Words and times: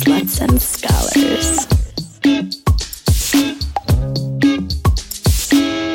Sluts 0.00 0.40
and 0.40 0.62
Scholars. 0.62 1.66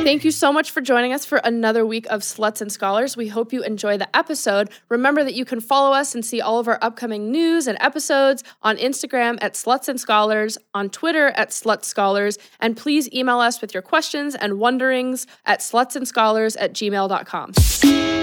Thank 0.04 0.24
you 0.24 0.29
so 0.29 0.54
much 0.54 0.70
for 0.70 0.79
joining 0.81 1.12
us 1.12 1.26
for 1.26 1.39
another 1.44 1.83
week 1.88 2.05
of 2.12 2.21
Sluts 2.21 2.62
and 2.62 2.71
Scholars. 2.71 3.18
We 3.18 3.29
hope 3.29 3.52
you 3.52 3.63
enjoy 3.63 3.97
the 3.97 4.15
episode. 4.15 4.70
Remember 4.89 5.23
that 5.23 5.33
you 5.33 5.44
can 5.44 5.60
follow 5.60 5.91
us 5.91 6.13
and 6.13 6.23
see 6.23 6.39
all 6.39 6.60
of 6.60 6.68
our 6.68 6.78
upcoming 6.83 7.31
news 7.31 7.65
and 7.65 7.79
episodes 7.81 8.44
on 8.62 8.78
Instagram 8.78 9.40
at 9.41 9.55
Sluts 9.55 9.87
and 9.87 9.99
Scholars, 9.99 10.60
on 10.76 10.92
Twitter 10.92 11.29
at 11.29 11.49
Slut 11.49 11.83
Scholars, 11.83 12.37
and 12.60 12.78
please 12.78 13.12
email 13.12 13.40
us 13.40 13.60
with 13.60 13.74
your 13.74 13.81
questions 13.81 14.35
and 14.35 14.60
wonderings 14.60 15.26
at 15.47 15.62
slutsandscholars 15.62 16.55
at 16.59 16.73
gmail.com. 16.73 17.53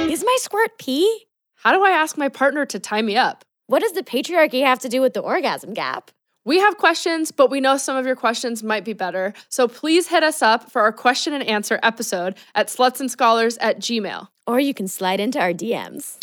Is 0.09 0.25
my 0.25 0.37
squirt 0.39 0.79
pee? 0.79 1.27
How 1.57 1.73
do 1.73 1.83
I 1.83 1.91
ask 1.91 2.17
my 2.17 2.29
partner 2.29 2.65
to 2.67 2.79
tie 2.79 3.03
me 3.03 3.17
up? 3.17 3.45
What 3.73 3.81
does 3.81 3.93
the 3.93 4.03
patriarchy 4.03 4.63
have 4.67 4.81
to 4.81 4.89
do 4.91 5.01
with 5.01 5.15
the 5.15 5.21
orgasm 5.21 5.73
gap? 5.73 6.11
We 6.45 6.59
have 6.59 6.77
questions, 6.77 7.31
but 7.33 7.51
we 7.51 7.59
know 7.59 7.79
some 7.79 7.97
of 7.97 8.05
your 8.05 8.17
questions 8.17 8.63
might 8.63 8.85
be 8.85 8.93
better. 8.93 9.33
So 9.49 9.67
please 9.67 10.09
hit 10.09 10.23
us 10.23 10.43
up 10.43 10.71
for 10.71 10.83
our 10.83 10.93
question 10.93 11.33
and 11.33 11.43
answer 11.43 11.81
episode 11.83 12.35
at 12.55 12.69
slutsandscholars 12.69 13.57
at 13.63 13.79
gmail. 13.81 14.29
Or 14.47 14.61
you 14.61 14.75
can 14.75 14.89
slide 14.89 15.21
into 15.21 15.41
our 15.41 15.55
DMs. 15.55 16.19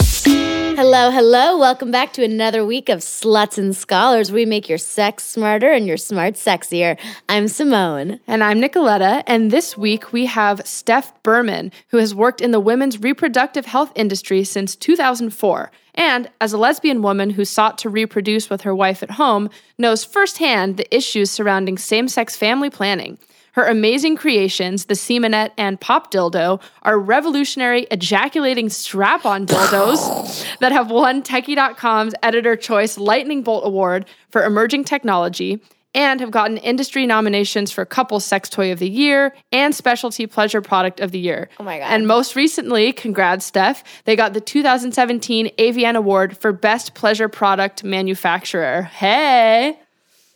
Hello, 0.76 1.10
hello. 1.10 1.58
Welcome 1.58 1.90
back 1.90 2.14
to 2.14 2.24
another 2.24 2.64
week 2.64 2.88
of 2.88 3.00
Sluts 3.00 3.58
and 3.58 3.76
Scholars. 3.76 4.32
We 4.32 4.46
make 4.46 4.70
your 4.70 4.78
sex 4.78 5.26
smarter 5.26 5.72
and 5.72 5.88
your 5.88 5.98
smart 5.98 6.36
sexier. 6.36 7.00
I'm 7.28 7.48
Simone. 7.48 8.20
And 8.28 8.44
I'm 8.44 8.62
Nicoletta. 8.62 9.24
And 9.26 9.50
this 9.50 9.76
week 9.76 10.14
we 10.14 10.28
have 10.28 10.62
Steph 10.68 11.22
Berman, 11.24 11.72
who 11.88 11.98
has 11.98 12.14
worked 12.14 12.42
in 12.42 12.52
the 12.52 12.60
women's 12.60 13.00
reproductive 13.00 13.66
health 13.66 13.92
industry 13.96 14.44
since 14.44 14.76
2004. 14.76 15.72
And 16.00 16.30
as 16.40 16.54
a 16.54 16.58
lesbian 16.58 17.02
woman 17.02 17.32
who 17.32 17.44
sought 17.44 17.78
to 17.80 17.90
reproduce 17.90 18.50
with 18.50 18.62
her 18.62 18.74
wife 18.74 19.04
at 19.04 19.12
home, 19.12 19.50
knows 19.78 20.06
firsthand 20.06 20.78
the 20.78 20.96
issues 20.96 21.30
surrounding 21.30 21.78
same 21.78 22.08
sex 22.08 22.38
family 22.38 22.70
planning. 22.70 23.18
Her 23.52 23.66
amazing 23.68 24.16
creations, 24.16 24.86
the 24.86 24.96
Semenette 24.96 25.52
and 25.58 25.82
Pop 25.82 26.10
Dildo, 26.10 26.62
are 26.84 26.98
revolutionary 26.98 27.86
ejaculating 27.92 28.70
strap 28.70 29.26
on 29.26 29.46
dildos 29.46 30.58
that 30.60 30.72
have 30.72 30.90
won 30.90 31.22
Techie.com's 31.22 32.16
Editor 32.24 32.56
Choice 32.56 32.98
Lightning 32.98 33.42
Bolt 33.42 33.66
Award 33.68 34.06
for 34.30 34.46
Emerging 34.46 34.86
Technology 34.86 35.60
and 35.94 36.20
have 36.20 36.32
gotten 36.32 36.58
industry 36.58 37.06
nominations 37.06 37.72
for 37.72 37.86
Couple 37.86 38.20
Sex 38.20 38.50
Toy 38.50 38.72
of 38.72 38.80
the 38.80 38.90
Year 38.90 39.34
and 39.52 39.74
Specialty 39.74 40.28
Pleasure 40.28 40.62
Product 40.62 41.00
of 41.00 41.12
the 41.12 41.20
Year. 41.20 41.50
Oh 41.60 41.64
my 41.64 41.80
God. 41.80 41.86
And 41.86 42.08
most 42.08 42.36
recently, 42.36 42.94
congrats, 42.94 43.46
Steph, 43.46 43.84
they 44.06 44.16
got 44.16 44.34
the 44.34 44.42
2017 44.42 45.48
AVN 45.58 45.96
Award 45.96 46.38
for 46.38 46.52
Best 46.52 46.94
Pleasure 46.94 47.30
Product 47.30 47.84
Manufacturer. 47.84 48.84
Hey! 48.84 49.78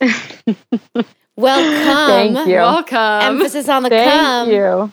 Welcome. 1.36 2.34
Thank 2.34 2.48
you. 2.48 2.54
Welcome. 2.54 3.36
Emphasis 3.36 3.68
on 3.68 3.82
the 3.82 3.88
Thank 3.88 4.10
cum. 4.12 4.50
you. 4.50 4.92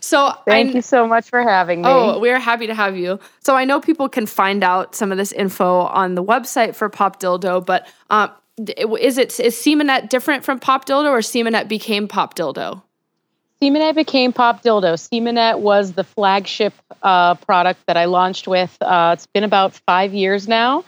So 0.00 0.30
Thank 0.46 0.72
I, 0.72 0.74
you 0.74 0.82
so 0.82 1.06
much 1.06 1.30
for 1.30 1.42
having 1.42 1.80
me. 1.82 1.88
Oh, 1.88 2.18
we're 2.18 2.38
happy 2.38 2.66
to 2.66 2.74
have 2.74 2.98
you. 2.98 3.18
So 3.40 3.56
I 3.56 3.64
know 3.64 3.80
people 3.80 4.08
can 4.08 4.26
find 4.26 4.62
out 4.62 4.94
some 4.94 5.10
of 5.10 5.16
this 5.16 5.32
info 5.32 5.80
on 5.82 6.16
the 6.16 6.24
website 6.24 6.74
for 6.74 6.90
Pop 6.90 7.18
Dildo, 7.18 7.64
but 7.64 7.88
um, 8.10 8.28
d- 8.28 8.34
is 8.68 9.18
it 9.18 9.38
is 9.40 9.56
Semenette 9.56 10.10
different 10.10 10.44
from 10.44 10.58
Pop 10.58 10.86
Dildo, 10.86 11.10
or 11.10 11.22
Semenette 11.22 11.68
became 11.68 12.08
Pop 12.08 12.34
Dildo? 12.34 12.82
Semenette 13.62 13.94
became 13.94 14.32
Pop 14.32 14.62
Dildo. 14.62 14.98
Semenette 14.98 15.60
was 15.60 15.92
the 15.92 16.04
flagship 16.04 16.72
uh, 17.02 17.34
product 17.34 17.80
that 17.86 17.96
I 17.96 18.06
launched 18.06 18.48
with. 18.48 18.74
Uh, 18.80 19.10
it's 19.14 19.26
been 19.26 19.44
about 19.44 19.74
five 19.86 20.14
years 20.14 20.48
now. 20.48 20.84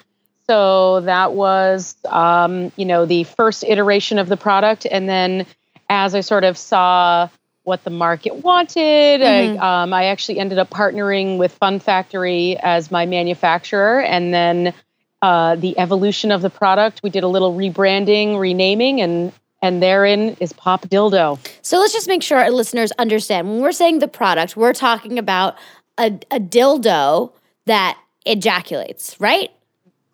So 0.49 1.01
that 1.03 1.33
was, 1.35 1.95
um, 2.09 2.73
you 2.77 2.85
know, 2.85 3.07
the 3.07 3.25
first 3.25 3.63
iteration 3.65 4.19
of 4.19 4.29
the 4.29 4.37
product. 4.37 4.87
And 4.91 5.09
then 5.09 5.47
as 5.89 6.15
I 6.15 6.21
sort 6.21 6.45
of 6.45 6.57
saw 6.59 7.29
what 7.65 7.85
the 7.85 7.91
market 7.91 8.37
wanted, 8.37 9.21
Mhm. 9.21 9.59
I, 9.61 9.83
um, 9.83 9.93
I 9.93 10.07
actually 10.07 10.39
ended 10.41 10.59
up 10.59 10.69
partnering 10.69 11.39
with 11.39 11.53
Fun 11.53 11.79
Factory 11.79 12.57
as 12.61 12.91
my 12.91 13.07
manufacturer. 13.07 14.01
And 14.01 14.35
then 14.35 14.75
uh, 15.23 15.55
the 15.57 15.79
evolution 15.79 16.31
of 16.33 16.43
the 16.43 16.51
product, 16.51 17.01
we 17.03 17.11
did 17.11 17.23
a 17.23 17.29
little 17.29 17.55
rebranding, 17.55 18.39
renaming, 18.39 19.01
and 19.01 19.33
and 19.63 19.81
therein 19.81 20.37
is 20.41 20.53
Pop 20.53 20.89
Dildo. 20.89 21.39
So 21.63 21.79
let's 21.79 21.93
just 21.93 22.09
make 22.09 22.23
sure 22.23 22.37
our 22.37 22.51
listeners 22.51 22.91
understand. 22.99 23.49
When 23.49 23.61
we're 23.61 23.71
saying 23.71 24.01
the 24.01 24.09
product, 24.09 24.57
we're 24.57 24.73
talking 24.73 25.21
about 25.21 25.57
a, 25.97 26.07
a 26.33 26.41
dildo 26.41 27.33
that 27.67 27.97
ejaculates, 28.27 29.15
right? 29.21 29.51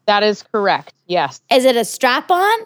That 0.07 0.23
is 0.23 0.43
correct. 0.43 0.93
Yes. 1.07 1.41
Is 1.51 1.65
it 1.65 1.77
a 1.77 1.85
strap 1.87 2.31
on? 2.31 2.59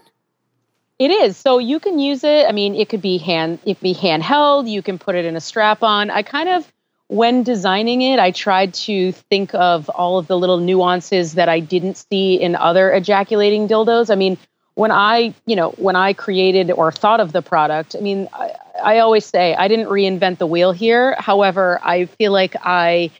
It 0.98 1.10
is. 1.10 1.36
So 1.36 1.58
you 1.58 1.78
can 1.78 2.00
use 2.00 2.24
it. 2.24 2.48
I 2.48 2.52
mean, 2.52 2.74
it 2.74 2.88
could 2.88 3.02
be 3.02 3.18
hand 3.18 3.60
it 3.64 3.74
could 3.74 3.82
be 3.82 3.94
handheld, 3.94 4.68
you 4.68 4.82
can 4.82 4.98
put 4.98 5.14
it 5.14 5.24
in 5.24 5.36
a 5.36 5.40
strap 5.40 5.82
on. 5.84 6.10
I 6.10 6.22
kind 6.22 6.48
of 6.48 6.72
when 7.12 7.42
designing 7.42 8.00
it, 8.00 8.18
I 8.18 8.30
tried 8.30 8.72
to 8.74 9.12
think 9.12 9.54
of 9.54 9.90
all 9.90 10.16
of 10.16 10.28
the 10.28 10.38
little 10.38 10.56
nuances 10.56 11.34
that 11.34 11.46
I 11.46 11.60
didn't 11.60 11.98
see 11.98 12.40
in 12.40 12.56
other 12.56 12.90
ejaculating 12.90 13.68
dildos. 13.68 14.10
I 14.10 14.14
mean, 14.14 14.38
when 14.74 14.90
I, 14.90 15.34
you 15.44 15.54
know, 15.54 15.72
when 15.72 15.94
I 15.94 16.14
created 16.14 16.70
or 16.70 16.90
thought 16.90 17.20
of 17.20 17.30
the 17.30 17.42
product, 17.42 17.94
I 17.94 18.00
mean, 18.00 18.28
I, 18.32 18.52
I 18.82 18.98
always 19.00 19.26
say 19.26 19.54
I 19.54 19.68
didn't 19.68 19.88
reinvent 19.88 20.38
the 20.38 20.46
wheel 20.46 20.72
here. 20.72 21.14
However, 21.18 21.78
I 21.82 22.06
feel 22.06 22.32
like 22.32 22.56
I 22.58 23.10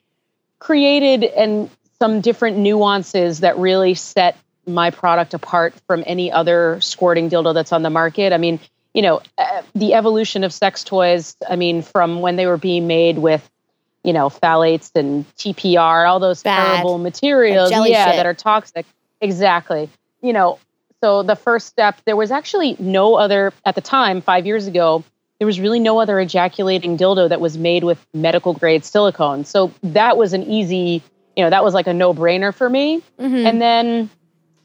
created 0.59 1.23
and 1.25 1.69
some 1.99 2.23
different 2.23 2.57
nuances 2.57 3.41
that 3.41 3.59
really 3.59 3.93
set 3.93 4.39
my 4.67 4.91
product 4.91 5.35
apart 5.35 5.75
from 5.87 6.03
any 6.07 6.33
other 6.33 6.81
squirting 6.81 7.29
dildo 7.29 7.53
that's 7.53 7.73
on 7.73 7.83
the 7.83 7.91
market. 7.91 8.33
I 8.33 8.39
mean, 8.39 8.59
you 8.95 9.03
know, 9.03 9.21
uh, 9.37 9.63
the 9.75 9.93
evolution 9.93 10.45
of 10.45 10.53
sex 10.55 10.83
toys, 10.83 11.37
I 11.47 11.57
mean, 11.57 11.83
from 11.83 12.23
when 12.23 12.37
they 12.37 12.47
were 12.47 12.57
being 12.57 12.87
made 12.87 13.19
with, 13.19 13.47
you 14.05 14.13
know, 14.13 14.29
phthalates 14.29 14.91
and 14.95 15.25
TPR, 15.37 16.09
all 16.09 16.19
those 16.19 16.43
Bad. 16.43 16.75
terrible 16.75 16.99
materials, 16.99 17.71
yeah, 17.71 18.07
shit. 18.07 18.17
that 18.17 18.27
are 18.27 18.35
toxic. 18.35 18.87
Exactly. 19.21 19.89
You 20.21 20.33
know, 20.33 20.59
so 21.03 21.23
the 21.23 21.37
first 21.37 21.67
step, 21.67 22.01
there 22.05 22.17
was 22.17 22.31
actually 22.31 22.77
no 22.79 23.15
other, 23.17 23.53
at 23.65 23.75
the 23.75 23.81
time, 23.81 24.21
five 24.21 24.47
years 24.47 24.67
ago, 24.67 25.05
there 25.39 25.47
was 25.47 25.59
really 25.59 25.81
no 25.81 26.01
other 26.01 26.21
ejaculating 26.21 26.97
dildo 26.97 27.29
that 27.29 27.41
was 27.41 27.59
made 27.59 27.83
with 27.83 28.05
medical 28.15 28.55
grade 28.55 28.85
silicone. 28.85 29.45
So 29.45 29.73
that 29.83 30.17
was 30.17 30.33
an 30.33 30.45
easy, 30.45 31.03
you 31.37 31.43
know, 31.43 31.51
that 31.51 31.65
was 31.65 31.75
like 31.75 31.89
a 31.89 31.93
no 31.93 32.15
brainer 32.15 32.55
for 32.55 32.71
me. 32.71 33.03
Mhm. 33.19 33.45
And 33.45 33.61
then 33.61 34.11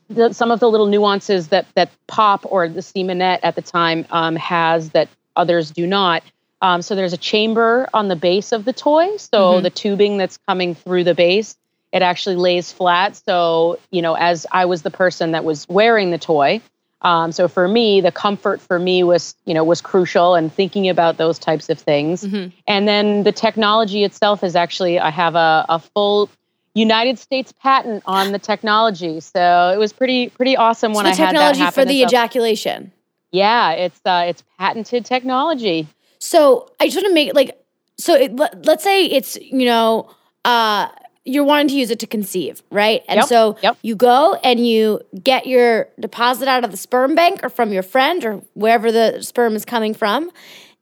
the, 0.09 0.33
some 0.33 0.51
of 0.51 0.59
the 0.59 0.69
little 0.69 0.85
nuances 0.85 1.47
that 1.47 1.65
that 1.73 1.89
Pop 2.07 2.45
or 2.45 2.69
the 2.69 2.81
Semenette 2.81 3.39
at 3.43 3.55
the 3.55 3.61
time 3.61 4.05
um, 4.11 4.35
has 4.35 4.91
that 4.91 5.09
others 5.35 5.71
do 5.71 5.87
not. 5.87 6.23
Um, 6.61 6.81
so 6.81 6.95
there's 6.95 7.13
a 7.13 7.17
chamber 7.17 7.87
on 7.93 8.07
the 8.07 8.15
base 8.15 8.51
of 8.51 8.65
the 8.65 8.73
toy. 8.73 9.17
So 9.17 9.59
Mhm. 9.59 9.63
the 9.63 9.69
tubing 9.69 10.17
that's 10.17 10.37
coming 10.47 10.73
through 10.75 11.03
the 11.03 11.13
base, 11.13 11.55
it 11.91 12.01
actually 12.01 12.35
lays 12.35 12.71
flat. 12.71 13.15
So 13.15 13.77
you 13.91 14.01
know, 14.01 14.15
as 14.15 14.45
I 14.51 14.65
was 14.65 14.81
the 14.81 14.91
person 14.91 15.31
that 15.31 15.43
was 15.43 15.67
wearing 15.69 16.11
the 16.11 16.17
toy, 16.17 16.61
um, 17.03 17.31
so 17.31 17.47
for 17.47 17.67
me, 17.67 18.01
the 18.01 18.11
comfort 18.11 18.59
for 18.59 18.79
me 18.79 19.03
was 19.03 19.35
you 19.45 19.53
know 19.53 19.63
was 19.63 19.81
crucial, 19.81 20.33
and 20.35 20.51
thinking 20.51 20.89
about 20.89 21.17
those 21.17 21.37
types 21.37 21.69
of 21.69 21.77
things. 21.79 22.23
Mhm. 22.23 22.51
And 22.67 22.87
then 22.87 23.23
the 23.23 23.31
technology 23.31 24.03
itself 24.03 24.43
is 24.43 24.55
actually, 24.55 24.99
I 24.99 25.11
have 25.11 25.35
a, 25.35 25.65
a 25.69 25.77
full 25.79 26.29
United 26.73 27.17
States 27.19 27.53
patent 27.61 28.03
on 28.05 28.31
the 28.31 28.39
technology. 28.39 29.19
So 29.19 29.71
it 29.73 29.77
was 29.77 29.93
pretty 29.93 30.29
pretty 30.29 30.57
awesome 30.57 30.93
when 30.93 31.05
I 31.05 31.09
had 31.09 31.17
that 31.19 31.31
technology 31.31 31.59
happen. 31.59 31.81
for 31.83 31.85
the 31.85 32.01
It's 32.01 32.11
a- 32.11 32.15
ejaculation. 32.15 32.91
yeah, 33.31 33.71
it's 33.71 33.99
uh, 34.05 34.25
it's 34.27 34.43
patented 34.59 35.05
technology. 35.05 35.87
So 36.19 36.71
I 36.79 36.85
just 36.85 36.97
want 36.97 37.07
to 37.07 37.13
make 37.13 37.33
like 37.33 37.59
so. 37.97 38.15
It, 38.15 38.35
let, 38.35 38.65
let's 38.65 38.83
say 38.83 39.05
it's 39.05 39.37
you 39.41 39.65
know 39.65 40.09
uh, 40.45 40.89
you're 41.25 41.43
wanting 41.43 41.67
to 41.69 41.75
use 41.75 41.91
it 41.91 41.99
to 41.99 42.07
conceive, 42.07 42.63
right? 42.71 43.03
And 43.07 43.17
Yep, 43.19 43.27
so 43.27 43.57
yep. 43.61 43.77
you 43.81 43.95
go 43.95 44.35
and 44.43 44.65
you 44.65 45.01
get 45.23 45.45
your 45.45 45.89
deposit 45.99 46.47
out 46.47 46.63
of 46.63 46.71
the 46.71 46.77
sperm 46.77 47.15
bank 47.15 47.41
or 47.43 47.49
from 47.49 47.71
your 47.73 47.83
friend 47.83 48.23
or 48.25 48.41
wherever 48.53 48.91
the 48.91 49.21
sperm 49.21 49.55
is 49.55 49.65
coming 49.65 49.93
from, 49.93 50.31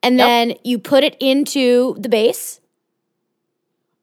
and 0.04 0.18
Yep. 0.18 0.26
then 0.28 0.54
you 0.64 0.78
put 0.80 1.04
it 1.04 1.16
into 1.20 1.96
the 2.00 2.10
base. 2.10 2.62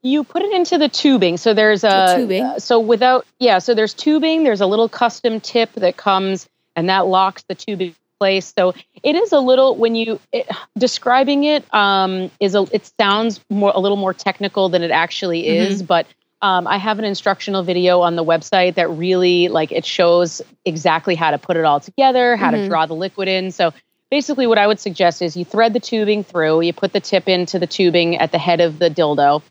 You 0.04 0.24
put 0.24 0.42
it 0.42 0.52
into 0.52 0.78
the 0.78 0.88
tubing. 0.88 1.36
So 1.36 1.54
there's 1.54 1.82
The 1.82 2.14
a 2.14 2.16
tubing? 2.16 2.42
uh, 2.42 2.58
so 2.58 2.80
without 2.80 3.24
yeah, 3.38 3.58
so 3.60 3.72
there's 3.72 3.94
tubing, 3.94 4.42
there's 4.42 4.60
a 4.60 4.66
little 4.66 4.88
custom 4.88 5.38
tip 5.40 5.72
that 5.74 5.96
comes 5.96 6.48
and 6.74 6.88
that 6.88 7.06
locks 7.06 7.44
the 7.44 7.54
tubing 7.54 7.88
in 7.88 7.94
place. 8.22 8.52
So 8.56 8.72
it 9.02 9.14
is 9.22 9.32
a 9.32 9.40
little 9.40 9.70
when 9.82 9.94
you 9.96 10.20
it, 10.32 10.46
describing 10.78 11.44
it 11.54 11.62
um 11.74 12.30
is 12.38 12.54
a 12.54 12.62
it 12.78 12.84
sounds 13.00 13.40
more 13.50 13.72
a 13.74 13.80
little 13.84 13.96
more 14.06 14.14
technical 14.14 14.68
than 14.68 14.82
it 14.82 14.92
actually 15.04 15.40
is, 15.48 15.82
but 15.94 16.06
um, 16.48 16.66
I 16.66 16.78
have 16.78 16.98
an 16.98 17.04
instructional 17.04 17.62
video 17.62 18.00
on 18.00 18.16
the 18.16 18.24
website 18.24 18.74
that 18.74 18.88
really 18.90 19.48
like 19.58 19.70
it 19.70 19.84
shows 19.84 20.42
exactly 20.64 21.14
how 21.14 21.30
to 21.30 21.38
put 21.38 21.56
it 21.56 21.64
all 21.64 21.80
together, 21.80 22.36
how 22.36 22.50
Mhm. 22.50 22.62
to 22.62 22.68
draw 22.68 22.86
the 22.86 22.94
liquid 22.94 23.28
in. 23.28 23.52
So 23.52 23.72
basically 24.10 24.46
what 24.46 24.58
I 24.58 24.66
would 24.66 24.80
suggest 24.80 25.22
is 25.22 25.36
you 25.36 25.44
thread 25.44 25.72
the 25.72 25.80
tubing 25.80 26.24
through, 26.24 26.62
you 26.62 26.72
put 26.72 26.92
the 26.92 27.00
tip 27.00 27.28
into 27.28 27.58
the 27.58 27.66
tubing 27.68 28.16
at 28.18 28.30
the 28.32 28.38
head 28.38 28.60
of 28.60 28.78
the 28.78 28.90
dildo, 28.90 29.42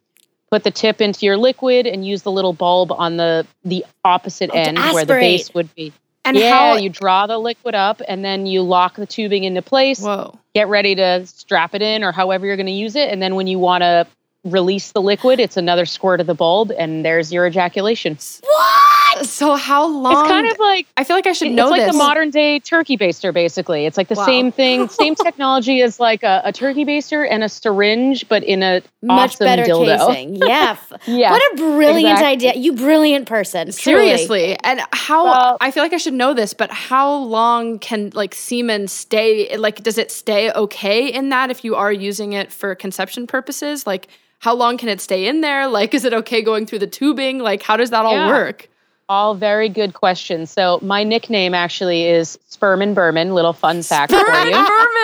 put 0.51 0.63
the 0.63 0.71
tip 0.71 0.99
into 1.01 1.25
your 1.25 1.37
liquid 1.37 1.87
and 1.87 2.05
use 2.05 2.21
the 2.23 2.31
little 2.37 2.53
bulb 2.53 2.91
on 2.91 3.15
the 3.17 3.45
the 3.63 3.85
opposite 4.03 4.49
Oh, 4.53 4.57
end 4.63 4.77
where 4.93 5.05
the 5.05 5.13
base 5.13 5.53
would 5.53 5.73
be. 5.75 5.93
And 6.23 6.37
yeah, 6.37 6.51
how 6.51 6.75
you 6.75 6.89
draw 6.89 7.27
the 7.27 7.37
liquid 7.37 7.73
up 7.73 8.01
and 8.07 8.23
then 8.23 8.45
you 8.45 8.61
lock 8.61 8.95
the 8.95 9.07
tubing 9.07 9.43
into 9.43 9.61
place. 9.61 10.01
Whoa. 10.01 10.37
Get 10.53 10.67
ready 10.67 10.95
to 10.95 11.25
strap 11.25 11.73
it 11.73 11.81
in 11.81 12.03
or 12.03 12.11
however 12.11 12.45
you're 12.45 12.57
going 12.57 12.67
to 12.67 12.71
use 12.71 12.95
it. 12.95 13.09
And 13.09 13.21
then 13.21 13.35
when 13.35 13.47
you 13.47 13.57
want 13.57 13.81
to 13.81 14.05
release 14.43 14.91
the 14.91 15.01
liquid, 15.01 15.39
it's 15.39 15.57
another 15.57 15.85
squirt 15.85 16.19
of 16.19 16.27
the 16.27 16.35
bulb 16.35 16.71
and 16.77 17.03
there's 17.03 17.33
your 17.33 17.47
ejaculation. 17.47 18.17
What? 18.41 18.70
So 19.23 19.55
how 19.55 19.87
long 19.87 20.13
It's 20.13 20.27
kind 20.29 20.47
of 20.47 20.59
like 20.59 20.87
I 20.97 21.03
feel 21.03 21.15
like 21.15 21.27
I 21.27 21.33
should 21.33 21.47
it's 21.49 21.55
know 21.55 21.65
It's 21.65 21.71
like 21.71 21.81
this. 21.81 21.91
the 21.93 21.97
modern 21.97 22.29
day 22.29 22.59
turkey 22.59 22.97
baster, 22.97 23.33
basically. 23.33 23.85
It's 23.85 23.97
like 23.97 24.07
the 24.07 24.15
Wow. 24.15 24.25
same 24.25 24.51
thing, 24.51 24.87
same 25.03 25.15
technology 25.15 25.81
as 25.81 25.99
like 25.99 26.23
a, 26.23 26.41
a 26.45 26.51
turkey 26.51 26.85
baster 26.85 27.27
and 27.29 27.43
a 27.43 27.49
syringe, 27.49 28.27
but 28.27 28.43
in 28.43 28.63
a 28.63 28.81
Much 29.01 29.31
awesome 29.35 29.45
better 29.45 29.63
dildo. 29.63 30.07
casing. 30.07 30.35
Yeah. 30.47 30.77
Yeah. 31.07 31.31
What 31.31 31.53
a 31.53 31.55
brilliant 31.57 32.11
exactly. 32.19 32.49
idea. 32.49 32.53
You 32.61 32.73
brilliant 32.73 33.27
person. 33.27 33.71
truly. 33.71 34.07
Seriously. 34.07 34.57
And 34.63 34.81
how 34.93 35.25
Well- 35.25 35.57
I 35.61 35.71
feel 35.71 35.83
like 35.83 35.93
I 35.93 35.97
should 35.97 36.13
know 36.13 36.33
this, 36.33 36.53
but 36.53 36.71
how 36.71 37.13
long 37.13 37.79
can 37.79 38.11
like 38.13 38.33
semen 38.35 38.87
stay 38.87 39.55
like 39.57 39.83
does 39.83 39.97
it 39.97 40.11
stay 40.11 40.51
okay 40.51 41.07
in 41.07 41.29
that 41.29 41.49
if 41.51 41.63
you 41.63 41.75
are 41.75 41.91
using 41.91 42.33
it 42.33 42.51
for 42.51 42.73
conception 42.75 43.27
purposes? 43.27 43.85
Like 43.87 44.07
how 44.39 44.55
long 44.55 44.77
can 44.77 44.89
it 44.89 44.99
stay 44.99 45.27
in 45.27 45.41
there? 45.41 45.67
Like 45.67 45.93
is 45.93 46.03
it 46.05 46.13
okay 46.13 46.41
going 46.41 46.65
through 46.65 46.79
the 46.79 46.87
tubing? 46.87 47.39
Like 47.39 47.61
how 47.61 47.77
does 47.77 47.91
that 47.91 48.05
all 48.05 48.13
Yeah. 48.13 48.27
work? 48.27 48.67
All 49.11 49.35
very 49.35 49.67
good 49.67 49.93
questions. 49.93 50.49
So 50.51 50.79
my 50.81 51.03
nickname 51.03 51.53
actually 51.53 52.05
is 52.05 52.39
Sperm 52.47 52.81
and 52.81 52.95
Berman. 52.95 53.33
Little 53.33 53.51
fun 53.51 53.83
fact 53.83 54.13
for 54.13 54.17
you. 54.17 54.23
Berman. 54.23 54.53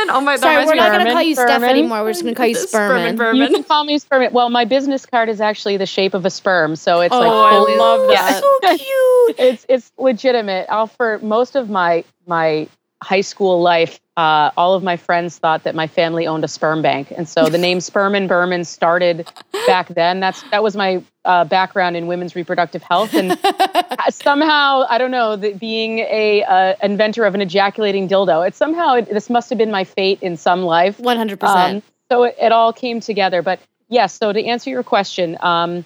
Oh 0.09 0.21
my 0.23 0.35
god. 0.35 0.39
Sorry, 0.39 0.55
that 0.55 0.65
we're 0.67 0.75
not 0.75 0.91
going 0.93 1.05
to 1.07 1.11
call 1.11 1.21
you 1.21 1.35
Steph 1.35 1.61
anymore. 1.61 2.03
We're 2.03 2.11
just 2.11 2.23
going 2.23 2.33
to 2.33 2.37
call 2.37 2.47
you 2.47 2.55
Sperm. 2.55 2.91
Spermin. 3.01 3.17
Berman. 3.17 3.41
You 3.41 3.47
can 3.49 3.63
call 3.65 3.83
me 3.83 3.99
sperm. 3.99 4.31
Well, 4.31 4.49
my 4.49 4.63
business 4.63 5.05
card 5.05 5.27
is 5.27 5.41
actually 5.41 5.75
the 5.75 5.85
shape 5.85 6.13
of 6.13 6.25
a 6.25 6.29
sperm, 6.29 6.77
so 6.77 7.01
it's 7.01 7.13
Oh, 7.13 7.19
like 7.19 7.29
I 7.29 7.49
fully- 7.57 7.75
love 7.77 8.09
yeah. 8.09 8.39
that. 8.39 8.41
So 8.41 8.77
cute. 8.77 9.35
it's 9.51 9.65
it's 9.67 9.91
legitimate. 9.97 10.67
I'll 10.69 10.87
for 10.87 11.19
most 11.19 11.57
of 11.57 11.69
my 11.69 12.05
my 12.25 12.69
high 13.03 13.21
school 13.21 13.61
life, 13.61 13.99
uh, 14.15 14.51
all 14.57 14.73
of 14.73 14.83
my 14.83 14.97
friends 14.97 15.37
thought 15.37 15.63
that 15.63 15.75
my 15.75 15.87
family 15.87 16.25
owned 16.25 16.43
a 16.43 16.47
sperm 16.47 16.81
bank, 16.81 17.11
and 17.15 17.29
so 17.29 17.49
the 17.49 17.57
name 17.57 17.79
Sperm 17.79 18.15
and 18.15 18.27
Berman 18.27 18.63
started 18.63 19.31
back 19.67 19.89
then. 19.89 20.19
That's 20.19 20.41
that 20.49 20.63
was 20.63 20.75
my 20.75 21.03
uh, 21.23 21.45
background 21.45 21.95
in 21.95 22.07
women's 22.07 22.35
reproductive 22.35 22.81
health, 22.81 23.13
and 23.13 23.37
somehow 24.09 24.85
I 24.89 24.97
don't 24.97 25.11
know 25.11 25.35
that 25.35 25.59
being 25.59 25.99
a 25.99 26.43
uh, 26.43 26.75
inventor 26.81 27.25
of 27.25 27.35
an 27.35 27.41
ejaculating 27.41 28.07
dildo, 28.07 28.47
it 28.47 28.55
somehow 28.55 28.95
it, 28.95 29.09
this 29.09 29.29
must 29.29 29.49
have 29.49 29.57
been 29.57 29.71
my 29.71 29.83
fate 29.83 30.19
in 30.21 30.35
some 30.37 30.63
life. 30.63 30.97
100%. 30.97 31.43
Um, 31.43 31.83
so 32.09 32.23
it, 32.23 32.35
it 32.41 32.51
all 32.51 32.73
came 32.73 32.99
together. 32.99 33.41
But 33.41 33.59
yes, 33.89 34.13
so 34.13 34.33
to 34.33 34.43
answer 34.43 34.69
your 34.69 34.83
question, 34.83 35.37
um, 35.41 35.85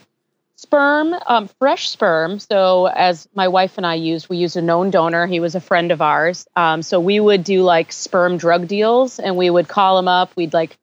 sperm, 0.62 1.16
um, 1.26 1.50
fresh 1.60 1.90
sperm. 1.90 2.40
So 2.40 2.86
as 2.86 3.28
my 3.34 3.48
wife 3.48 3.78
and 3.78 3.86
I 3.86 3.96
used, 3.96 4.30
we 4.30 4.38
used 4.38 4.56
a 4.56 4.62
known 4.62 4.92
donor. 4.92 5.26
He 5.26 5.40
was 5.40 5.56
a 5.56 5.60
friend 5.60 5.92
of 5.92 6.02
ours. 6.02 6.48
Um, 6.56 6.84
so 6.84 7.00
we 7.00 7.20
would 7.20 7.44
do 7.44 7.64
like 7.64 7.92
sperm 7.92 8.38
drug 8.38 8.68
deals, 8.68 9.18
and 9.20 9.38
we 9.38 9.50
would 9.50 9.68
call 9.68 9.98
him 9.98 10.08
up. 10.08 10.36
We'd 10.36 10.54
like 10.54 10.78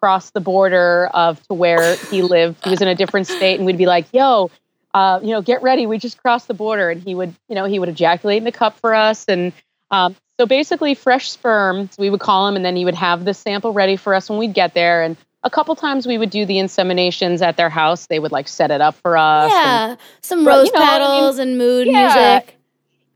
cross 0.00 0.30
the 0.30 0.40
border 0.40 1.08
of 1.12 1.42
to 1.48 1.54
where 1.54 1.96
he 1.96 2.22
lived. 2.22 2.64
He 2.64 2.70
was 2.70 2.80
in 2.80 2.88
a 2.88 2.94
different 2.94 3.26
state, 3.26 3.56
and 3.56 3.66
we'd 3.66 3.78
be 3.78 3.86
like, 3.86 4.06
"Yo." 4.12 4.50
Uh, 4.94 5.20
you 5.22 5.28
know, 5.28 5.42
get 5.42 5.62
ready. 5.62 5.86
We 5.86 5.98
just 5.98 6.16
crossed 6.16 6.48
the 6.48 6.54
border, 6.54 6.90
and 6.90 7.00
he 7.00 7.14
would, 7.14 7.34
you 7.46 7.54
know, 7.54 7.66
he 7.66 7.78
would 7.78 7.90
ejaculate 7.90 8.38
in 8.38 8.44
the 8.44 8.50
cup 8.50 8.80
for 8.80 8.94
us, 8.94 9.26
and 9.28 9.52
um, 9.90 10.16
so 10.40 10.46
basically, 10.46 10.94
fresh 10.94 11.30
sperm, 11.30 11.90
so 11.90 12.00
we 12.00 12.10
would 12.10 12.20
call 12.20 12.48
him, 12.48 12.56
and 12.56 12.64
then 12.64 12.74
he 12.74 12.84
would 12.84 12.94
have 12.94 13.24
the 13.24 13.34
sample 13.34 13.72
ready 13.72 13.96
for 13.96 14.14
us 14.14 14.30
when 14.30 14.38
we'd 14.38 14.54
get 14.54 14.72
there. 14.72 15.02
And 15.02 15.16
a 15.44 15.50
couple 15.50 15.74
times 15.76 16.06
we 16.06 16.18
would 16.18 16.30
do 16.30 16.44
the 16.44 16.56
inseminations 16.56 17.42
at 17.42 17.56
their 17.56 17.70
house. 17.70 18.06
They 18.06 18.18
would 18.18 18.32
like 18.32 18.48
set 18.48 18.70
it 18.70 18.80
up 18.80 18.94
for 18.96 19.16
us. 19.16 19.52
and- 19.52 19.52
yeah. 19.52 19.96
Some 20.20 20.44
But, 20.44 20.50
rose 20.50 20.66
you 20.66 20.72
know, 20.72 20.80
I 20.80 20.84
mean, 20.84 20.90
petals 20.90 21.38
and 21.38 21.58
mood 21.58 21.86
yeah. 21.86 22.40
music. 22.40 22.54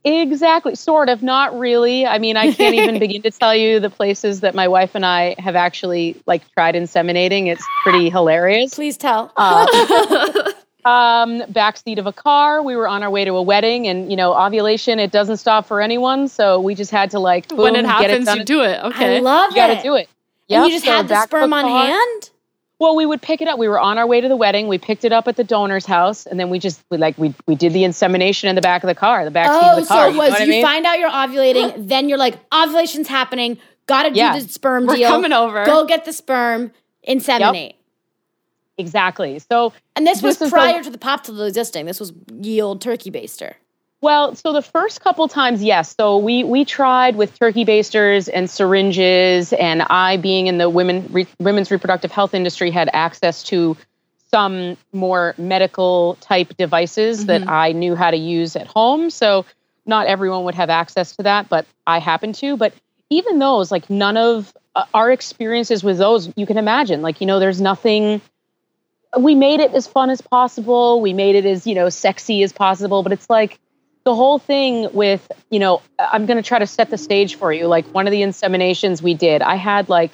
exactly, 0.05 0.75
sort 0.75 1.09
of, 1.09 1.23
not 1.23 1.59
really. 1.59 2.07
I 2.07 2.19
mean, 2.19 2.37
I 2.37 2.53
can't 2.53 2.75
even 2.75 2.99
begin 3.07 3.23
to 3.23 3.31
tell 3.31 3.55
you 3.55 3.81
the 3.81 3.91
places 3.91 4.41
that 4.41 4.55
my 4.55 4.69
wife 4.69 4.95
and 4.95 5.05
I 5.07 5.35
have 5.39 5.57
actually 5.57 6.17
like 6.27 6.43
tried 6.55 6.75
inseminating. 6.75 7.47
It's 7.47 7.65
pretty 7.83 8.09
hilarious. 8.11 8.75
Please 8.75 8.97
tell. 8.97 9.33
Uh, 9.37 9.67
um, 10.85 11.43
backseat 11.53 11.99
of 11.99 12.07
a 12.07 12.13
car. 12.13 12.63
We 12.63 12.75
were 12.77 12.89
on 12.89 13.03
our 13.03 13.11
way 13.11 13.25
to 13.25 13.33
a 13.35 13.43
wedding, 13.43 13.87
and 13.87 14.11
you 14.11 14.17
know, 14.17 14.35
ovulation 14.35 14.99
it 14.99 15.11
doesn't 15.13 15.37
stop 15.39 15.67
for 15.67 15.81
anyone. 15.81 16.29
So 16.29 16.61
we 16.61 16.75
just 16.75 16.91
had 16.91 17.11
to 17.13 17.19
like 17.21 17.49
boom, 17.49 17.59
when 17.59 17.77
it 17.77 17.83
get 17.85 18.11
it 18.11 18.25
done. 18.25 18.39
you 18.39 18.45
do 18.45 18.63
it. 18.63 18.83
Okay. 18.85 19.17
I 19.19 19.21
love 19.21 19.51
You 19.51 19.57
Got 19.57 19.77
to 19.77 19.83
do 19.83 19.95
it. 19.97 20.09
And 20.59 20.67
you 20.67 20.73
just 20.77 20.85
so 20.85 20.93
had 20.93 21.09
the 21.09 21.23
sperm 21.23 21.53
on 21.53 21.63
car. 21.65 21.87
hand? 21.87 22.31
Well, 22.79 22.97
we 22.97 23.07
would 23.07 23.23
pick 23.23 23.41
it 23.41 23.47
up. 23.47 23.59
We 23.61 23.69
were 23.69 23.79
on 23.79 23.97
our 23.97 24.07
way 24.09 24.21
to 24.21 24.29
the 24.29 24.35
wedding. 24.37 24.67
We 24.67 24.77
picked 24.77 25.05
it 25.05 25.13
up 25.13 25.29
at 25.29 25.37
the 25.37 25.45
donor's 25.45 25.87
house, 25.87 26.27
and 26.27 26.41
then 26.41 26.51
we 26.51 26.59
just 26.59 26.83
we 26.91 26.99
like 26.99 27.17
we 27.17 27.33
we 27.47 27.55
did 27.55 27.73
the 27.73 27.85
insemination 27.85 28.49
in 28.49 28.57
the 28.57 28.61
back 28.61 28.83
of 28.83 28.89
the 28.89 28.95
car, 28.97 29.25
the 29.25 29.31
back 29.31 29.47
seat 29.53 29.61
Oh, 29.63 29.77
of 29.79 29.83
the 29.85 29.89
car. 29.89 30.07
so 30.07 30.09
it 30.09 30.13
you 30.15 30.19
was 30.19 30.29
know 30.31 30.33
what 30.33 30.41
I 30.41 30.45
you 30.45 30.51
mean? 30.51 30.65
find 30.65 30.85
out 30.87 30.99
you're 30.99 31.09
ovulating, 31.11 31.89
then 31.89 32.09
you're 32.09 32.19
like, 32.19 32.39
ovulation's 32.51 33.07
happening, 33.07 33.57
gotta 33.87 34.11
do 34.11 34.17
Yeah. 34.17 34.37
the 34.39 34.49
sperm 34.49 34.87
We're 34.87 34.97
deal. 34.97 35.09
coming 35.11 35.33
over. 35.33 35.65
Go 35.65 35.87
get 35.87 36.05
the 36.05 36.13
sperm, 36.13 36.73
inseminate. 37.09 37.75
exactly. 38.79 39.39
So 39.39 39.73
And 39.95 40.05
this 40.07 40.21
was 40.23 40.39
This 40.39 40.49
is 40.49 40.53
prior 40.53 40.79
the- 40.79 40.85
to 40.85 40.91
the 40.91 40.99
pop 40.99 41.23
tool 41.25 41.43
existing. 41.43 41.87
This 41.87 42.01
was 42.01 42.13
ye 42.41 42.61
old 42.61 42.81
turkey 42.81 43.11
baster. 43.13 43.55
Well, 44.03 44.35
so 44.35 44.53
the 44.53 44.63
first 44.63 45.01
couple 45.01 45.29
times, 45.29 45.63
yes. 45.63 45.95
So 45.97 46.19
we 46.19 46.43
we 46.43 46.65
tried 46.65 47.15
with 47.15 47.39
turkey 47.39 47.65
basters 47.65 48.29
and 48.29 48.51
syringes, 48.51 49.53
and 49.53 49.81
I, 49.81 50.17
being 50.17 50.49
in 50.49 50.59
the 50.59 50.69
women 50.69 51.07
re, 51.13 51.29
women's 51.39 51.71
reproductive 51.71 52.11
health 52.11 52.35
industry, 52.35 52.73
had 52.73 52.91
access 52.93 53.45
to 53.45 53.77
some 54.33 54.77
more 54.93 55.37
medical 55.39 56.17
type 56.21 56.57
devices 56.57 57.27
that 57.27 57.47
I 57.47 57.73
knew 57.73 57.95
how 57.95 58.11
to 58.11 58.17
use 58.17 58.57
at 58.57 58.67
home. 58.67 59.09
So 59.09 59.47
not 59.87 60.09
everyone 60.09 60.45
would 60.45 60.57
have 60.57 60.69
access 60.69 61.15
to 61.17 61.23
that, 61.23 61.49
but 61.49 61.65
I 61.87 62.01
happened 62.01 62.35
to. 62.37 62.57
But 62.57 62.75
even 63.09 63.39
those, 63.39 63.71
like 63.71 63.89
none 63.89 64.17
of 64.17 64.53
uh, 64.75 64.85
our 64.93 65.13
experiences 65.13 65.85
with 65.85 65.99
those, 65.99 66.29
you 66.35 66.45
can 66.45 66.59
imagine. 66.59 67.03
Like 67.03 67.21
you 67.21 67.29
know, 67.29 67.39
there's 67.39 67.61
nothing. 67.61 68.21
We 69.17 69.37
made 69.37 69.61
it 69.61 69.75
as 69.75 69.87
fun 69.87 70.11
as 70.11 70.21
possible. 70.21 71.01
We 71.01 71.13
made 71.13 71.37
it 71.37 71.47
as 71.47 71.69
you 71.69 71.77
know 71.77 71.89
sexy 71.89 72.43
as 72.43 72.53
possible, 72.53 73.05
but 73.05 73.13
it's 73.13 73.31
like 73.31 73.61
the 74.05 74.15
whole 74.15 74.39
thing 74.39 74.89
with 74.93 75.31
you 75.51 75.59
know 75.59 75.81
i'm 75.99 76.27
going 76.27 76.37
to 76.37 76.43
try 76.43 76.59
to 76.59 76.67
set 76.67 76.91
the 76.91 76.99
stage 76.99 77.37
for 77.37 77.53
you. 77.53 77.67
Like 77.67 77.87
one 77.95 78.07
of 78.07 78.11
the 78.11 78.23
inseminations 78.23 79.01
we 79.03 79.15
did 79.15 79.43
i 79.43 79.55
had 79.57 79.89
like 79.89 80.11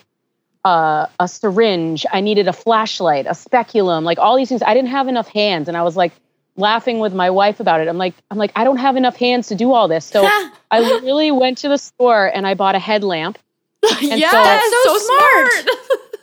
uh, 0.65 1.07
a 1.21 1.29
syringe. 1.29 2.05
I 2.13 2.21
needed 2.21 2.49
a 2.49 2.53
flashlight 2.53 3.27
a 3.29 3.35
speculum 3.35 4.05
like 4.05 4.19
all 4.19 4.37
these 4.37 4.49
things. 4.49 4.63
I 4.63 4.75
didn't 4.75 4.91
have 4.91 5.09
enough 5.09 5.29
hands 5.29 5.69
and 5.69 5.77
i 5.77 5.83
was 5.83 5.97
like 5.97 6.13
laughing 6.57 6.99
with 6.99 7.15
my 7.15 7.31
wife 7.31 7.61
about 7.61 7.81
it. 7.81 7.89
I'm 7.89 7.97
like 7.99 8.15
i'm 8.31 8.37
like 8.39 8.53
i 8.57 8.65
don't 8.65 8.77
have 8.79 8.97
enough 8.97 9.17
hands 9.17 9.49
to 9.49 9.55
do 9.55 9.73
all 9.73 9.89
this. 9.89 10.05
So 10.05 10.25
i 10.71 10.81
literally 10.81 11.31
went 11.31 11.59
to 11.59 11.69
the 11.69 11.79
store 11.79 12.27
and 12.27 12.47
i 12.47 12.55
bought 12.55 12.75
a 12.75 12.79
headlamp. 12.81 13.39
Yeah, 14.01 14.31
so- 14.31 14.43
That's 14.43 14.71
so 14.71 14.85
so 14.85 14.99
smart. 14.99 15.67
You 15.67 15.73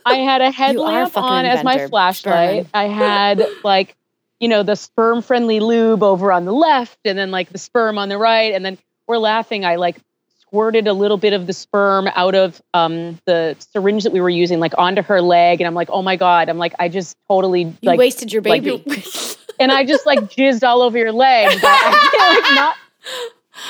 I 0.06 0.16
had 0.18 0.42
a 0.42 0.44
are 0.46 0.48
a 0.48 0.52
headlamp 0.52 1.14
fucking 1.14 1.28
on 1.30 1.46
as 1.46 1.64
my 1.64 1.88
flashlight. 1.88 2.66
Sperman. 2.66 2.70
I 2.76 2.84
had 2.88 3.48
like, 3.64 3.96
you 4.40 4.48
know, 4.48 4.64
the 4.64 4.76
sperm 4.76 5.22
friendly 5.22 5.60
lube 5.60 6.04
over 6.04 6.32
on 6.32 6.46
the 6.46 6.52
left 6.52 7.00
and 7.06 7.18
then 7.18 7.32
like 7.32 7.50
the 7.50 7.58
sperm 7.58 7.98
on 7.98 8.10
the 8.10 8.18
right. 8.18 8.54
And 8.54 8.66
then 8.66 8.78
we're 9.08 9.18
laughing. 9.18 9.66
I 9.66 9.76
like 9.78 9.98
squirted 10.40 10.88
a 10.88 10.94
little 10.94 11.18
bit 11.18 11.34
of 11.34 11.48
the 11.48 11.54
sperm 11.54 12.08
out 12.14 12.36
of 12.36 12.62
um, 12.74 13.20
the 13.26 13.56
syringe 13.60 14.04
that 14.04 14.14
we 14.14 14.22
were 14.22 14.30
using, 14.30 14.60
like 14.60 14.74
onto 14.78 15.02
her 15.02 15.22
leg. 15.22 15.62
And 15.62 15.68
I'm 15.68 15.74
like, 15.74 15.90
oh 15.92 16.02
my 16.02 16.16
God. 16.16 16.50
I'm 16.50 16.58
like, 16.58 16.74
I 16.80 16.90
just 16.90 17.18
totally 17.28 17.62
You 17.64 17.76
like, 17.84 17.98
wasted 17.98 18.32
your 18.32 18.42
like- 18.42 18.64
baby. 18.64 19.04
and 19.60 19.72
I 19.72 19.86
just 19.86 20.06
like 20.06 20.20
jizzed 20.22 20.64
all 20.64 20.82
over 20.82 20.98
your 20.98 21.12
leg. 21.12 21.60
But 21.62 21.70
I 21.72 22.10
feel 22.12 22.44
like 22.44 22.56
not, 22.56 22.76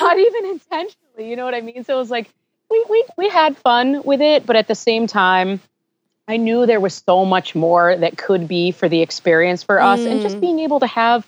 not 0.00 0.18
even 0.18 0.46
intentionally. 0.46 1.30
You 1.30 1.36
know 1.36 1.44
what 1.44 1.54
I 1.54 1.60
mean? 1.60 1.84
So 1.84 1.94
it 1.94 1.98
was 1.98 2.10
like, 2.10 2.28
we, 2.70 2.84
we, 2.90 3.04
we 3.16 3.28
had 3.28 3.56
fun 3.56 4.02
with 4.04 4.20
it, 4.20 4.44
but 4.44 4.56
at 4.56 4.66
the 4.66 4.74
same 4.74 5.06
time, 5.06 5.60
I 6.28 6.36
knew 6.38 6.66
there 6.66 6.80
was 6.80 6.94
so 7.06 7.24
much 7.24 7.54
more 7.54 7.96
that 7.96 8.16
could 8.18 8.48
be 8.48 8.70
for 8.72 8.88
the 8.88 9.00
experience 9.02 9.62
for 9.62 9.80
us, 9.80 10.00
and 10.00 10.20
just 10.22 10.36
Mm. 10.36 10.40
being 10.40 10.58
able 10.60 10.80
to 10.80 10.86
have, 10.86 11.26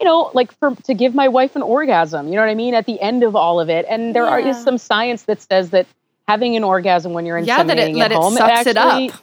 you 0.00 0.06
know, 0.06 0.30
like 0.34 0.50
for 0.58 0.74
to 0.84 0.94
give 0.94 1.14
my 1.14 1.28
wife 1.28 1.54
an 1.56 1.62
orgasm. 1.62 2.28
You 2.28 2.34
know 2.34 2.42
what 2.42 2.50
I 2.50 2.54
mean? 2.54 2.74
At 2.74 2.86
the 2.86 3.00
end 3.00 3.22
of 3.22 3.36
all 3.36 3.60
of 3.60 3.70
it, 3.70 3.86
and 3.88 4.14
there 4.14 4.26
are 4.26 4.40
is 4.40 4.60
some 4.62 4.78
science 4.78 5.22
that 5.24 5.40
says 5.42 5.70
that 5.70 5.86
having 6.26 6.56
an 6.56 6.64
orgasm 6.64 7.12
when 7.12 7.24
you're 7.26 7.36
in 7.38 7.44
yeah, 7.44 7.62
that 7.62 7.78
it 7.78 7.90
at 7.90 7.94
that 7.98 8.12
it 8.12 8.22
sucks 8.34 8.66
it 8.66 8.76
actually- 8.76 9.10
up. 9.10 9.16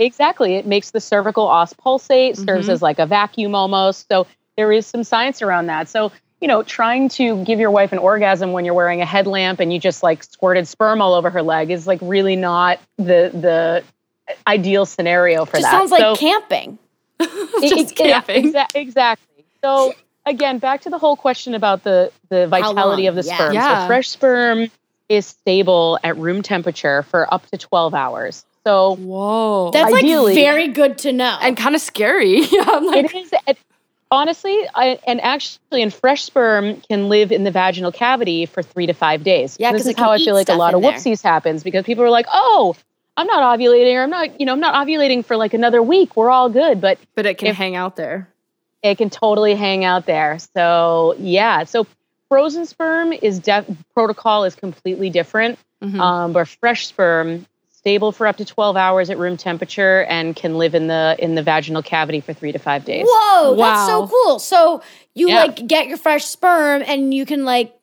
Exactly. 0.00 0.54
It 0.54 0.64
makes 0.66 0.92
the 0.92 1.00
cervical 1.00 1.48
os 1.48 1.72
pulsate, 1.72 2.36
serves 2.36 2.68
Mhm. 2.68 2.72
as 2.72 2.82
like 2.82 3.00
a 3.00 3.06
vacuum 3.06 3.56
almost. 3.56 4.06
So 4.08 4.28
there 4.56 4.70
is 4.70 4.86
some 4.86 5.02
science 5.02 5.42
around 5.42 5.66
that. 5.66 5.88
So, 5.88 6.12
you 6.40 6.46
know, 6.46 6.62
trying 6.62 7.08
to 7.10 7.42
give 7.44 7.58
your 7.58 7.72
wife 7.72 7.90
an 7.92 7.98
orgasm 7.98 8.52
when 8.52 8.64
you're 8.64 8.74
wearing 8.74 9.00
a 9.02 9.04
headlamp 9.04 9.58
and 9.58 9.72
you 9.72 9.80
just 9.80 10.04
like 10.04 10.22
squirted 10.22 10.68
sperm 10.68 11.02
all 11.02 11.14
over 11.14 11.30
her 11.30 11.42
leg 11.42 11.72
is 11.72 11.88
like 11.88 11.98
really 12.00 12.36
not 12.36 12.78
the 12.96 13.30
the 13.34 13.82
ideal 14.46 14.86
scenario 14.86 15.44
for 15.44 15.56
Just 15.58 15.62
that. 15.64 15.70
sounds 15.72 15.90
like 15.90 16.00
So- 16.00 16.16
camping. 16.16 16.78
Just 17.20 17.92
it- 17.92 18.00
yeah, 18.06 18.20
camping. 18.20 18.52
exa- 18.52 18.66
exactly. 18.74 19.44
So 19.62 19.92
again, 20.26 20.58
back 20.58 20.82
to 20.82 20.90
the 20.90 20.98
whole 20.98 21.16
question 21.16 21.54
about 21.54 21.82
the 21.84 22.12
the 22.28 22.46
vitality 22.46 23.06
of 23.06 23.14
the 23.14 23.22
Yeah. 23.22 23.34
sperm. 23.34 23.54
Yeah. 23.54 23.82
So 23.82 23.86
fresh 23.88 24.08
sperm 24.08 24.70
is 25.08 25.26
stable 25.26 25.98
at 26.04 26.16
room 26.18 26.42
temperature 26.42 27.02
for 27.04 27.32
up 27.32 27.46
to 27.50 27.56
12 27.58 27.94
hours. 27.94 28.44
So 28.66 28.96
Whoa. 28.96 29.70
That's 29.72 29.92
Ideally- 29.94 30.34
like 30.34 30.44
very 30.44 30.68
good 30.68 30.98
to 30.98 31.12
know. 31.12 31.38
and 31.40 31.56
kind 31.56 31.74
of 31.74 31.80
scary. 31.80 32.40
yeah, 32.52 32.64
I'm 32.68 32.84
like, 32.86 33.06
it 33.06 33.14
is 33.14 33.32
and- 33.46 33.56
honestly, 34.10 34.56
I, 34.74 34.98
and 35.06 35.20
actually, 35.22 35.82
in 35.82 35.90
fresh 35.90 36.22
sperm 36.24 36.80
can 36.88 37.08
live 37.08 37.32
in 37.32 37.44
the 37.44 37.50
vaginal 37.50 37.92
cavity 37.92 38.46
for 38.46 38.62
three 38.62 38.86
to 38.86 38.92
five 38.94 39.24
days. 39.24 39.56
Yeah, 39.58 39.72
this 39.72 39.82
'cause 39.82 39.86
is 39.88 39.92
it 39.92 39.98
how 39.98 40.10
I 40.12 40.18
feel 40.18 40.34
like 40.34 40.48
a 40.48 40.54
lot 40.54 40.74
in 40.74 40.76
of 40.76 40.82
there. 40.82 40.92
whoopsies 40.92 41.22
happens 41.22 41.62
because 41.62 41.84
people 41.84 42.04
are 42.04 42.10
like, 42.10 42.26
"Oh, 42.32 42.74
I'm 43.18 43.26
not 43.26 43.58
ovulating, 43.58 43.94
or 43.94 44.02
I'm 44.04 44.10
not, 44.10 44.40
you 44.40 44.46
know, 44.46 44.52
I'm 44.52 44.60
not 44.60 44.74
ovulating 44.86 45.24
for 45.24 45.36
like 45.36 45.52
another 45.54 45.82
week. 45.82 46.16
We're 46.16 46.30
all 46.30 46.48
good." 46.48 46.80
But 46.80 46.98
But 47.14 47.26
it 47.26 47.38
can 47.38 47.48
If- 47.48 47.56
hang 47.56 47.76
out 47.76 47.96
there. 47.96 48.28
it 48.82 48.96
can 48.96 49.10
totally 49.10 49.54
hang 49.54 49.84
out 49.84 50.06
there. 50.06 50.38
So 50.54 51.14
yeah, 51.18 51.64
so 51.64 51.86
frozen 52.28 52.64
sperm 52.66 53.12
is 53.12 53.38
def- 53.38 53.66
protocol 53.94 54.44
is 54.44 54.54
completely 54.54 55.10
different. 55.10 55.58
Mhm. 55.82 56.00
Um, 56.00 56.32
but 56.32 56.46
fresh 56.48 56.86
sperm 56.86 57.46
stable 57.72 58.12
for 58.12 58.26
up 58.26 58.36
to 58.36 58.44
12 58.44 58.76
hours 58.76 59.08
at 59.08 59.16
room 59.18 59.36
temperature 59.36 60.04
and 60.08 60.34
can 60.36 60.58
live 60.58 60.74
in 60.74 60.88
the 60.88 61.16
in 61.18 61.34
the 61.36 61.42
vaginal 61.42 61.82
cavity 61.82 62.20
for 62.20 62.32
three 62.32 62.52
to 62.52 62.58
five 62.58 62.84
days. 62.84 63.06
Whoa, 63.08 63.54
that's 63.56 63.86
so 63.86 64.06
cool. 64.08 64.38
So 64.38 64.82
you 65.14 65.28
Yeah. 65.28 65.42
like 65.44 65.66
get 65.66 65.86
your 65.88 65.96
fresh 65.96 66.24
sperm 66.24 66.82
and 66.86 67.14
you 67.14 67.24
can 67.24 67.44
like 67.44 67.74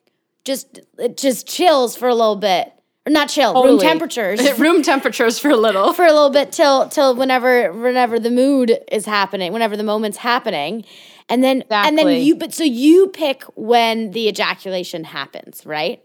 just 0.44 0.80
it 0.98 1.16
just 1.16 1.46
chills 1.48 1.96
for 1.96 2.08
a 2.08 2.14
little 2.14 2.36
bit. 2.36 2.72
Or 3.06 3.10
not 3.10 3.28
chill, 3.28 3.54
room 3.62 3.78
temperatures. 3.78 4.40
Room 4.58 4.82
temperatures 4.82 5.38
for 5.38 5.48
a 5.50 5.56
little. 5.56 5.92
for 5.92 6.04
a 6.04 6.12
little 6.12 6.30
bit 6.30 6.50
till 6.50 6.88
till 6.88 7.14
whenever 7.14 7.72
whenever 7.72 8.18
the 8.18 8.30
mood 8.30 8.78
is 8.90 9.06
happening, 9.06 9.52
whenever 9.52 9.76
the 9.76 9.84
moment's 9.84 10.18
happening. 10.18 10.84
And 11.28 11.44
then 11.44 11.62
and 11.70 11.96
then 11.96 12.20
you 12.20 12.34
but 12.34 12.52
so 12.52 12.64
you 12.64 13.08
pick 13.08 13.44
when 13.54 14.10
the 14.10 14.28
ejaculation 14.28 15.04
happens, 15.04 15.64
right? 15.64 16.02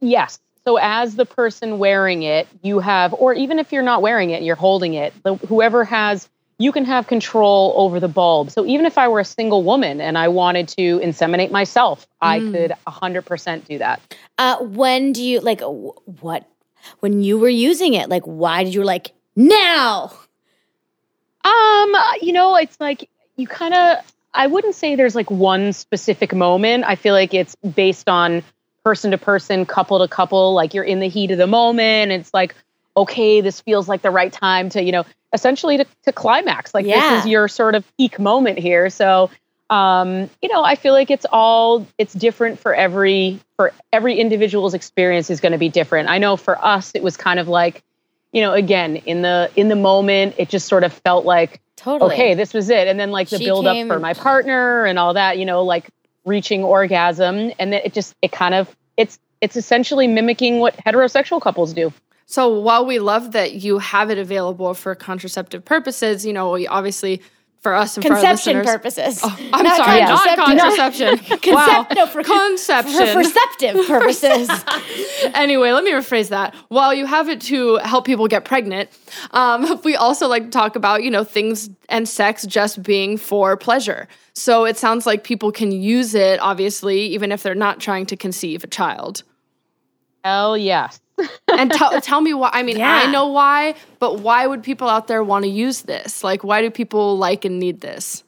Yes. 0.00 0.40
So 0.64 0.78
as 0.78 1.16
the 1.16 1.26
person 1.26 1.78
wearing 1.78 2.22
it, 2.22 2.46
you 2.62 2.78
have, 2.78 3.12
or 3.14 3.34
even 3.34 3.58
if 3.58 3.72
you're 3.72 3.82
not 3.82 4.00
wearing 4.00 4.30
it, 4.30 4.42
you're 4.42 4.56
holding 4.56 4.94
it. 4.94 5.12
The, 5.24 5.34
whoever 5.34 5.84
has, 5.84 6.28
you 6.62 6.70
can 6.72 6.84
have 6.84 7.06
control 7.06 7.74
over 7.76 7.98
the 7.98 8.08
bulb. 8.08 8.50
So 8.50 8.64
even 8.66 8.86
if 8.86 8.96
I 8.96 9.08
were 9.08 9.20
a 9.20 9.24
single 9.24 9.62
woman 9.62 10.00
and 10.00 10.16
I 10.16 10.28
wanted 10.28 10.68
to 10.78 11.00
inseminate 11.00 11.50
myself, 11.50 12.06
I 12.20 12.40
Mm. 12.40 12.52
could 12.52 12.72
100% 12.86 13.64
do 13.66 13.78
that. 13.78 14.00
Uh 14.38 14.56
when 14.58 15.12
do 15.12 15.22
you 15.22 15.40
like 15.40 15.60
what 15.60 16.44
when 17.00 17.22
you 17.22 17.38
were 17.38 17.48
using 17.48 17.94
it, 17.94 18.08
like 18.08 18.24
why 18.24 18.64
did 18.64 18.74
you 18.74 18.84
like 18.84 19.12
now? 19.36 20.12
Um, 21.44 21.94
you 22.20 22.32
know, 22.32 22.56
it's 22.56 22.78
like 22.80 23.08
you 23.36 23.46
kind 23.46 23.74
of 23.74 23.98
I 24.34 24.46
wouldn't 24.46 24.74
say 24.74 24.94
there's 24.96 25.14
like 25.14 25.30
one 25.30 25.72
specific 25.72 26.34
moment. 26.34 26.84
I 26.86 26.94
feel 26.96 27.12
like 27.14 27.34
it's 27.34 27.54
based 27.56 28.08
on 28.08 28.42
person 28.84 29.10
to 29.10 29.18
person, 29.18 29.66
couple 29.66 29.98
to 29.98 30.08
couple, 30.08 30.54
like 30.54 30.74
you're 30.74 30.84
in 30.84 31.00
the 31.00 31.08
heat 31.08 31.30
of 31.30 31.38
the 31.38 31.46
moment. 31.46 32.12
It's 32.12 32.32
like, 32.32 32.54
okay, 32.96 33.40
this 33.42 33.60
feels 33.60 33.88
like 33.88 34.02
the 34.02 34.10
right 34.10 34.32
time 34.32 34.70
to, 34.70 34.82
you 34.82 34.90
know, 34.92 35.04
essentially 35.32 35.78
to, 35.78 35.86
to 36.04 36.12
climax. 36.12 36.74
Like 36.74 36.86
Yeah. 36.86 37.16
this 37.16 37.24
is 37.24 37.30
your 37.30 37.48
sort 37.48 37.74
of 37.74 37.84
peak 37.96 38.18
moment 38.18 38.58
here. 38.58 38.90
So 38.90 39.30
um, 39.70 40.28
you 40.42 40.50
know, 40.50 40.62
I 40.62 40.74
feel 40.74 40.92
like 40.92 41.10
it's 41.10 41.24
all 41.32 41.86
it's 41.96 42.12
different 42.12 42.58
for 42.58 42.74
every 42.74 43.40
for 43.56 43.72
every 43.90 44.16
individual's 44.16 44.74
experience 44.74 45.30
is 45.30 45.40
going 45.40 45.52
to 45.52 45.58
be 45.58 45.70
different. 45.70 46.10
I 46.10 46.18
know 46.18 46.36
for 46.36 46.62
us 46.62 46.92
it 46.94 47.02
was 47.02 47.16
kind 47.16 47.40
of 47.40 47.48
like, 47.48 47.82
you 48.32 48.42
know, 48.42 48.52
again, 48.52 48.96
in 48.96 49.22
the 49.22 49.50
in 49.56 49.68
the 49.68 49.76
moment, 49.76 50.34
it 50.36 50.50
just 50.50 50.68
sort 50.68 50.84
of 50.84 50.92
felt 50.92 51.24
like 51.24 51.62
Totally. 51.76 52.12
okay, 52.12 52.34
this 52.34 52.52
was 52.52 52.68
it. 52.68 52.86
And 52.86 53.00
then 53.00 53.10
like 53.10 53.30
the 53.30 53.38
She 53.38 53.46
build 53.46 53.66
up 53.66 53.86
for 53.86 53.98
my 53.98 54.12
partner 54.12 54.84
and 54.84 54.98
all 54.98 55.14
that, 55.14 55.38
you 55.38 55.46
know, 55.46 55.62
like 55.62 55.88
reaching 56.26 56.62
orgasm. 56.62 57.52
And 57.58 57.72
then 57.72 57.80
it 57.82 57.94
just 57.94 58.14
it 58.20 58.30
kind 58.30 58.54
of 58.54 58.74
it's 58.98 59.18
it's 59.40 59.56
essentially 59.56 60.06
mimicking 60.06 60.58
what 60.58 60.76
heterosexual 60.76 61.40
couples 61.40 61.72
do. 61.72 61.94
So 62.26 62.58
while 62.60 62.86
we 62.86 62.98
love 62.98 63.32
that 63.32 63.54
you 63.54 63.78
have 63.78 64.10
it 64.10 64.18
available 64.18 64.74
for 64.74 64.94
contraceptive 64.94 65.64
purposes, 65.64 66.24
you 66.24 66.32
know, 66.32 66.52
we 66.52 66.66
obviously 66.66 67.22
for 67.62 67.74
us 67.74 67.96
and 67.96 68.04
Conception 68.04 68.54
for 68.64 68.70
our 68.70 68.78
listeners. 68.82 69.20
purposes. 69.20 69.20
Oh, 69.22 69.50
I'm 69.52 69.66
sorry, 69.66 70.00
not 70.00 70.36
contraception. 70.36 71.20
wow. 71.54 71.86
No, 71.94 72.06
for, 72.06 72.24
Conception. 72.24 72.92
For 72.92 73.14
perceptive 73.14 73.86
purposes. 73.86 74.50
anyway, 75.34 75.70
let 75.70 75.84
me 75.84 75.92
rephrase 75.92 76.30
that. 76.30 76.56
While 76.68 76.92
you 76.92 77.06
have 77.06 77.28
it 77.28 77.40
to 77.42 77.76
help 77.76 78.04
people 78.04 78.26
get 78.26 78.44
pregnant, 78.44 78.90
um, 79.30 79.80
we 79.84 79.94
also 79.94 80.26
like 80.26 80.44
to 80.44 80.50
talk 80.50 80.74
about, 80.74 81.04
you 81.04 81.10
know, 81.10 81.22
things 81.22 81.70
and 81.88 82.08
sex 82.08 82.44
just 82.46 82.82
being 82.82 83.16
for 83.16 83.56
pleasure. 83.56 84.08
So 84.34 84.64
it 84.64 84.76
sounds 84.76 85.06
like 85.06 85.22
people 85.22 85.52
can 85.52 85.70
use 85.70 86.16
it, 86.16 86.40
obviously, 86.40 87.02
even 87.02 87.30
if 87.30 87.44
they're 87.44 87.54
not 87.54 87.78
trying 87.78 88.06
to 88.06 88.16
conceive 88.16 88.64
a 88.64 88.66
child. 88.66 89.22
Hell 90.24 90.58
yes. 90.58 91.00
And 91.48 91.70
tell 91.70 92.00
tell 92.00 92.20
me 92.20 92.34
why. 92.34 92.50
I 92.52 92.62
mean, 92.62 92.78
Yeah. 92.78 93.02
I 93.06 93.10
know 93.10 93.26
why, 93.28 93.74
but 93.98 94.20
why 94.20 94.46
would 94.46 94.62
people 94.62 94.88
out 94.88 95.06
there 95.06 95.22
want 95.22 95.44
to 95.44 95.50
use 95.50 95.82
this? 95.82 96.22
Like, 96.24 96.42
why 96.44 96.62
do 96.62 96.70
people 96.70 97.18
like 97.18 97.44
and 97.44 97.58
need 97.58 97.80
this? 97.80 98.24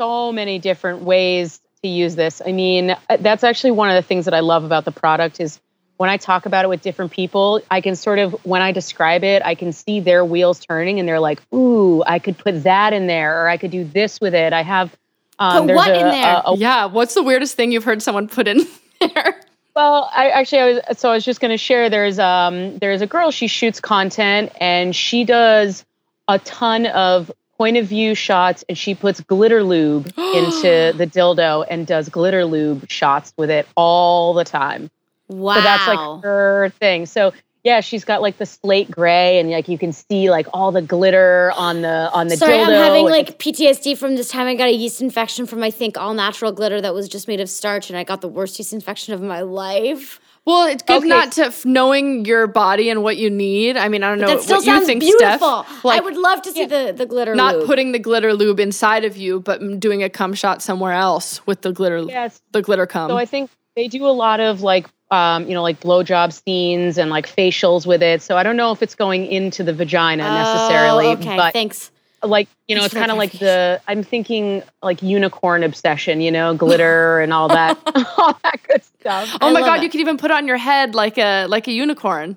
so 0.00 0.32
many 0.32 0.58
different 0.58 1.02
ways 1.02 1.60
to 1.82 1.88
use 1.88 2.16
this. 2.16 2.42
I 2.44 2.50
mean, 2.50 2.90
uh, 2.90 2.96
that's 3.20 3.44
actually 3.44 3.70
one 3.70 3.88
of 3.90 3.94
the 3.94 4.02
things 4.02 4.24
that 4.24 4.34
I 4.34 4.40
love 4.40 4.64
about 4.64 4.84
the 4.84 4.90
product 4.90 5.38
is 5.40 5.60
when 5.98 6.10
I 6.10 6.16
talk 6.16 6.46
about 6.46 6.64
it 6.64 6.68
with 6.68 6.82
different 6.82 7.12
people, 7.12 7.60
I 7.70 7.80
can 7.80 7.94
sort 7.94 8.18
of 8.18 8.32
when 8.44 8.60
I 8.60 8.72
describe 8.72 9.22
it, 9.22 9.42
I 9.44 9.54
can 9.54 9.72
see 9.72 10.00
their 10.00 10.24
wheels 10.24 10.58
turning 10.58 10.98
and 10.98 11.08
they're 11.08 11.20
like, 11.20 11.40
"Ooh, 11.54 12.02
I 12.04 12.18
could 12.18 12.36
put 12.36 12.64
that 12.64 12.92
in 12.92 13.06
there 13.06 13.44
or 13.44 13.48
I 13.48 13.56
could 13.56 13.70
do 13.70 13.84
this 13.84 14.20
with 14.20 14.34
it." 14.34 14.52
I 14.52 14.62
have 14.62 14.96
um 15.38 15.68
Put 15.68 15.76
what 15.76 15.90
a, 15.90 15.94
in 16.00 16.06
there? 16.08 16.42
a- 16.44 16.50
a 16.50 16.56
Yeah. 16.56 16.86
What's 16.86 17.14
the 17.14 17.22
weirdest 17.22 17.54
thing 17.54 17.70
you've 17.70 17.84
heard 17.84 18.02
someone 18.02 18.26
put 18.26 18.48
in 18.48 18.66
there? 19.00 19.40
Well, 19.74 20.08
I 20.14 20.30
actually 20.30 20.58
I 20.60 20.66
was 20.66 20.98
so 20.98 21.10
I 21.10 21.14
was 21.14 21.24
just 21.24 21.40
going 21.40 21.50
to 21.50 21.58
share. 21.58 21.90
There's 21.90 22.18
um 22.18 22.78
there's 22.78 23.02
a 23.02 23.06
girl 23.06 23.30
she 23.30 23.48
shoots 23.48 23.80
content 23.80 24.52
and 24.60 24.94
she 24.94 25.24
does 25.24 25.84
a 26.28 26.38
ton 26.38 26.86
of 26.86 27.30
point 27.58 27.76
of 27.76 27.86
view 27.86 28.14
shots 28.14 28.64
and 28.68 28.76
she 28.78 28.94
puts 28.94 29.20
glitter 29.20 29.62
lube 29.62 30.06
into 30.16 30.92
the 30.96 31.06
dildo 31.06 31.66
and 31.68 31.86
does 31.86 32.08
glitter 32.08 32.44
lube 32.44 32.88
shots 32.88 33.32
with 33.36 33.50
it 33.50 33.66
all 33.76 34.34
the 34.34 34.44
time. 34.44 34.90
Wow. 35.28 35.54
So 35.54 35.60
that's 35.62 35.86
like 35.88 36.22
her 36.22 36.72
thing. 36.78 37.06
So 37.06 37.32
yeah, 37.64 37.80
she's 37.80 38.04
got 38.04 38.20
like 38.22 38.36
the 38.38 38.46
slate 38.46 38.90
gray 38.90 39.40
and 39.40 39.50
like 39.50 39.68
you 39.68 39.78
can 39.78 39.92
see 39.92 40.30
like 40.30 40.46
all 40.52 40.70
the 40.70 40.82
glitter 40.82 41.50
on 41.56 41.80
the 41.82 42.10
on 42.12 42.28
the 42.28 42.36
Sorry, 42.36 42.52
dildo. 42.58 42.66
I'm 42.66 42.72
having 42.72 43.04
like 43.06 43.38
PTSD 43.38 43.96
from 43.96 44.16
this 44.16 44.28
time 44.28 44.46
I 44.46 44.54
got 44.54 44.68
a 44.68 44.72
yeast 44.72 45.00
infection 45.00 45.46
from 45.46 45.62
I 45.62 45.70
think 45.70 45.96
all 45.98 46.14
natural 46.14 46.52
glitter 46.52 46.80
that 46.80 46.94
was 46.94 47.08
just 47.08 47.26
made 47.26 47.40
of 47.40 47.48
starch, 47.50 47.88
and 47.90 47.98
I 47.98 48.04
got 48.04 48.20
the 48.20 48.28
worst 48.28 48.58
yeast 48.58 48.72
infection 48.72 49.14
of 49.14 49.20
my 49.22 49.40
life. 49.40 50.20
Well, 50.46 50.66
it's 50.68 50.82
good 50.82 50.98
Okay. 50.98 51.08
not 51.08 51.32
to 51.32 51.46
f- 51.46 51.64
knowing 51.64 52.26
your 52.26 52.46
body 52.46 52.90
and 52.90 53.02
what 53.02 53.16
you 53.16 53.30
need. 53.30 53.78
I 53.78 53.88
mean, 53.88 54.02
I 54.02 54.10
don't 54.10 54.18
know 54.20 54.26
that 54.26 54.42
still 54.42 54.58
what 54.58 54.66
you 54.66 54.72
sounds 54.74 54.84
think, 54.84 55.00
beautiful. 55.00 55.64
Steph. 55.64 55.84
Like, 55.84 56.02
I 56.02 56.04
would 56.04 56.18
love 56.18 56.42
to 56.42 56.52
see 56.52 56.66
the 56.66 56.92
the 56.94 57.06
glitter. 57.06 57.34
not 57.34 57.56
lube. 57.56 57.66
putting 57.66 57.92
the 57.92 57.98
glitter 57.98 58.34
lube 58.34 58.60
inside 58.60 59.06
of 59.06 59.16
you, 59.16 59.40
but 59.40 59.80
doing 59.80 60.02
a 60.02 60.10
cum 60.10 60.34
shot 60.34 60.60
somewhere 60.60 60.92
else 60.92 61.40
with 61.46 61.62
the 61.62 61.72
glitter, 61.72 62.00
Yes. 62.00 62.42
the 62.52 62.60
glitter 62.60 62.84
cum. 62.86 63.08
So 63.08 63.16
I 63.16 63.24
think 63.24 63.50
they 63.76 63.88
do 63.88 64.06
a 64.06 64.08
lot 64.10 64.40
of 64.40 64.62
like, 64.62 64.86
um, 65.10 65.46
you 65.46 65.54
know, 65.54 65.62
like 65.62 65.80
blowjob 65.80 66.32
scenes 66.32 66.98
and 66.98 67.10
like 67.10 67.26
facials 67.28 67.86
with 67.86 68.02
it. 68.02 68.22
So 68.22 68.36
I 68.36 68.42
don't 68.42 68.56
know 68.56 68.72
if 68.72 68.82
it's 68.82 68.94
going 68.94 69.26
into 69.26 69.62
the 69.62 69.72
vagina 69.72 70.22
necessarily, 70.22 71.06
Oh, 71.06 71.12
okay, 71.12 71.36
but 71.36 71.52
thanks. 71.52 71.90
like, 72.22 72.48
you 72.68 72.74
know, 72.74 72.82
Thanks 72.82 72.94
it's 72.94 73.00
kind 73.00 73.10
of 73.10 73.18
like 73.18 73.32
the, 73.32 73.80
I'm 73.86 74.02
thinking 74.02 74.62
like 74.82 75.02
unicorn 75.02 75.62
obsession, 75.62 76.20
you 76.20 76.30
know, 76.30 76.54
glitter 76.54 77.20
and 77.22 77.32
all 77.32 77.48
that, 77.48 77.78
all 78.16 78.38
that 78.42 78.60
good 78.66 78.82
stuff. 78.82 79.36
oh 79.40 79.48
I 79.48 79.52
my 79.52 79.60
god, 79.60 79.80
it. 79.80 79.82
you 79.84 79.90
could 79.90 80.00
even 80.00 80.16
put 80.16 80.30
on 80.30 80.46
your 80.46 80.56
head 80.56 80.94
like 80.94 81.18
a 81.18 81.46
like 81.46 81.68
a 81.68 81.72
unicorn. 81.72 82.36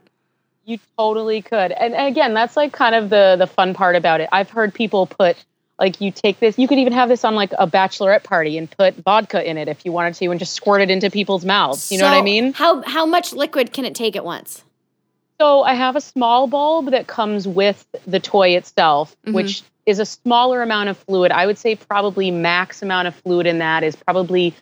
You 0.66 0.80
totally 0.98 1.42
could. 1.42 1.72
And, 1.72 1.94
and 1.96 2.08
again, 2.08 2.34
that's 2.34 2.58
like 2.58 2.74
kind 2.74 2.94
of 2.94 3.10
the, 3.10 3.38
the 3.40 3.48
fun 3.48 3.74
part 3.74 3.96
about 3.96 4.20
it. 4.20 4.28
I've 4.34 4.50
heard 4.50 4.74
people 4.74 5.06
put, 5.06 5.38
like 5.80 6.02
you 6.02 6.12
take 6.12 6.40
this, 6.40 6.58
you 6.58 6.68
could 6.68 6.80
even 6.80 6.94
have 6.94 7.08
this 7.10 7.24
on 7.24 7.36
like 7.36 7.54
a 7.58 7.68
bachelorette 7.68 8.24
party 8.24 8.58
and 8.58 8.70
put 8.70 8.96
vodka 8.96 9.48
in 9.48 9.58
it 9.58 9.68
if 9.68 9.86
you 9.86 9.92
wanted 9.92 10.16
to 10.16 10.26
and 10.32 10.40
just 10.40 10.54
squirt 10.54 10.82
it 10.82 10.90
into 10.90 11.10
people's 11.12 11.46
mouths. 11.46 11.92
You 11.92 12.00
know 12.00 12.06
what 12.06 12.18
I 12.18 12.22
mean? 12.22 12.54
How 12.54 12.82
how 12.84 13.06
much 13.06 13.34
liquid 13.34 13.74
can 13.74 13.86
it 13.86 13.94
take 13.96 14.16
at 14.16 14.26
once? 14.26 14.64
So 15.40 15.62
I 15.62 15.76
have 15.76 15.96
a 15.96 16.02
small 16.02 16.48
bulb 16.48 16.90
that 16.92 17.06
comes 17.06 17.48
with 17.48 17.86
the 18.08 18.20
toy 18.20 18.56
itself, 18.56 19.16
Mhm. 19.28 19.34
which 19.34 19.62
is 19.86 20.00
a 20.00 20.06
smaller 20.06 20.64
amount 20.64 20.90
of 20.90 20.98
fluid. 20.98 21.32
I 21.32 21.46
would 21.46 21.58
say 21.60 21.76
probably 21.76 22.32
max 22.32 22.82
amount 22.82 23.08
of 23.08 23.16
fluid 23.16 23.46
in 23.46 23.60
that 23.60 23.84
is 23.84 23.96
probably 23.96 24.56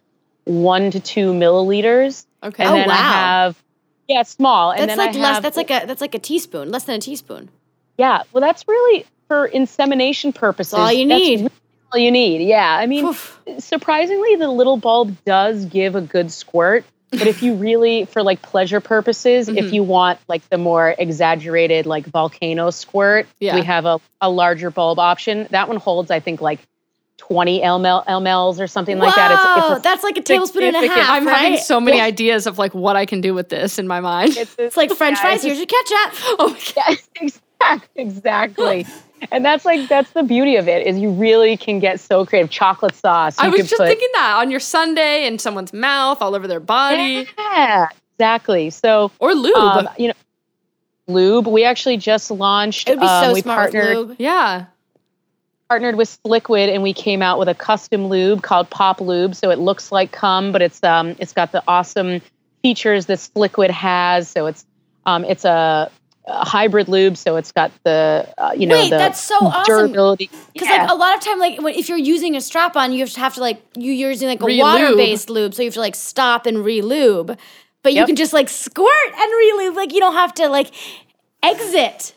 one 0.43 0.91
to 0.91 0.99
two 0.99 1.31
milliliters. 1.33 2.25
Okay. 2.43 2.63
And 2.63 2.73
Oh, 2.73 2.75
then 2.75 2.89
I 2.91 2.93
wow. 2.93 3.11
have 3.11 3.63
yeah, 4.07 4.23
small. 4.23 4.71
And 4.71 4.81
That's 4.81 4.89
then 4.89 4.97
like 5.07 5.15
I 5.15 5.19
less. 5.19 5.33
have, 5.35 5.43
That's 5.43 5.57
like 5.57 5.71
a 5.71 5.85
that's 5.87 6.01
like 6.01 6.13
a 6.13 6.19
teaspoon, 6.19 6.69
less 6.71 6.83
than 6.83 6.95
a 6.95 6.99
teaspoon. 6.99 7.49
yeah. 7.97 8.23
Well, 8.33 8.41
that's 8.41 8.67
really 8.67 9.05
for 9.27 9.45
insemination 9.47 10.33
purposes. 10.33 10.73
all 10.73 10.91
you 10.91 11.07
that's 11.07 11.19
need. 11.19 11.39
really 11.41 11.51
all 11.93 11.99
you 11.99 12.11
need. 12.11 12.41
Yeah. 12.47 12.75
I 12.75 12.85
mean, 12.87 13.05
Oof. 13.05 13.39
surprisingly, 13.59 14.35
the 14.35 14.49
little 14.49 14.77
bulb 14.77 15.15
does 15.25 15.65
give 15.65 15.95
a 15.95 16.01
good 16.01 16.31
squirt. 16.31 16.83
But 17.11 17.27
if 17.27 17.41
you 17.43 17.55
really, 17.67 18.05
for 18.05 18.23
like 18.23 18.41
pleasure 18.41 18.81
purposes, 18.81 19.47
Mhm. 19.47 19.57
if 19.57 19.71
you 19.73 19.83
want 19.83 20.19
like 20.27 20.47
the 20.49 20.57
more 20.57 20.93
exaggerated, 20.97 21.85
like 21.85 22.05
volcano 22.05 22.69
squirt, 22.71 23.27
Yeah. 23.39 23.55
we 23.55 23.61
have 23.61 23.85
a, 23.85 23.99
a 24.19 24.29
larger 24.29 24.69
bulb 24.71 24.99
option. 24.99 25.47
That 25.51 25.67
one 25.67 25.77
holds, 25.77 26.11
I 26.11 26.19
think, 26.19 26.41
like 26.41 26.59
20 27.17 27.61
ml, 27.61 28.05
mLs 28.05 28.59
or 28.59 28.67
something 28.67 28.99
like 28.99 29.15
that. 29.15 29.31
Whoa, 29.31 29.67
It's, 29.67 29.75
it's, 29.77 29.83
that's 29.83 30.03
like 30.03 30.17
a 30.17 30.21
tablespoon 30.21 30.63
and 30.63 30.75
a 30.75 30.87
half. 30.89 31.09
I'm 31.09 31.25
right? 31.25 31.37
having 31.37 31.57
so 31.59 31.79
many 31.79 31.97
Yeah. 31.97 32.03
ideas 32.05 32.45
of 32.47 32.57
like 32.57 32.73
what 32.75 32.95
I 32.97 33.05
can 33.05 33.21
do 33.21 33.33
with 33.33 33.47
this 33.49 33.79
in 33.79 33.87
my 33.87 34.01
mind. 34.01 34.35
a, 34.35 34.41
it's, 34.41 34.55
It's 34.59 34.77
like 34.77 34.91
French 34.97 35.17
yeah, 35.19 35.21
fries. 35.21 35.35
it's 35.35 35.45
Here's 35.45 35.57
your 35.57 35.67
ketchup. 35.67 36.35
oh 36.39 36.49
my 36.49 36.83
God. 36.83 37.39
Yeah, 37.61 37.79
exactly. 37.95 38.85
And 39.31 39.43
that's 39.45 39.65
like 39.65 39.87
that's 39.89 40.11
the 40.11 40.23
beauty 40.23 40.55
of 40.55 40.67
it 40.67 40.85
is 40.87 40.97
you 40.97 41.11
really 41.11 41.57
can 41.57 41.79
get 41.79 41.99
so 41.99 42.25
creative. 42.25 42.49
Chocolate 42.49 42.95
sauce. 42.95 43.37
I 43.39 43.47
was 43.49 43.61
just 43.69 43.77
put- 43.77 43.87
thinking 43.87 44.09
that 44.13 44.37
on 44.41 44.51
your 44.51 44.59
Sunday 44.59 45.27
in 45.27 45.39
someone's 45.39 45.73
mouth, 45.73 46.21
all 46.21 46.35
over 46.35 46.47
their 46.47 46.59
body, 46.59 47.27
Yeah, 47.37 47.87
exactly. 48.17 48.69
So 48.69 49.11
or 49.19 49.33
lube. 49.33 49.55
um, 49.55 49.89
you 49.97 50.07
know, 50.09 50.13
lube. 51.07 51.47
We 51.47 51.63
actually 51.65 51.97
just 51.97 52.31
launched. 52.31 52.87
It 52.87 52.93
would 52.93 53.01
be 53.01 53.07
um, 53.07 53.25
so 53.25 53.33
we 53.33 53.41
smart 53.41 53.71
partnered 53.73 53.97
lube. 53.97 54.15
yeah. 54.19 54.65
partnered 55.69 55.95
with 55.95 56.17
Sliquid, 56.23 56.73
and 56.73 56.83
we 56.83 56.93
came 56.93 57.21
out 57.21 57.39
with 57.39 57.47
a 57.49 57.55
custom 57.55 58.07
lube 58.07 58.41
called 58.43 58.69
Pop 58.69 59.01
Lube. 59.01 59.35
So 59.35 59.49
it 59.49 59.59
looks 59.59 59.91
like 59.91 60.11
cum, 60.11 60.51
but 60.51 60.61
it's 60.61 60.83
um 60.83 61.15
it's 61.19 61.33
got 61.33 61.51
the 61.51 61.63
awesome 61.67 62.21
features 62.61 63.05
this 63.05 63.29
Sliquid 63.29 63.69
has. 63.69 64.27
So 64.29 64.45
it's 64.47 64.65
um 65.05 65.23
it's 65.25 65.45
a, 65.45 65.91
a 66.27 66.45
hybrid 66.45 66.87
lube. 66.87 67.17
So 67.17 67.35
it's 67.37 67.51
got 67.51 67.71
the 67.83 68.27
uh, 68.37 68.51
you 68.55 68.65
know 68.67 68.75
Wait, 68.75 68.89
the 68.89 68.97
that's 68.97 69.19
so 69.21 69.35
awesome. 69.35 69.63
durability. 69.65 70.29
Because 70.53 70.67
Yeah. 70.69 70.83
like 70.83 70.91
a 70.91 70.95
lot 70.95 71.15
of 71.15 71.21
time, 71.23 71.39
like 71.39 71.61
when, 71.61 71.73
if 71.75 71.87
you're 71.89 71.97
using 71.97 72.35
a 72.35 72.41
strap 72.41 72.75
on, 72.75 72.91
you 72.93 72.99
have 72.99 73.11
to 73.11 73.19
have 73.19 73.35
to 73.35 73.41
like 73.41 73.61
you- 73.75 73.91
you're 73.93 74.09
using 74.11 74.27
like 74.27 74.41
a 74.41 74.57
water 74.59 74.95
based 74.95 75.29
lube, 75.29 75.53
so 75.53 75.61
you 75.61 75.67
have 75.67 75.73
to 75.75 75.79
like 75.79 75.95
stop 75.95 76.45
and 76.45 76.63
re-lube. 76.65 77.37
But 77.83 77.93
you 77.93 78.05
can 78.05 78.15
just 78.15 78.33
like 78.33 78.49
squirt 78.49 79.11
and 79.15 79.31
re-lube, 79.31 79.75
like 79.75 79.93
you 79.93 79.99
don't 79.99 80.15
have 80.15 80.33
to 80.35 80.49
like 80.49 80.71
exit. 81.43 82.13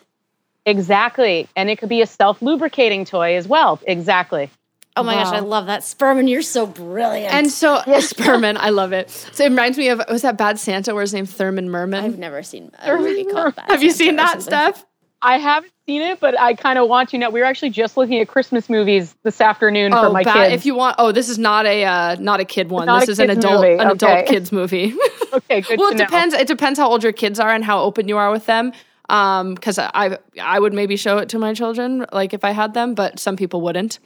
Exactly. 0.66 1.48
And 1.56 1.70
it 1.70 1.78
could 1.78 1.88
be 1.88 2.02
a 2.02 2.06
self 2.06 2.42
lubricating 2.42 3.04
toy 3.04 3.36
as 3.36 3.48
well. 3.48 3.80
Exactly. 3.86 4.50
Oh 4.98 5.02
my 5.04 5.14
gosh, 5.14 5.32
I 5.32 5.40
love 5.40 5.66
that. 5.66 5.82
Sperman, 5.82 6.28
you're 6.28 6.42
so 6.42 6.66
brilliant. 6.66 7.32
And 7.32 7.50
so 7.50 7.78
Sperman, 7.86 8.56
I 8.58 8.70
love 8.70 8.92
it. 8.92 9.10
So 9.10 9.44
it 9.44 9.48
reminds 9.50 9.78
me 9.78 9.88
of 9.88 10.02
was 10.08 10.22
that 10.22 10.36
Bad 10.36 10.58
Santa 10.58 10.94
where 10.94 11.02
his 11.02 11.14
name's 11.14 11.32
Thurman 11.32 11.70
Merman? 11.70 12.04
I've 12.04 12.18
never 12.18 12.42
seen 12.42 12.70
a 12.78 12.96
movie 12.96 13.24
called 13.24 13.54
Bad 13.56 13.70
Have 13.70 13.82
you 13.82 13.90
seen 13.90 14.16
that, 14.16 14.42
something. 14.42 14.46
Steph? 14.46 14.84
I 15.20 15.38
haven't 15.38 15.72
seen 15.86 16.00
it, 16.02 16.20
but 16.20 16.38
I 16.38 16.54
kind 16.54 16.78
of 16.78 16.88
want 16.88 17.08
to 17.08 17.18
know. 17.18 17.28
We 17.30 17.40
were 17.40 17.46
actually 17.46 17.70
just 17.70 17.96
looking 17.96 18.20
at 18.20 18.28
Christmas 18.28 18.70
movies 18.70 19.16
this 19.24 19.40
afternoon 19.40 19.90
for 19.90 19.98
Oh, 19.98 20.12
my 20.12 20.22
bad. 20.22 20.50
kids. 20.50 20.54
If 20.54 20.66
you 20.66 20.76
want, 20.76 20.94
oh, 20.98 21.10
this 21.10 21.28
is 21.28 21.38
not 21.40 21.66
a 21.66 21.84
uh, 21.84 22.16
not 22.20 22.38
a 22.38 22.44
kid 22.44 22.70
one. 22.70 22.86
This 23.00 23.08
is 23.08 23.18
an 23.18 23.28
adult 23.30 23.62
movie, 23.62 23.82
an 23.82 23.90
adult 23.90 24.26
kids 24.26 24.52
movie. 24.52 24.94
okay, 25.32 25.60
good 25.62 25.78
well, 25.78 25.88
to 25.90 25.96
it 25.96 25.98
know. 25.98 26.04
depends. 26.04 26.34
It 26.34 26.46
depends 26.46 26.78
how 26.78 26.88
old 26.88 27.02
your 27.02 27.12
kids 27.12 27.40
are 27.40 27.50
and 27.50 27.64
how 27.64 27.82
open 27.82 28.06
you 28.06 28.16
are 28.16 28.30
with 28.30 28.46
them. 28.46 28.72
Um, 29.08 29.54
because 29.54 29.78
I 29.78 30.18
I 30.40 30.60
would 30.60 30.74
maybe 30.74 30.96
show 30.96 31.16
it 31.18 31.30
to 31.30 31.38
my 31.38 31.54
children, 31.54 32.04
like 32.12 32.34
if 32.34 32.44
I 32.44 32.50
had 32.50 32.74
them, 32.74 32.94
but 32.94 33.18
some 33.18 33.36
people 33.36 33.60
wouldn't. 33.62 33.98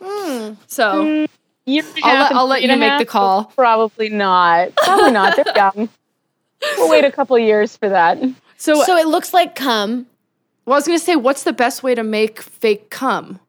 So 0.68 1.26
Year 1.64 1.84
and 1.84 2.04
a 2.04 2.06
I'll 2.06 2.20
let- 2.22 2.32
I'll 2.32 2.46
let 2.46 2.62
you 2.62 2.70
and 2.70 2.82
a 2.82 2.88
make 2.88 2.98
the 2.98 3.04
call. 3.04 3.44
Probably 3.56 4.08
not. 4.08 4.74
Probably 4.76 5.10
not. 5.12 5.36
They're 5.36 5.44
young. 5.56 5.88
We'll 6.76 6.90
wait 6.90 7.04
a 7.04 7.10
couple 7.12 7.38
years 7.38 7.76
for 7.76 7.88
that. 7.88 8.18
so, 8.56 8.82
So 8.84 8.96
it 8.96 9.06
looks 9.08 9.32
like 9.34 9.54
cum. 9.56 10.06
well, 10.66 10.74
I 10.74 10.78
was 10.78 10.86
gonna 10.86 10.98
say, 10.98 11.16
what's 11.16 11.42
the 11.44 11.52
best 11.52 11.82
way 11.82 11.94
to 11.94 12.02
make 12.04 12.40
fake 12.40 12.90
cum? 12.90 13.40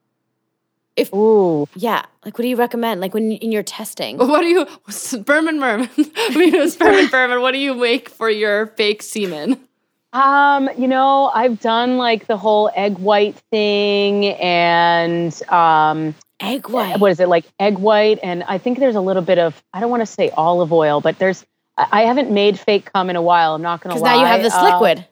Ooh. 1.13 1.67
Yeah. 1.75 2.05
Like, 2.23 2.37
what 2.37 2.43
do 2.43 2.47
you 2.47 2.55
recommend? 2.55 3.01
Like 3.01 3.13
when 3.15 3.31
in 3.31 3.51
your 3.51 3.63
testing. 3.63 4.17
What 4.17 4.41
do 4.41 4.47
you 4.47 4.67
sperm 4.89 5.47
and 5.47 5.59
merman? 5.59 5.89
we 6.35 6.51
know 6.51 6.67
sperm 6.67 6.93
and 6.95 7.11
merman. 7.11 7.41
What 7.41 7.51
do 7.51 7.57
you 7.57 7.73
make 7.73 8.09
for 8.09 8.29
your 8.29 8.67
fake 8.67 9.01
semen? 9.01 9.59
Um, 10.13 10.69
you 10.77 10.87
know, 10.87 11.31
I've 11.33 11.59
done 11.59 11.97
like 11.97 12.27
the 12.27 12.37
whole 12.37 12.69
egg 12.75 12.99
white 12.99 13.35
thing 13.51 14.25
and 14.27 15.33
um 15.49 16.15
Egg 16.39 16.69
white. 16.69 16.99
what 16.99 17.11
is 17.11 17.19
it 17.19 17.29
like 17.29 17.45
egg 17.59 17.77
white 17.77 18.19
and 18.21 18.43
I 18.43 18.57
think 18.57 18.77
there's 18.77 18.95
a 18.95 19.01
little 19.01 19.21
bit 19.23 19.39
of 19.39 19.61
I 19.73 19.79
don't 19.79 19.89
want 19.89 20.01
to 20.01 20.05
say 20.05 20.29
olive 20.29 20.71
oil, 20.71 21.01
but 21.01 21.17
there's 21.17 21.43
I 21.77 22.01
haven't 22.03 22.29
made 22.29 22.59
fake 22.59 22.91
cum 22.93 23.09
in 23.09 23.15
a 23.15 23.21
while. 23.21 23.55
I'm 23.55 23.61
not 23.63 23.81
gonna 23.81 23.95
Because 23.95 24.03
now 24.03 24.19
you 24.19 24.25
have 24.27 24.43
this 24.43 24.53
Uh, 24.53 24.65
liquid. 24.65 25.05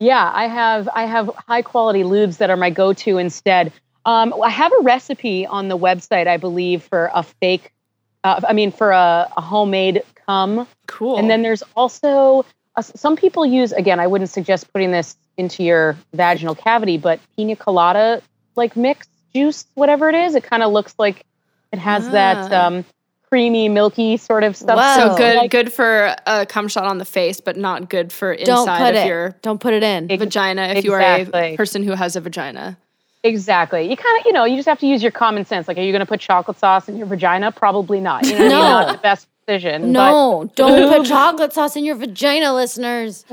Yeah, 0.00 0.30
I 0.32 0.46
have 0.46 0.88
I 0.94 1.04
have 1.04 1.30
high 1.46 1.62
quality 1.62 2.02
lubes 2.02 2.38
that 2.38 2.48
are 2.48 2.56
my 2.56 2.70
go-to 2.70 3.18
instead. 3.18 3.72
Um, 4.06 4.34
I 4.42 4.48
have 4.50 4.72
a 4.78 4.82
recipe 4.82 5.46
on 5.46 5.68
the 5.68 5.76
website, 5.76 6.26
I 6.28 6.36
believe, 6.36 6.84
for 6.84 7.10
a 7.12 7.22
fake. 7.22 7.72
Uh, 8.22 8.40
I 8.48 8.52
mean, 8.52 8.70
for 8.70 8.92
a, 8.92 9.28
a 9.36 9.40
homemade 9.40 10.02
cum, 10.26 10.66
Cool. 10.86 11.18
and 11.18 11.28
then 11.28 11.42
there's 11.42 11.62
also 11.74 12.44
uh, 12.76 12.82
some 12.82 13.16
people 13.16 13.44
use. 13.46 13.72
Again, 13.72 14.00
I 14.00 14.06
wouldn't 14.06 14.30
suggest 14.30 14.72
putting 14.72 14.90
this 14.92 15.16
into 15.36 15.62
your 15.62 15.96
vaginal 16.14 16.54
cavity, 16.54 16.98
but 16.98 17.20
pina 17.36 17.56
colada 17.56 18.22
like 18.56 18.76
mix 18.76 19.06
juice, 19.34 19.66
whatever 19.74 20.08
it 20.08 20.14
is, 20.14 20.34
it 20.34 20.42
kind 20.44 20.62
of 20.62 20.72
looks 20.72 20.94
like 20.98 21.24
it 21.72 21.78
has 21.78 22.08
that 22.10 22.50
Ah. 22.52 22.66
um, 22.68 22.84
creamy, 23.28 23.68
milky 23.68 24.16
sort 24.16 24.44
of 24.44 24.56
stuff. 24.56 24.78
Whoa. 24.78 25.08
so 25.10 25.16
good, 25.16 25.36
Like- 25.36 25.50
good 25.50 25.72
for 25.72 26.14
a 26.26 26.46
cum 26.46 26.68
shot 26.68 26.84
on 26.84 26.98
the 26.98 27.04
face, 27.04 27.40
but 27.40 27.56
not 27.56 27.88
good 27.90 28.12
for 28.12 28.34
Don't 28.36 28.60
inside 28.60 28.78
put 28.78 28.88
of 28.94 29.02
it. 29.02 29.06
your 29.06 29.36
Don't 29.42 29.60
put 29.60 29.74
it 29.74 29.82
in. 29.82 30.10
Ex- 30.10 30.20
vagina 30.22 30.62
if 30.68 30.84
you 30.84 30.92
are 30.94 31.00
a 31.02 31.56
person 31.56 31.82
who 31.82 31.92
has 31.92 32.16
a 32.16 32.20
vagina. 32.20 32.78
Exactly. 33.24 33.90
You 33.90 33.96
kind 33.96 34.20
of, 34.20 34.26
you 34.26 34.32
know, 34.32 34.44
you 34.44 34.54
just 34.56 34.68
have 34.68 34.78
to 34.78 34.86
use 34.86 35.02
your 35.02 35.10
common 35.10 35.44
sense. 35.44 35.66
Like, 35.66 35.76
are 35.78 35.82
you 35.82 35.90
going 35.90 36.00
to 36.00 36.06
put 36.06 36.20
chocolate 36.20 36.58
sauce 36.58 36.88
in 36.88 36.96
your 36.96 37.06
vagina? 37.08 37.50
Probably 37.50 37.98
not. 38.00 38.24
You 38.24 38.38
know, 38.38 38.44
what 38.44 38.44
I 38.44 38.48
mean? 38.48 38.58
No. 38.58 38.70
not 38.80 38.92
the 38.92 38.98
best 38.98 39.26
decision. 39.46 39.92
no, 39.92 40.50
don't 40.54 40.88
put 40.88 41.06
chocolate 41.08 41.52
sauce 41.52 41.76
in 41.76 41.84
your 41.84 41.96
vagina, 41.96 42.54
listeners. 42.54 43.24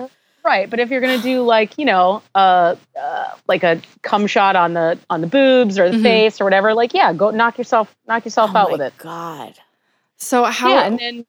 Right. 0.46 0.70
But 0.70 0.80
if 0.82 0.90
you're 0.92 1.00
going 1.00 1.16
to 1.18 1.24
do 1.24 1.42
like, 1.44 1.78
you 1.78 1.86
know, 1.86 2.22
uh, 2.36 2.76
uh, 3.02 3.26
like 3.48 3.64
a 3.64 3.82
cum 4.02 4.28
shot 4.28 4.56
on 4.58 4.74
the 4.74 5.00
on 5.10 5.22
the 5.22 5.28
boobs 5.28 5.80
or 5.80 5.90
the 5.90 5.98
Mhm. 5.98 6.04
face 6.04 6.42
or 6.42 6.44
whatever, 6.44 6.74
like, 6.74 6.94
yeah, 6.94 7.14
go 7.14 7.32
knock 7.32 7.58
yourself 7.58 7.94
knock 8.08 8.26
yourself 8.26 8.52
oh 8.54 8.58
out 8.58 8.68
my 8.68 8.72
with 8.74 8.82
it. 8.82 8.94
God. 8.98 9.54
So 10.18 10.44
how? 10.44 10.70
yeah, 10.70 10.82
and 10.86 11.00
then 11.00 11.26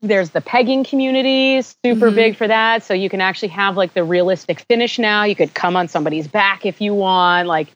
there's 0.00 0.30
the 0.30 0.40
pegging 0.40 0.84
community, 0.84 1.60
super 1.62 2.10
Mhm. 2.10 2.14
big 2.14 2.36
for 2.36 2.46
that. 2.46 2.84
So 2.84 2.94
you 2.94 3.10
can 3.10 3.20
actually 3.20 3.48
have 3.48 3.76
like 3.76 3.94
the 3.94 4.04
realistic 4.04 4.60
finish 4.60 4.98
now. 4.98 5.24
You 5.24 5.34
could 5.34 5.52
come 5.54 5.74
on 5.76 5.88
somebody's 5.88 6.28
back 6.28 6.64
if 6.64 6.80
you 6.80 6.94
want. 6.94 7.48
Like, 7.48 7.68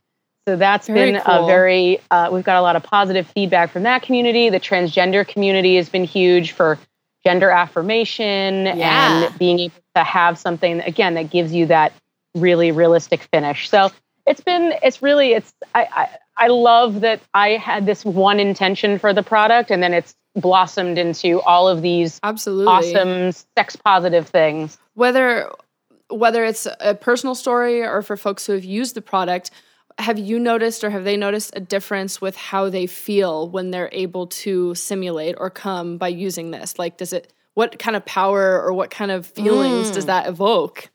so 0.50 0.56
that's 0.56 0.88
Very 0.88 1.12
been 1.12 1.20
cool. 1.22 1.44
a 1.44 1.46
very, 1.46 2.00
uh, 2.10 2.28
we've 2.32 2.42
got 2.42 2.56
a 2.56 2.60
lot 2.60 2.74
of 2.74 2.82
positive 2.82 3.24
feedback 3.28 3.70
from 3.70 3.84
that 3.84 4.02
community. 4.02 4.50
The 4.50 4.58
transgender 4.58 5.24
community 5.24 5.76
has 5.76 5.88
been 5.88 6.02
huge 6.02 6.50
for 6.50 6.76
gender 7.24 7.50
affirmation 7.50 8.66
Yeah. 8.66 9.26
and 9.26 9.38
being 9.38 9.60
able 9.60 9.74
to 9.94 10.02
have 10.02 10.38
something, 10.38 10.80
again, 10.80 11.14
that 11.14 11.30
gives 11.30 11.52
you 11.52 11.66
that 11.66 11.92
really 12.34 12.72
realistic 12.72 13.22
finish. 13.32 13.68
So 13.68 13.92
it's 14.26 14.40
been, 14.40 14.74
it's 14.82 15.00
really, 15.02 15.34
it's, 15.34 15.52
I, 15.72 15.86
I, 15.92 16.08
I 16.36 16.48
love 16.48 17.02
that 17.02 17.20
I 17.32 17.50
had 17.50 17.86
this 17.86 18.04
one 18.04 18.40
intention 18.40 18.98
for 18.98 19.12
the 19.12 19.22
product 19.22 19.70
and 19.70 19.80
then 19.80 19.94
it's 19.94 20.16
blossomed 20.34 20.98
into 20.98 21.40
all 21.42 21.68
of 21.68 21.80
these 21.80 22.18
absolutely 22.24 22.66
awesome 22.66 23.30
sex 23.56 23.76
positive 23.76 24.26
things. 24.28 24.78
whether 24.94 25.48
whether 26.08 26.44
it's 26.44 26.66
a 26.80 26.92
personal 26.96 27.36
story 27.36 27.82
or 27.82 28.02
for 28.02 28.16
folks 28.16 28.44
who 28.44 28.52
have 28.54 28.64
used 28.64 28.96
the 28.96 29.00
product 29.02 29.52
have 30.00 30.18
you 30.18 30.38
noticed 30.38 30.82
or 30.84 30.90
have 30.90 31.04
they 31.04 31.16
noticed 31.16 31.52
a 31.54 31.60
difference 31.60 32.20
with 32.20 32.36
how 32.36 32.68
they 32.70 32.86
feel 32.86 33.48
when 33.48 33.70
they're 33.70 33.90
able 33.92 34.26
to 34.26 34.74
simulate 34.74 35.34
or 35.38 35.50
come 35.50 35.98
by 35.98 36.08
using 36.08 36.50
this 36.50 36.78
like 36.78 36.96
does 36.96 37.12
it 37.12 37.32
what 37.54 37.78
kind 37.78 37.96
of 37.96 38.04
power 38.04 38.62
or 38.62 38.72
what 38.72 38.90
kind 38.90 39.10
of 39.10 39.26
feelings 39.26 39.90
does 39.90 40.06
that 40.06 40.26
evoke 40.26 40.90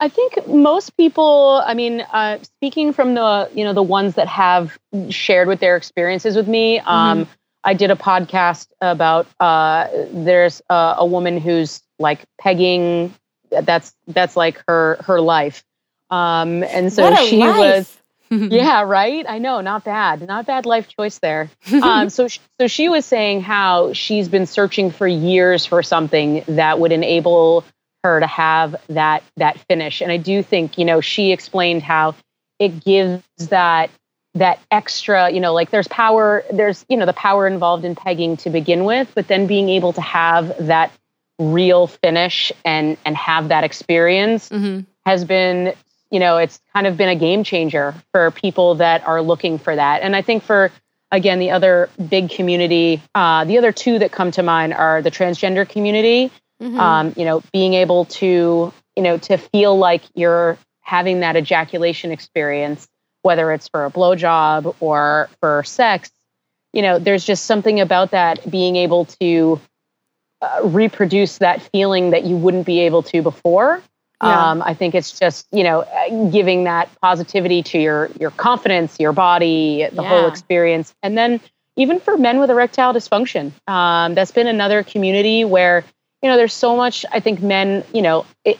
I 0.00 0.08
think 0.08 0.46
most 0.48 0.96
people, 0.96 1.62
I 1.64 1.74
mean, 1.74 2.00
uh, 2.00 2.38
speaking 2.42 2.94
from 2.94 3.14
the, 3.14 3.50
you 3.54 3.64
know, 3.64 3.74
the 3.74 3.82
ones 3.82 4.14
that 4.14 4.28
have 4.28 4.78
shared 5.10 5.46
with 5.46 5.60
their 5.60 5.76
experiences 5.76 6.36
with 6.36 6.48
me, 6.48 6.78
um, 6.80 7.28
I 7.64 7.74
did 7.74 7.90
a 7.90 7.96
podcast 7.96 8.68
about, 8.80 9.26
uh, 9.38 9.88
there's 10.10 10.62
a, 10.70 10.94
a 10.98 11.06
woman 11.06 11.36
who's 11.36 11.82
like 11.98 12.24
pegging, 12.40 13.14
that's, 13.50 13.94
that's 14.08 14.36
like 14.36 14.62
her, 14.66 14.96
her 15.04 15.20
life. 15.20 15.62
Um, 16.10 16.64
and 16.64 16.90
so 16.90 17.14
she 17.16 17.36
life. 17.36 17.58
was, 17.58 17.98
yeah, 18.50 18.82
right. 18.82 19.24
I 19.28 19.38
know, 19.38 19.60
not 19.60 19.84
bad, 19.84 20.26
not 20.26 20.46
bad 20.46 20.66
life 20.66 20.88
choice 20.88 21.18
there. 21.18 21.50
um, 21.82 22.08
so, 22.16 22.28
sh- 22.28 22.38
so 22.60 22.66
she 22.68 22.88
was 22.88 23.04
saying 23.04 23.42
how 23.42 23.92
she's 23.92 24.28
been 24.28 24.46
searching 24.46 24.90
for 24.90 25.06
years 25.06 25.66
for 25.66 25.82
something 25.82 26.44
that 26.48 26.78
would 26.78 26.92
enable 26.92 27.64
her 28.04 28.20
to 28.20 28.26
have 28.26 28.76
that 28.88 29.22
that 29.36 29.58
finish. 29.68 30.00
And 30.00 30.10
I 30.12 30.16
do 30.16 30.42
think, 30.42 30.78
you 30.78 30.84
know, 30.84 31.00
she 31.00 31.32
explained 31.32 31.82
how 31.82 32.14
it 32.58 32.84
gives 32.84 33.22
that 33.48 33.90
that 34.34 34.60
extra, 34.70 35.28
you 35.30 35.40
know, 35.40 35.52
like 35.52 35.70
there's 35.70 35.88
power, 35.88 36.44
there's 36.52 36.86
you 36.88 36.96
know 36.96 37.04
the 37.06 37.12
power 37.12 37.46
involved 37.48 37.84
in 37.84 37.94
pegging 37.96 38.36
to 38.38 38.50
begin 38.50 38.84
with, 38.84 39.10
but 39.14 39.26
then 39.28 39.46
being 39.48 39.68
able 39.68 39.92
to 39.92 40.00
have 40.00 40.54
that 40.66 40.92
real 41.40 41.86
finish 41.88 42.52
and 42.64 42.96
and 43.04 43.16
have 43.16 43.48
that 43.48 43.64
experience 43.64 44.48
Mhm. 44.50 44.86
has 45.04 45.24
been 45.24 45.72
you 46.10 46.18
know 46.20 46.36
it's 46.38 46.60
kind 46.72 46.86
of 46.86 46.96
been 46.96 47.08
a 47.08 47.16
game 47.16 47.44
changer 47.44 47.94
for 48.12 48.30
people 48.30 48.76
that 48.76 49.06
are 49.06 49.22
looking 49.22 49.58
for 49.58 49.74
that 49.74 50.02
and 50.02 50.14
i 50.16 50.22
think 50.22 50.42
for 50.42 50.70
again 51.12 51.38
the 51.38 51.50
other 51.50 51.88
big 52.08 52.30
community 52.30 53.00
uh, 53.14 53.44
the 53.44 53.58
other 53.58 53.72
two 53.72 53.98
that 53.98 54.12
come 54.12 54.30
to 54.30 54.42
mind 54.42 54.72
are 54.74 55.02
the 55.02 55.10
transgender 55.10 55.68
community 55.68 56.30
Mhm. 56.60 56.78
um, 56.78 57.14
you 57.16 57.24
know 57.24 57.42
being 57.52 57.72
able 57.74 58.04
to 58.06 58.72
you 58.96 59.02
know 59.02 59.16
to 59.18 59.38
feel 59.38 59.78
like 59.78 60.02
you're 60.14 60.58
having 60.82 61.20
that 61.20 61.36
ejaculation 61.36 62.10
experience 62.10 62.86
whether 63.22 63.50
it's 63.52 63.68
for 63.68 63.84
a 63.86 63.90
blowjob 63.90 64.74
or 64.80 65.30
for 65.40 65.62
sex 65.64 66.10
you 66.74 66.82
know 66.82 66.98
there's 66.98 67.24
just 67.24 67.46
something 67.46 67.80
about 67.80 68.10
that 68.10 68.48
being 68.50 68.76
able 68.76 69.06
to 69.06 69.58
uh, 70.42 70.60
reproduce 70.64 71.38
that 71.38 71.62
feeling 71.72 72.10
that 72.10 72.24
you 72.24 72.36
wouldn't 72.36 72.66
be 72.66 72.80
able 72.80 73.02
to 73.04 73.22
before 73.22 73.82
Yeah. 74.22 74.50
Um, 74.50 74.62
I 74.62 74.74
think 74.74 74.94
it's 74.94 75.18
just 75.18 75.46
you 75.50 75.64
know 75.64 75.86
giving 76.30 76.64
that 76.64 76.90
positivity 77.00 77.62
to 77.64 77.78
your 77.78 78.10
your 78.18 78.30
confidence, 78.30 79.00
your 79.00 79.12
body, 79.12 79.88
the 79.92 80.02
yeah. 80.02 80.08
whole 80.08 80.26
experience, 80.28 80.94
and 81.02 81.16
then 81.16 81.40
even 81.76 82.00
for 82.00 82.18
men 82.18 82.38
with 82.38 82.50
erectile 82.50 82.92
dysfunction, 82.92 83.52
um, 83.66 84.14
that's 84.14 84.32
been 84.32 84.46
another 84.46 84.82
community 84.82 85.44
where 85.44 85.84
you 86.22 86.28
know 86.28 86.36
there's 86.36 86.52
so 86.52 86.76
much. 86.76 87.06
I 87.10 87.20
think 87.20 87.40
men, 87.40 87.82
you 87.94 88.02
know, 88.02 88.26
it, 88.44 88.58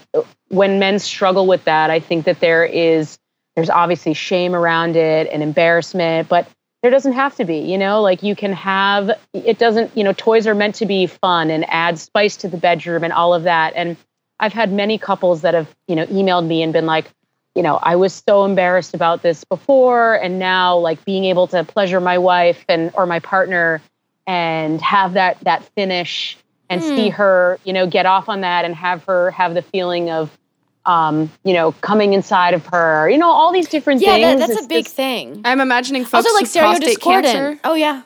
when 0.49 0.79
men 0.79 0.99
struggle 0.99 1.47
with 1.47 1.65
that, 1.65 1.91
I 1.91 2.01
think 2.01 2.25
that 2.25 2.41
there 2.41 2.65
is 2.65 3.19
there's 3.55 3.71
obviously 3.71 4.15
shame 4.15 4.55
around 4.55 4.97
it 4.97 5.29
and 5.31 5.43
embarrassment, 5.43 6.29
but 6.29 6.49
there 6.83 6.91
doesn't 6.91 7.13
have 7.13 7.37
to 7.37 7.45
be 7.45 7.59
you 7.59 7.77
know 7.77 8.01
like 8.01 8.23
you 8.23 8.35
can 8.35 8.53
have 8.53 9.11
it 9.35 9.59
doesn't 9.59 9.95
you 9.97 10.05
know 10.05 10.13
toys 10.15 10.47
are 10.47 10.55
meant 10.55 10.77
to 10.77 10.87
be 10.87 11.07
fun 11.07 11.51
and 11.51 11.69
add 11.69 11.99
spice 11.99 12.37
to 12.37 12.49
the 12.49 12.57
bedroom 12.57 13.05
and 13.05 13.13
all 13.13 13.35
of 13.35 13.43
that 13.43 13.75
and 13.77 13.99
i've 14.41 14.53
had 14.53 14.73
many 14.73 14.99
couples 14.99 15.43
that 15.43 15.55
have 15.55 15.75
you 15.87 15.95
know 15.95 16.07
emailed 16.07 16.47
me 16.47 16.63
and 16.63 16.73
been 16.73 16.87
like 16.87 17.11
you 17.55 17.63
know 17.63 17.77
i 17.83 17.95
was 17.95 18.23
so 18.27 18.45
embarrassed 18.45 18.95
about 18.95 19.23
this 19.23 19.45
before 19.45 20.15
and 20.15 20.39
now 20.39 20.77
like 20.77 21.05
being 21.05 21.25
able 21.25 21.47
to 21.47 21.63
pleasure 21.65 22.01
my 22.01 22.19
wife 22.19 22.65
and 22.69 22.91
or 22.95 23.07
my 23.07 23.19
partner 23.21 23.81
and 24.27 24.81
have 24.81 25.13
that 25.13 25.39
that 25.41 25.63
finish 25.75 26.37
and 26.69 26.83
mm. 26.83 26.97
see 26.97 27.09
hmm. 27.09 27.17
her 27.17 27.59
you 27.65 27.73
know 27.73 27.87
get 27.87 28.07
off 28.07 28.29
on 28.29 28.41
that 28.41 28.65
and 28.65 28.75
have 28.75 29.05
her 29.05 29.31
have 29.31 29.55
the 29.55 29.63
feeling 29.63 30.11
of 30.11 30.37
um, 30.87 31.31
you 31.45 31.53
know, 31.53 31.73
coming 31.73 32.15
inside 32.15 32.55
of 32.55 32.67
her, 32.67 33.09
you 33.09 33.19
know, 33.19 33.31
all 33.31 33.53
these 33.53 33.69
different 33.69 34.01
yeah, 34.01 34.15
things. 34.15 34.23
Yeah, 34.23 34.35
that, 34.35 34.39
that's 34.39 34.53
it's 34.53 34.65
a 34.65 34.69
big 34.69 34.87
thing. 34.87 35.43
I'm 35.45 35.61
imagining 35.61 36.05
folks 36.05 36.27
also 36.27 36.35
like 36.35 36.53
prostate 36.53 37.01
cancer. 37.01 37.61
Oh 37.65 37.75
yeah. 37.75 38.03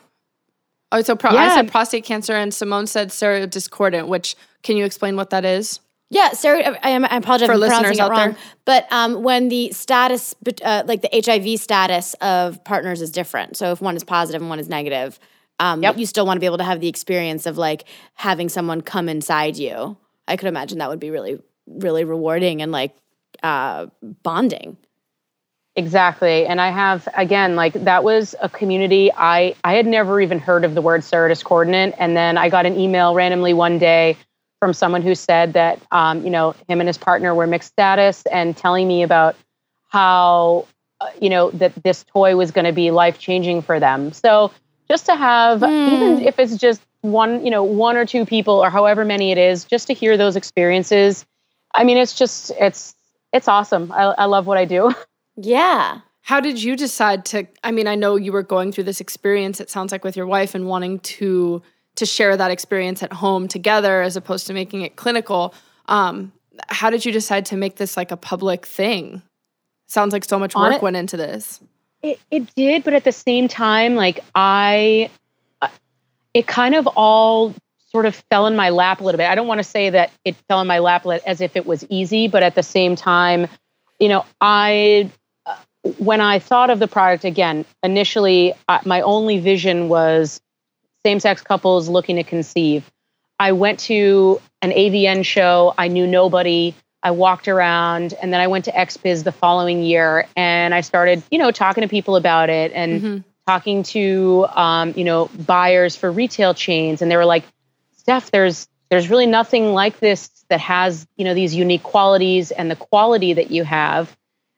Oh, 0.91 1.01
so 1.01 1.15
pro- 1.15 1.31
yeah. 1.31 1.45
I 1.45 1.55
said 1.55 1.71
prostate 1.71 2.03
cancer, 2.03 2.33
and 2.33 2.53
Simone 2.53 2.87
said 2.87 3.09
serodiscordant. 3.09 4.07
Which 4.07 4.35
can 4.63 4.77
you 4.77 4.85
explain 4.85 5.15
what 5.15 5.29
that 5.31 5.45
is? 5.45 5.79
Yeah, 6.09 6.33
Sarah, 6.33 6.77
I, 6.83 6.93
I 6.93 7.17
apologize 7.17 7.47
for 7.47 7.57
listeners 7.57 7.99
out 7.99 8.11
wrong, 8.11 8.29
there. 8.31 8.37
But 8.63 8.87
um, 8.91 9.23
when 9.23 9.49
the 9.49 9.71
status, 9.71 10.35
uh, 10.63 10.83
like 10.85 11.01
the 11.01 11.09
HIV 11.11 11.59
status 11.59 12.13
of 12.15 12.63
partners 12.63 13.01
is 13.01 13.11
different. 13.11 13.57
So 13.57 13.71
if 13.71 13.81
one 13.81 13.95
is 13.95 14.03
positive 14.03 14.41
and 14.41 14.49
one 14.49 14.59
is 14.59 14.69
negative, 14.69 15.19
um, 15.59 15.81
yep. 15.81 15.97
you 15.97 16.05
still 16.05 16.25
want 16.25 16.37
to 16.37 16.39
be 16.39 16.45
able 16.45 16.59
to 16.59 16.63
have 16.63 16.79
the 16.79 16.87
experience 16.87 17.45
of 17.45 17.57
like 17.57 17.85
having 18.13 18.49
someone 18.49 18.81
come 18.81 19.09
inside 19.09 19.57
you. 19.57 19.97
I 20.27 20.37
could 20.37 20.47
imagine 20.47 20.77
that 20.79 20.89
would 20.89 20.99
be 20.99 21.09
really 21.09 21.39
really 21.67 22.03
rewarding 22.03 22.61
and 22.61 22.71
like 22.71 22.95
uh, 23.41 23.87
bonding. 24.23 24.77
Exactly. 25.75 26.45
And 26.45 26.61
I 26.61 26.69
have 26.69 27.07
again, 27.17 27.55
like 27.55 27.73
that 27.73 28.03
was 28.03 28.35
a 28.41 28.47
community 28.47 29.11
I 29.11 29.55
I 29.63 29.73
had 29.73 29.85
never 29.85 30.21
even 30.21 30.39
heard 30.39 30.63
of 30.63 30.73
the 30.73 30.81
word 30.81 31.01
serodiscordant. 31.01 31.95
And 31.97 32.15
then 32.15 32.37
I 32.37 32.49
got 32.49 32.65
an 32.65 32.79
email 32.79 33.13
randomly 33.13 33.53
one 33.53 33.77
day 33.77 34.17
from 34.59 34.73
someone 34.73 35.01
who 35.01 35.15
said 35.15 35.53
that 35.53 35.79
um, 35.91 36.23
you 36.23 36.29
know, 36.29 36.55
him 36.67 36.79
and 36.79 36.87
his 36.87 36.97
partner 36.97 37.33
were 37.33 37.47
mixed 37.47 37.69
status 37.69 38.23
and 38.31 38.55
telling 38.55 38.87
me 38.87 39.03
about 39.03 39.35
how 39.89 40.67
uh, 41.01 41.09
you 41.21 41.29
know 41.29 41.51
that 41.51 41.73
this 41.83 42.03
toy 42.05 42.35
was 42.35 42.51
going 42.51 42.65
to 42.65 42.73
be 42.73 42.91
life 42.91 43.19
changing 43.19 43.61
for 43.61 43.79
them. 43.79 44.11
So 44.13 44.51
just 44.89 45.05
to 45.07 45.15
have 45.15 45.61
mm. 45.61 45.91
even 45.91 46.21
if 46.21 46.39
it's 46.39 46.57
just 46.57 46.81
one, 47.01 47.45
you 47.45 47.51
know, 47.51 47.63
one 47.63 47.97
or 47.97 48.05
two 48.05 48.25
people 48.25 48.55
or 48.55 48.69
however 48.69 49.05
many 49.05 49.31
it 49.31 49.37
is, 49.37 49.65
just 49.65 49.87
to 49.87 49.93
hear 49.93 50.17
those 50.17 50.35
experiences 50.35 51.25
I 51.75 51.83
mean, 51.83 51.97
it's 51.97 52.13
just 52.13 52.51
it's 52.59 52.95
it's 53.33 53.47
awesome. 53.47 53.91
I, 53.91 54.03
I 54.03 54.25
love 54.25 54.47
what 54.47 54.57
I 54.57 54.65
do. 54.65 54.93
Yeah. 55.37 55.99
How 56.21 56.39
did 56.39 56.63
you 56.63 56.77
decide 56.77 57.25
to? 57.25 57.45
I 57.61 57.71
mean, 57.71 57.87
I 57.87 57.95
know 57.95 58.15
you 58.15 58.31
were 58.31 58.41
going 58.41 58.71
through 58.71 58.85
this 58.85 59.01
experience. 59.01 59.59
It 59.59 59.69
sounds 59.69 59.91
like 59.91 60.05
with 60.05 60.15
your 60.15 60.27
wife 60.27 60.55
and 60.55 60.65
wanting 60.65 60.99
to 60.99 61.61
to 61.95 62.05
share 62.05 62.35
that 62.35 62.51
experience 62.51 63.01
at 63.03 63.13
home 63.13 63.47
together 63.47 64.01
as 64.01 64.15
opposed 64.15 64.47
to 64.47 64.53
making 64.53 64.81
it 64.81 64.95
clinical. 64.95 65.53
Um, 65.87 66.31
how 66.69 66.89
did 66.89 67.05
you 67.05 67.11
decide 67.11 67.45
to 67.47 67.57
make 67.57 67.75
this 67.75 67.97
like 67.97 68.11
a 68.11 68.17
public 68.17 68.65
thing? 68.65 69.21
Sounds 69.87 70.13
like 70.13 70.25
so 70.25 70.39
much 70.39 70.55
work 70.55 70.75
it, 70.75 70.81
went 70.81 70.95
into 70.95 71.17
this. 71.17 71.61
It, 72.01 72.19
it 72.31 72.53
did, 72.55 72.83
but 72.83 72.93
at 72.93 73.03
the 73.03 73.11
same 73.11 73.47
time, 73.47 73.95
like 73.95 74.19
I, 74.33 75.09
uh, 75.61 75.67
it 76.33 76.47
kind 76.47 76.75
of 76.75 76.87
all 76.87 77.53
sort 77.91 78.05
of 78.05 78.15
fell 78.29 78.47
in 78.47 78.55
my 78.55 78.69
lap 78.69 78.99
a 78.99 79.03
little 79.03 79.17
bit. 79.17 79.29
I 79.29 79.35
don't 79.35 79.47
want 79.47 79.59
to 79.59 79.63
say 79.63 79.89
that 79.89 80.11
it 80.25 80.35
fell 80.49 80.59
in 80.59 80.67
my 80.67 80.79
lap 80.79 81.05
as 81.25 81.39
if 81.39 81.55
it 81.55 81.65
was 81.65 81.85
easy, 81.89 82.27
but 82.27 82.43
at 82.43 82.55
the 82.55 82.63
same 82.63 82.95
time, 82.95 83.47
you 83.99 84.09
know, 84.09 84.25
I 84.41 85.09
uh, 85.45 85.55
when 85.97 86.19
I 86.19 86.39
thought 86.39 86.69
of 86.69 86.79
the 86.79 86.87
product 86.87 87.23
again, 87.23 87.63
initially 87.83 88.53
uh, 88.67 88.79
my 88.85 89.01
only 89.01 89.39
vision 89.39 89.87
was 89.87 90.41
same-sex 91.05 91.43
couples 91.43 91.87
looking 91.87 92.15
to 92.15 92.23
conceive. 92.23 92.89
I 93.39 93.51
went 93.51 93.79
to 93.81 94.41
an 94.63 94.71
AVN 94.71 95.23
show. 95.23 95.73
I 95.77 95.87
knew 95.87 96.07
nobody. 96.07 96.73
I 97.03 97.11
walked 97.11 97.47
around 97.47 98.15
and 98.19 98.33
then 98.33 98.41
I 98.41 98.47
went 98.47 98.65
to 98.65 98.71
XBiz 98.71 99.23
the 99.23 99.31
following 99.31 99.83
year 99.83 100.27
and 100.35 100.73
I 100.73 100.81
started, 100.81 101.21
you 101.29 101.37
know, 101.37 101.51
talking 101.51 101.83
to 101.83 101.87
people 101.87 102.15
about 102.15 102.49
it 102.49 102.71
and 102.73 103.01
mm-hmm. 103.01 103.17
talking 103.45 103.83
to, 103.83 104.47
um, 104.49 104.93
you 104.95 105.03
know, 105.03 105.29
buyers 105.45 105.95
for 105.95 106.11
retail 106.11 106.55
chains. 106.55 107.03
And 107.03 107.11
they 107.11 107.17
were 107.17 107.25
like, 107.25 107.43
Steph, 107.97 108.31
there's 108.31 108.67
there's 108.89 109.11
really 109.11 109.27
nothing 109.27 109.73
like 109.73 109.99
this 109.99 110.29
that 110.49 110.59
has 110.61 111.05
you 111.15 111.25
know 111.25 111.35
these 111.35 111.53
unique 111.53 111.83
qualities 111.83 112.49
and 112.49 112.71
the 112.71 112.75
quality 112.75 113.33
that 113.33 113.51
you 113.51 113.63
have 113.63 114.15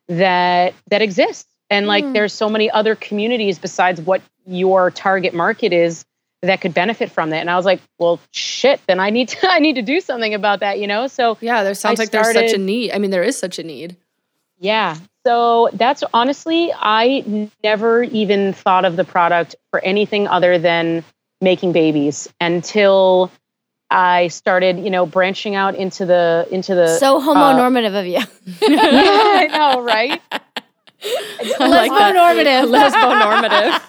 that 0.08 0.74
that 0.90 1.02
exists. 1.02 1.52
And 1.70 1.86
like 1.86 2.06
mm. 2.06 2.14
there's 2.14 2.32
so 2.32 2.48
many 2.48 2.72
other 2.72 2.96
communities 2.96 3.60
besides 3.60 4.00
what 4.00 4.22
your 4.46 4.90
target 4.90 5.34
market 5.34 5.74
is 5.74 6.06
that 6.42 6.62
could 6.62 6.74
benefit 6.74 7.12
from 7.12 7.32
that. 7.32 7.40
And 7.40 7.50
I 7.50 7.56
was 7.56 7.66
like, 7.66 7.82
well, 7.98 8.20
shit, 8.32 8.80
then 8.88 9.00
I 9.00 9.10
need 9.10 9.30
to 9.30 9.38
I 9.50 9.60
need 9.60 9.76
to 9.76 9.82
do 9.82 10.00
something 10.00 10.34
about 10.34 10.60
that, 10.62 10.80
you 10.80 10.88
know? 10.88 11.08
So 11.08 11.38
Yeah, 11.42 11.64
there 11.64 11.74
sounds 11.74 12.00
I 12.00 12.04
like 12.04 12.10
started, 12.10 12.36
there's 12.36 12.52
such 12.52 12.60
a 12.60 12.62
need. 12.62 12.92
I 12.92 13.00
mean, 13.00 13.12
there 13.12 13.24
is 13.24 13.38
such 13.38 13.60
a 13.60 13.64
need. 13.64 13.96
Yeah. 14.60 14.98
So 15.26 15.70
that's 15.74 16.04
honestly, 16.14 16.72
I 16.74 17.50
never 17.64 18.04
even 18.04 18.54
thought 18.54 18.86
of 18.86 18.96
the 18.96 19.04
product 19.04 19.56
for 19.72 19.84
anything 19.84 20.28
other 20.28 20.58
than 20.58 21.04
making 21.42 21.74
babies 21.74 22.30
until 22.40 23.32
I 23.90 24.28
started, 24.30 24.80
you 24.80 24.90
know, 24.90 25.06
branching 25.06 25.56
out 25.56 25.76
into 25.76 26.06
the 26.06 26.48
into 26.50 26.76
the 26.76 26.98
so 26.98 27.22
homonormative 27.22 27.94
uh, 27.94 28.00
of 28.00 28.06
you. 28.06 28.20
yeah, 28.68 28.82
I 28.82 29.48
know, 29.52 29.82
right? 29.82 30.22
Lesbo-normative. 31.60 32.70
Lesbo-normative. 32.70 33.82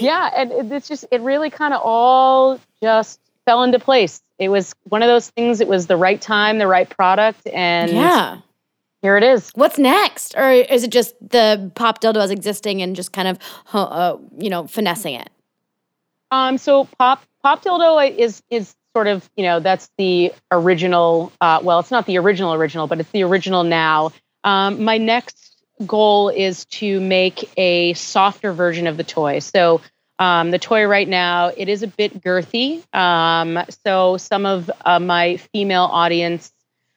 Yeah, 0.00 0.30
and 0.36 0.72
it's 0.72 0.88
just 0.88 1.04
it 1.10 1.20
really 1.20 1.50
kind 1.50 1.74
of 1.74 1.80
all 1.82 2.60
just 2.82 3.20
fell 3.44 3.62
into 3.62 3.78
place. 3.78 4.22
It 4.38 4.48
was 4.48 4.74
one 4.84 5.02
of 5.02 5.08
those 5.08 5.28
things. 5.30 5.60
It 5.60 5.68
was 5.68 5.86
the 5.86 5.96
right 5.96 6.20
time, 6.20 6.58
the 6.58 6.66
right 6.66 6.88
product, 6.88 7.46
and 7.48 7.90
yeah, 7.90 8.38
here 9.02 9.16
it 9.16 9.22
is. 9.22 9.50
What's 9.54 9.78
next, 9.78 10.34
or 10.36 10.50
is 10.50 10.84
it 10.84 10.90
just 10.90 11.14
the 11.26 11.70
pop 11.74 12.00
dildo 12.00 12.22
as 12.22 12.30
existing 12.30 12.82
and 12.82 12.94
just 12.94 13.12
kind 13.12 13.28
of, 13.28 13.38
uh, 13.72 14.16
you 14.38 14.50
know, 14.50 14.66
finessing 14.66 15.14
it? 15.14 15.30
Um, 16.30 16.58
so 16.58 16.84
pop 16.98 17.24
pop 17.42 17.62
dildo 17.62 18.16
is 18.16 18.42
is 18.50 18.74
sort 18.94 19.06
of 19.06 19.28
you 19.36 19.44
know 19.44 19.60
that's 19.60 19.90
the 19.98 20.32
original. 20.50 21.32
Uh, 21.40 21.60
well, 21.62 21.80
it's 21.80 21.90
not 21.90 22.06
the 22.06 22.18
original 22.18 22.54
original, 22.54 22.86
but 22.86 23.00
it's 23.00 23.10
the 23.10 23.22
original 23.24 23.64
now. 23.64 24.12
Um, 24.44 24.84
my 24.84 24.96
next 24.96 25.49
goal 25.86 26.28
is 26.28 26.64
to 26.66 27.00
make 27.00 27.50
a 27.56 27.94
softer 27.94 28.52
version 28.52 28.86
of 28.86 28.96
the 28.96 29.04
toy. 29.04 29.38
So 29.40 29.80
um, 30.18 30.50
the 30.50 30.58
toy 30.58 30.84
right 30.86 31.08
now 31.08 31.50
it 31.56 31.68
is 31.68 31.82
a 31.82 31.86
bit 31.86 32.20
girthy. 32.20 32.82
Um, 32.94 33.58
so 33.84 34.16
some 34.16 34.46
of 34.46 34.70
uh, 34.84 35.00
my 35.00 35.36
female 35.36 35.88
audience. 35.90 36.52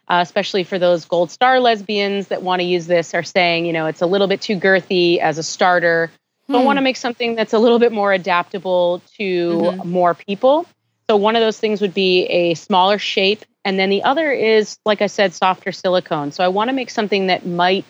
Uh, 0.05 0.19
especially 0.21 0.65
for 0.65 0.77
those 0.77 1.05
gold 1.05 1.31
star 1.31 1.61
lesbians 1.61 2.27
that 2.27 2.43
want 2.43 2.59
to 2.59 2.65
use 2.65 2.85
this, 2.85 3.13
are 3.13 3.23
saying, 3.23 3.65
you 3.65 3.71
know, 3.71 3.85
it's 3.85 4.01
a 4.01 4.05
little 4.05 4.27
bit 4.27 4.41
too 4.41 4.59
girthy 4.59 5.17
as 5.17 5.37
a 5.37 5.43
starter. 5.43 6.11
So 6.49 6.59
I 6.59 6.63
want 6.65 6.75
to 6.75 6.81
make 6.81 6.97
something 6.97 7.35
that's 7.35 7.53
a 7.53 7.57
little 7.57 7.79
bit 7.79 7.93
more 7.93 8.11
adaptable 8.11 9.01
to 9.17 9.23
mm-hmm. 9.23 9.89
more 9.89 10.13
people. 10.13 10.67
So 11.09 11.15
one 11.15 11.37
of 11.37 11.41
those 11.41 11.57
things 11.57 11.79
would 11.79 11.93
be 11.93 12.25
a 12.25 12.53
smaller 12.55 12.99
shape. 12.99 13.45
And 13.63 13.79
then 13.79 13.89
the 13.89 14.03
other 14.03 14.29
is, 14.29 14.77
like 14.85 15.01
I 15.01 15.07
said, 15.07 15.33
softer 15.33 15.71
silicone. 15.71 16.33
So 16.33 16.43
I 16.43 16.49
want 16.49 16.67
to 16.67 16.73
make 16.73 16.89
something 16.89 17.27
that 17.27 17.45
might 17.45 17.85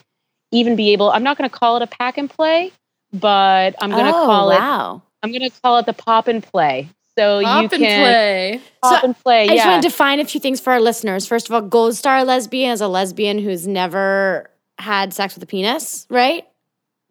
even 0.54 0.76
be 0.76 0.92
able, 0.92 1.10
I'm 1.10 1.22
not 1.22 1.36
going 1.36 1.48
to 1.48 1.56
call 1.56 1.76
it 1.76 1.82
a 1.82 1.86
pack 1.86 2.16
and 2.16 2.30
play, 2.30 2.72
but 3.12 3.74
I'm 3.80 3.90
going 3.90 4.04
to 4.04 4.10
oh, 4.10 4.26
call 4.26 4.48
wow. 4.48 4.96
it, 4.96 5.02
I'm 5.22 5.32
going 5.32 5.48
to 5.48 5.60
call 5.62 5.78
it 5.78 5.86
the 5.86 5.92
pop 5.92 6.28
and 6.28 6.42
play. 6.42 6.88
So 7.16 7.42
pop 7.42 7.62
you 7.62 7.68
can 7.68 7.78
play. 7.78 8.60
pop 8.82 9.00
so 9.00 9.06
and 9.06 9.18
play. 9.18 9.48
I 9.48 9.54
just 9.54 9.66
want 9.66 9.82
to 9.82 9.88
define 9.88 10.20
a 10.20 10.24
few 10.24 10.40
things 10.40 10.60
for 10.60 10.72
our 10.72 10.80
listeners. 10.80 11.26
First 11.26 11.48
of 11.48 11.54
all, 11.54 11.62
gold 11.62 11.94
star 11.94 12.24
lesbian 12.24 12.72
is 12.72 12.80
a 12.80 12.88
lesbian 12.88 13.38
who's 13.38 13.66
never 13.66 14.50
had 14.78 15.14
sex 15.14 15.34
with 15.34 15.42
a 15.44 15.46
penis, 15.46 16.06
right? 16.10 16.46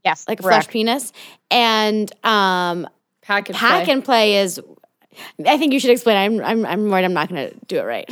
Yes, 0.03 0.27
like 0.27 0.39
a 0.39 0.43
correct. 0.43 0.65
flesh 0.65 0.73
penis. 0.73 1.13
And 1.49 2.11
um, 2.25 2.87
pack 3.21 3.49
and 3.49 3.57
pack 3.57 3.85
play. 3.85 3.93
and 3.93 4.03
play 4.03 4.37
is. 4.37 4.59
I 5.45 5.57
think 5.57 5.71
you 5.73 5.79
should 5.79 5.91
explain. 5.91 6.17
I'm 6.17 6.43
I'm 6.43 6.65
I'm 6.65 6.89
worried. 6.89 7.05
I'm 7.05 7.13
not 7.13 7.29
going 7.29 7.49
to 7.49 7.55
do 7.67 7.77
it 7.79 7.83
right. 7.83 8.09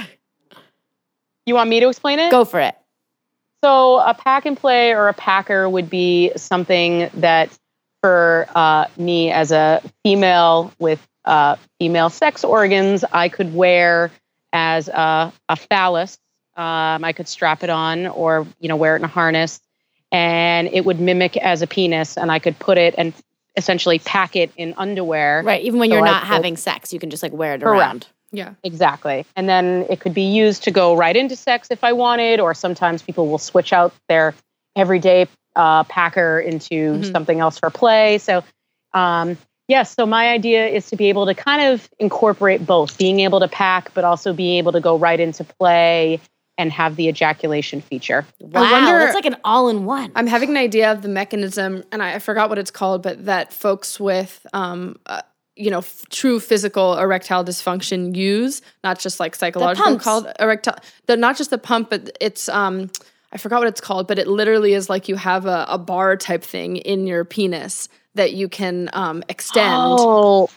You 1.45 1.55
want 1.55 1.69
me 1.69 1.79
to 1.79 1.89
explain 1.89 2.19
it? 2.19 2.31
Go 2.31 2.45
for 2.45 2.59
it. 2.59 2.75
So 3.63 3.97
a 3.99 4.13
pack 4.13 4.45
and 4.45 4.57
play 4.57 4.93
or 4.93 5.07
a 5.07 5.13
packer 5.13 5.69
would 5.69 5.89
be 5.89 6.31
something 6.35 7.09
that 7.15 7.49
for 8.01 8.47
uh, 8.55 8.85
me 8.97 9.31
as 9.31 9.51
a 9.51 9.81
female 10.03 10.73
with 10.79 11.05
uh, 11.25 11.57
female 11.79 12.09
sex 12.09 12.43
organs, 12.43 13.03
I 13.11 13.29
could 13.29 13.53
wear 13.53 14.11
as 14.51 14.87
a, 14.87 15.31
a 15.47 15.55
phallus 15.55 16.17
Um, 16.57 17.03
I 17.03 17.13
could 17.13 17.27
strap 17.27 17.63
it 17.63 17.69
on 17.69 18.07
or 18.07 18.45
you 18.59 18.67
know 18.67 18.75
wear 18.75 18.95
it 18.95 18.99
in 18.99 19.05
a 19.05 19.07
harness, 19.07 19.61
and 20.11 20.67
it 20.67 20.83
would 20.83 20.99
mimic 20.99 21.37
as 21.37 21.61
a 21.61 21.67
penis, 21.67 22.17
and 22.17 22.31
I 22.31 22.39
could 22.39 22.59
put 22.59 22.77
it 22.77 22.93
and 22.97 23.13
essentially 23.55 23.99
pack 23.99 24.35
it 24.35 24.51
in 24.57 24.73
underwear. 24.77 25.43
Right. 25.45 25.63
Even 25.63 25.79
when 25.79 25.89
so 25.89 25.95
you're 25.95 26.05
not 26.05 26.23
having 26.23 26.57
sex, 26.57 26.91
you 26.91 26.99
can 26.99 27.09
just 27.09 27.23
like 27.23 27.31
wear 27.31 27.53
it 27.53 27.61
correct. 27.61 28.09
Around. 28.33 28.37
Yeah. 28.37 28.53
Exactly. 28.63 29.25
And 29.35 29.47
then 29.47 29.85
it 29.89 29.99
could 29.99 30.13
be 30.13 30.23
used 30.23 30.63
to 30.63 30.71
go 30.71 30.95
right 30.95 31.15
into 31.15 31.35
sex 31.35 31.67
if 31.71 31.83
I 31.83 31.93
wanted, 31.93 32.39
or 32.39 32.53
sometimes 32.53 33.01
people 33.01 33.27
will 33.27 33.37
switch 33.37 33.73
out 33.73 33.93
their 34.07 34.33
everyday 34.75 35.27
uh, 35.55 35.83
packer 35.83 36.39
into 36.39 36.93
mm-hmm. 36.93 37.11
something 37.11 37.39
else 37.39 37.59
for 37.59 37.69
play. 37.69 38.17
So, 38.17 38.43
um, 38.93 39.37
yes, 39.67 39.93
so 39.93 40.05
my 40.05 40.29
idea 40.29 40.67
is 40.67 40.89
to 40.89 40.95
be 40.95 41.09
able 41.09 41.25
to 41.25 41.33
kind 41.33 41.73
of 41.73 41.89
incorporate 41.99 42.65
both 42.65 42.97
being 42.97 43.19
able 43.19 43.39
to 43.39 43.47
pack, 43.47 43.93
but 43.93 44.03
also 44.03 44.33
being 44.33 44.57
able 44.57 44.71
to 44.71 44.79
go 44.81 44.97
right 44.97 45.19
into 45.19 45.43
play 45.43 46.19
and 46.57 46.71
have 46.71 46.95
the 46.95 47.07
ejaculation 47.07 47.81
feature. 47.81 48.25
Wow, 48.39 48.63
I 48.63 48.71
wonder, 48.71 48.99
that's 48.99 49.15
like 49.15 49.25
an 49.25 49.37
all 49.43 49.67
in 49.69 49.85
one. 49.85 50.11
I'm 50.15 50.27
having 50.27 50.49
an 50.49 50.57
idea 50.57 50.91
of 50.91 51.01
the 51.01 51.07
mechanism, 51.07 51.83
and 51.91 52.03
I, 52.03 52.15
I 52.15 52.19
forgot 52.19 52.49
what 52.49 52.59
it's 52.59 52.71
called, 52.71 53.01
but 53.01 53.25
that 53.25 53.51
folks 53.51 53.99
with 53.99 54.45
um, 54.53 54.97
uh, 55.05 55.21
you 55.55 55.69
know, 55.69 55.79
f- 55.79 56.05
true 56.09 56.39
physical 56.39 56.97
erectile 56.97 57.43
dysfunction 57.43 58.15
use, 58.15 58.61
not 58.83 58.99
just 58.99 59.19
like 59.19 59.35
psychological 59.35 59.99
called 59.99 60.27
erectile, 60.39 60.75
the, 61.07 61.17
not 61.17 61.37
just 61.37 61.49
the 61.49 61.57
pump, 61.57 61.89
but 61.89 62.15
it's, 62.21 62.47
um, 62.49 62.89
I 63.33 63.37
forgot 63.37 63.59
what 63.59 63.67
it's 63.67 63.81
called, 63.81 64.07
but 64.07 64.19
it 64.19 64.27
literally 64.27 64.73
is 64.73 64.89
like 64.89 65.07
you 65.07 65.15
have 65.15 65.45
a, 65.45 65.65
a 65.69 65.77
bar 65.77 66.17
type 66.17 66.43
thing 66.43 66.77
in 66.77 67.07
your 67.07 67.25
penis 67.25 67.89
that 68.15 68.33
you 68.33 68.49
can 68.49 68.89
um, 68.93 69.23
extend 69.29 69.73
oh, 69.73 70.49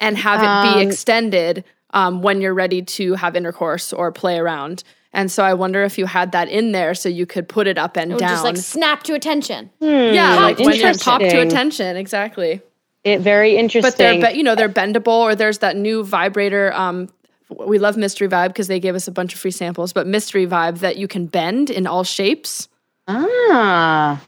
and 0.00 0.16
have 0.16 0.40
um, 0.40 0.44
it 0.44 0.72
be 0.74 0.82
um, 0.82 0.88
extended 0.88 1.64
um, 1.90 2.22
when 2.22 2.40
you're 2.40 2.54
ready 2.54 2.82
to 2.82 3.14
have 3.14 3.36
intercourse 3.36 3.92
or 3.92 4.12
play 4.12 4.38
around. 4.38 4.84
And 5.12 5.30
so 5.30 5.44
I 5.44 5.54
wonder 5.54 5.84
if 5.84 5.96
you 5.96 6.06
had 6.06 6.32
that 6.32 6.48
in 6.48 6.72
there 6.72 6.94
so 6.94 7.08
you 7.08 7.24
could 7.24 7.48
put 7.48 7.68
it 7.68 7.78
up 7.78 7.96
and 7.96 8.12
it 8.12 8.18
down. 8.18 8.30
Just 8.30 8.44
like 8.44 8.56
snap 8.56 9.04
to 9.04 9.14
attention. 9.14 9.70
Hmm, 9.78 9.86
yeah, 9.86 10.34
like 10.36 10.58
when 10.58 10.74
you 10.74 10.92
pop 10.94 11.20
to 11.20 11.40
attention. 11.40 11.96
Exactly. 11.96 12.60
It 13.04 13.20
very 13.20 13.56
interesting. 13.56 13.90
But 13.90 13.98
they're 13.98 14.34
you 14.34 14.42
know 14.42 14.54
they're 14.54 14.68
bendable, 14.68 15.20
or 15.20 15.34
there's 15.34 15.58
that 15.58 15.76
new 15.76 16.04
vibrator. 16.04 16.72
Um, 16.72 17.08
we 17.50 17.78
love 17.78 17.96
Mystery 17.96 18.28
Vibe 18.28 18.48
because 18.48 18.66
they 18.66 18.80
gave 18.80 18.94
us 18.94 19.06
a 19.06 19.12
bunch 19.12 19.34
of 19.34 19.40
free 19.40 19.50
samples. 19.50 19.92
But 19.92 20.06
Mystery 20.06 20.46
Vibe 20.46 20.78
that 20.78 20.96
you 20.96 21.06
can 21.06 21.26
bend 21.26 21.70
in 21.70 21.86
all 21.86 22.04
shapes. 22.04 22.68
Ah. 23.06 24.24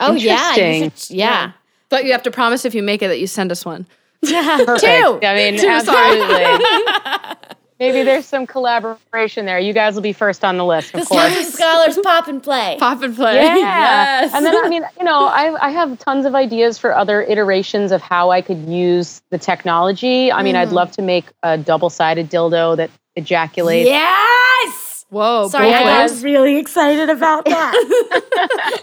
Oh 0.00 0.12
yeah, 0.14 0.52
should, 0.52 0.92
yeah. 1.10 1.52
But 1.88 2.04
you 2.04 2.12
have 2.12 2.22
to 2.24 2.30
promise 2.30 2.64
if 2.64 2.74
you 2.74 2.82
make 2.82 3.02
it 3.02 3.08
that 3.08 3.18
you 3.20 3.26
send 3.26 3.52
us 3.52 3.64
one. 3.64 3.86
Yeah, 4.26 4.56
two. 4.56 5.18
I 5.22 5.34
mean, 5.34 5.58
two, 5.58 5.68
absolutely. 5.68 7.44
Maybe 7.80 8.02
there's 8.04 8.24
some 8.24 8.46
collaboration 8.46 9.46
there. 9.46 9.58
You 9.58 9.72
guys 9.72 9.94
will 9.96 10.02
be 10.02 10.12
first 10.12 10.44
on 10.44 10.56
the 10.56 10.64
list, 10.64 10.94
of 10.94 11.00
the 11.00 11.06
course. 11.06 11.54
Scholars 11.54 11.98
pop 12.02 12.28
and 12.28 12.40
play. 12.40 12.76
Pop 12.80 13.02
and 13.02 13.16
play. 13.16 13.34
Yeah. 13.34 13.56
Yes. 13.56 14.32
And 14.32 14.46
then, 14.46 14.64
I 14.64 14.68
mean, 14.68 14.84
you 14.96 15.04
know, 15.04 15.24
I, 15.24 15.66
I 15.66 15.70
have 15.70 15.98
tons 15.98 16.24
of 16.24 16.36
ideas 16.36 16.78
for 16.78 16.94
other 16.94 17.20
iterations 17.20 17.90
of 17.90 18.00
how 18.00 18.30
I 18.30 18.42
could 18.42 18.68
use 18.68 19.22
the 19.30 19.38
technology. 19.38 20.30
I 20.30 20.44
mean, 20.44 20.54
mm. 20.54 20.58
I'd 20.58 20.70
love 20.70 20.92
to 20.92 21.02
make 21.02 21.24
a 21.42 21.58
double 21.58 21.90
sided 21.90 22.30
dildo 22.30 22.76
that 22.76 22.90
ejaculates. 23.16 23.88
Yes. 23.88 25.04
Whoa. 25.10 25.48
Sorry, 25.48 25.72
I 25.72 26.02
was 26.02 26.22
really 26.22 26.58
excited 26.58 27.10
about 27.10 27.44
that. 27.46 28.82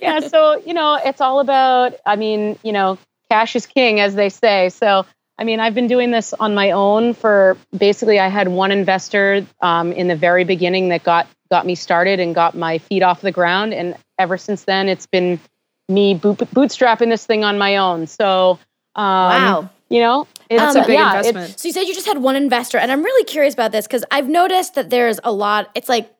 yeah. 0.00 0.20
So, 0.20 0.60
you 0.66 0.74
know, 0.74 0.98
it's 1.04 1.20
all 1.20 1.40
about, 1.40 1.94
I 2.04 2.16
mean, 2.16 2.58
you 2.62 2.72
know, 2.72 2.98
cash 3.30 3.56
is 3.56 3.66
king, 3.66 4.00
as 4.00 4.14
they 4.14 4.28
say. 4.28 4.68
So, 4.68 5.06
I 5.38 5.44
mean, 5.44 5.60
I've 5.60 5.74
been 5.74 5.88
doing 5.88 6.10
this 6.10 6.34
on 6.34 6.54
my 6.54 6.70
own 6.70 7.14
for 7.14 7.56
basically. 7.76 8.20
I 8.20 8.28
had 8.28 8.48
one 8.48 8.70
investor 8.70 9.46
um, 9.60 9.92
in 9.92 10.08
the 10.08 10.16
very 10.16 10.44
beginning 10.44 10.90
that 10.90 11.04
got 11.04 11.26
got 11.50 11.66
me 11.66 11.74
started 11.74 12.20
and 12.20 12.34
got 12.34 12.54
my 12.54 12.78
feet 12.78 13.02
off 13.02 13.20
the 13.20 13.32
ground, 13.32 13.74
and 13.74 13.96
ever 14.18 14.36
since 14.36 14.64
then, 14.64 14.88
it's 14.88 15.06
been 15.06 15.40
me 15.88 16.14
boot, 16.14 16.38
bootstrapping 16.38 17.08
this 17.08 17.26
thing 17.26 17.44
on 17.44 17.58
my 17.58 17.76
own. 17.76 18.06
So, 18.06 18.58
um, 18.94 19.04
wow, 19.04 19.70
you 19.88 20.00
know, 20.00 20.26
it's 20.48 20.76
um, 20.76 20.82
a 20.82 20.86
big 20.86 20.98
yeah, 20.98 21.16
investment. 21.16 21.58
So 21.58 21.68
you 21.68 21.72
said 21.72 21.82
you 21.82 21.94
just 21.94 22.06
had 22.06 22.18
one 22.18 22.36
investor, 22.36 22.78
and 22.78 22.92
I'm 22.92 23.02
really 23.02 23.24
curious 23.24 23.54
about 23.54 23.72
this 23.72 23.86
because 23.86 24.04
I've 24.10 24.28
noticed 24.28 24.74
that 24.74 24.90
there's 24.90 25.18
a 25.24 25.32
lot. 25.32 25.70
It's 25.74 25.88
like 25.88 26.12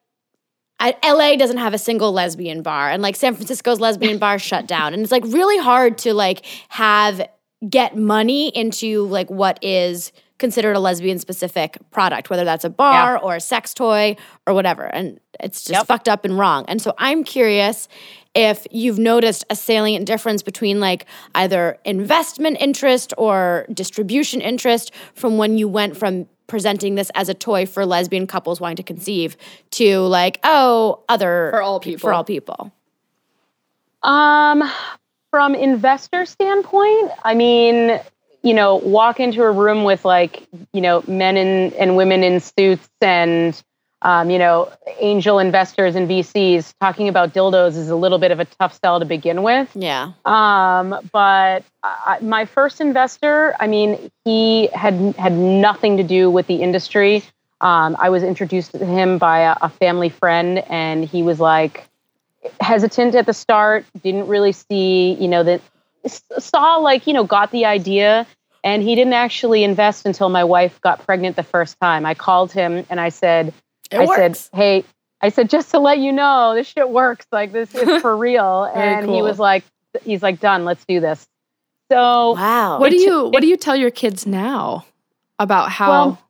I, 0.80 0.96
LA 1.04 1.36
doesn't 1.36 1.58
have 1.58 1.74
a 1.74 1.78
single 1.78 2.12
lesbian 2.12 2.62
bar, 2.62 2.90
and 2.90 3.02
like 3.02 3.16
San 3.16 3.34
Francisco's 3.34 3.78
lesbian 3.78 4.18
bar 4.26 4.38
shut 4.38 4.66
down, 4.66 4.94
and 4.94 5.02
it's 5.02 5.12
like 5.12 5.24
really 5.24 5.58
hard 5.58 5.98
to 5.98 6.14
like 6.14 6.44
have 6.70 7.28
get 7.68 7.96
money 7.96 8.48
into 8.48 9.06
like 9.06 9.30
what 9.30 9.58
is 9.62 10.12
considered 10.38 10.74
a 10.74 10.80
lesbian 10.80 11.20
specific 11.20 11.78
product, 11.92 12.28
whether 12.28 12.44
that's 12.44 12.64
a 12.64 12.70
bar 12.70 13.14
yeah. 13.14 13.20
or 13.22 13.36
a 13.36 13.40
sex 13.40 13.72
toy 13.72 14.16
or 14.46 14.54
whatever. 14.54 14.82
And 14.82 15.20
it's 15.38 15.60
just 15.60 15.70
yep. 15.70 15.86
fucked 15.86 16.08
up 16.08 16.24
and 16.24 16.36
wrong. 16.36 16.64
And 16.66 16.82
so 16.82 16.94
I'm 16.98 17.22
curious 17.22 17.86
if 18.34 18.66
you've 18.72 18.98
noticed 18.98 19.44
a 19.50 19.56
salient 19.56 20.06
difference 20.06 20.42
between 20.42 20.80
like 20.80 21.06
either 21.36 21.78
investment 21.84 22.56
interest 22.60 23.14
or 23.16 23.66
distribution 23.72 24.40
interest 24.40 24.92
from 25.14 25.36
when 25.36 25.58
you 25.58 25.68
went 25.68 25.96
from 25.96 26.26
presenting 26.48 26.96
this 26.96 27.10
as 27.14 27.28
a 27.28 27.34
toy 27.34 27.64
for 27.64 27.86
lesbian 27.86 28.26
couples 28.26 28.60
wanting 28.60 28.76
to 28.76 28.82
conceive 28.82 29.36
to 29.70 30.00
like 30.00 30.38
oh 30.44 31.02
other 31.08 31.48
for 31.50 31.62
all 31.62 31.80
people 31.80 32.00
for 32.00 32.12
all 32.12 32.24
people 32.24 32.72
um 34.02 34.62
from 35.32 35.54
investor 35.54 36.26
standpoint, 36.26 37.10
I 37.24 37.34
mean, 37.34 37.98
you 38.42 38.52
know, 38.54 38.76
walk 38.76 39.18
into 39.18 39.42
a 39.42 39.50
room 39.50 39.82
with 39.82 40.04
like, 40.04 40.46
you 40.74 40.82
know, 40.82 41.02
men 41.08 41.38
and, 41.38 41.72
and 41.72 41.96
women 41.96 42.22
in 42.22 42.38
suits 42.38 42.86
and, 43.00 43.60
um, 44.02 44.28
you 44.28 44.38
know, 44.38 44.70
angel 45.00 45.38
investors 45.38 45.94
and 45.94 46.06
VCs 46.06 46.74
talking 46.80 47.08
about 47.08 47.32
dildos 47.32 47.76
is 47.76 47.88
a 47.88 47.96
little 47.96 48.18
bit 48.18 48.30
of 48.30 48.40
a 48.40 48.44
tough 48.44 48.78
sell 48.78 49.00
to 49.00 49.06
begin 49.06 49.42
with. 49.42 49.70
Yeah. 49.74 50.12
Um, 50.26 51.00
but 51.12 51.64
I, 51.82 52.18
my 52.20 52.44
first 52.44 52.82
investor, 52.82 53.56
I 53.58 53.68
mean, 53.68 54.10
he 54.26 54.66
had 54.74 55.14
had 55.16 55.32
nothing 55.32 55.96
to 55.96 56.02
do 56.02 56.30
with 56.30 56.46
the 56.46 56.56
industry. 56.56 57.24
Um, 57.62 57.96
I 57.98 58.10
was 58.10 58.22
introduced 58.22 58.72
to 58.72 58.84
him 58.84 59.16
by 59.16 59.40
a, 59.40 59.56
a 59.62 59.68
family 59.70 60.10
friend, 60.10 60.58
and 60.68 61.04
he 61.04 61.22
was 61.22 61.40
like, 61.40 61.88
hesitant 62.60 63.14
at 63.14 63.26
the 63.26 63.32
start, 63.32 63.84
didn't 64.02 64.26
really 64.26 64.52
see, 64.52 65.14
you 65.14 65.28
know, 65.28 65.42
that 65.42 65.60
saw 66.38 66.76
like, 66.76 67.06
you 67.06 67.12
know, 67.12 67.24
got 67.24 67.50
the 67.50 67.64
idea 67.64 68.26
and 68.64 68.82
he 68.82 68.94
didn't 68.94 69.12
actually 69.12 69.64
invest 69.64 70.06
until 70.06 70.28
my 70.28 70.44
wife 70.44 70.80
got 70.80 71.04
pregnant 71.04 71.36
the 71.36 71.42
first 71.42 71.78
time. 71.80 72.06
I 72.06 72.14
called 72.14 72.52
him 72.52 72.84
and 72.88 73.00
I 73.00 73.08
said, 73.08 73.52
it 73.90 74.00
I 74.00 74.06
works. 74.06 74.40
said, 74.40 74.56
hey, 74.56 74.84
I 75.20 75.28
said, 75.28 75.50
just 75.50 75.70
to 75.70 75.78
let 75.78 75.98
you 75.98 76.12
know, 76.12 76.54
this 76.54 76.66
shit 76.66 76.88
works. 76.88 77.26
Like 77.30 77.52
this 77.52 77.74
is 77.74 78.02
for 78.02 78.16
real. 78.16 78.64
and 78.64 79.06
cool. 79.06 79.14
he 79.14 79.22
was 79.22 79.38
like, 79.38 79.64
he's 80.04 80.22
like, 80.22 80.40
done, 80.40 80.64
let's 80.64 80.84
do 80.84 81.00
this. 81.00 81.26
So 81.90 82.32
wow. 82.32 82.78
What 82.80 82.90
do 82.90 82.96
you 82.96 83.28
what 83.28 83.40
do 83.40 83.46
you 83.46 83.56
tell 83.56 83.76
your 83.76 83.90
kids 83.90 84.26
now 84.26 84.86
about 85.38 85.70
how 85.70 85.90
well, 85.90 86.21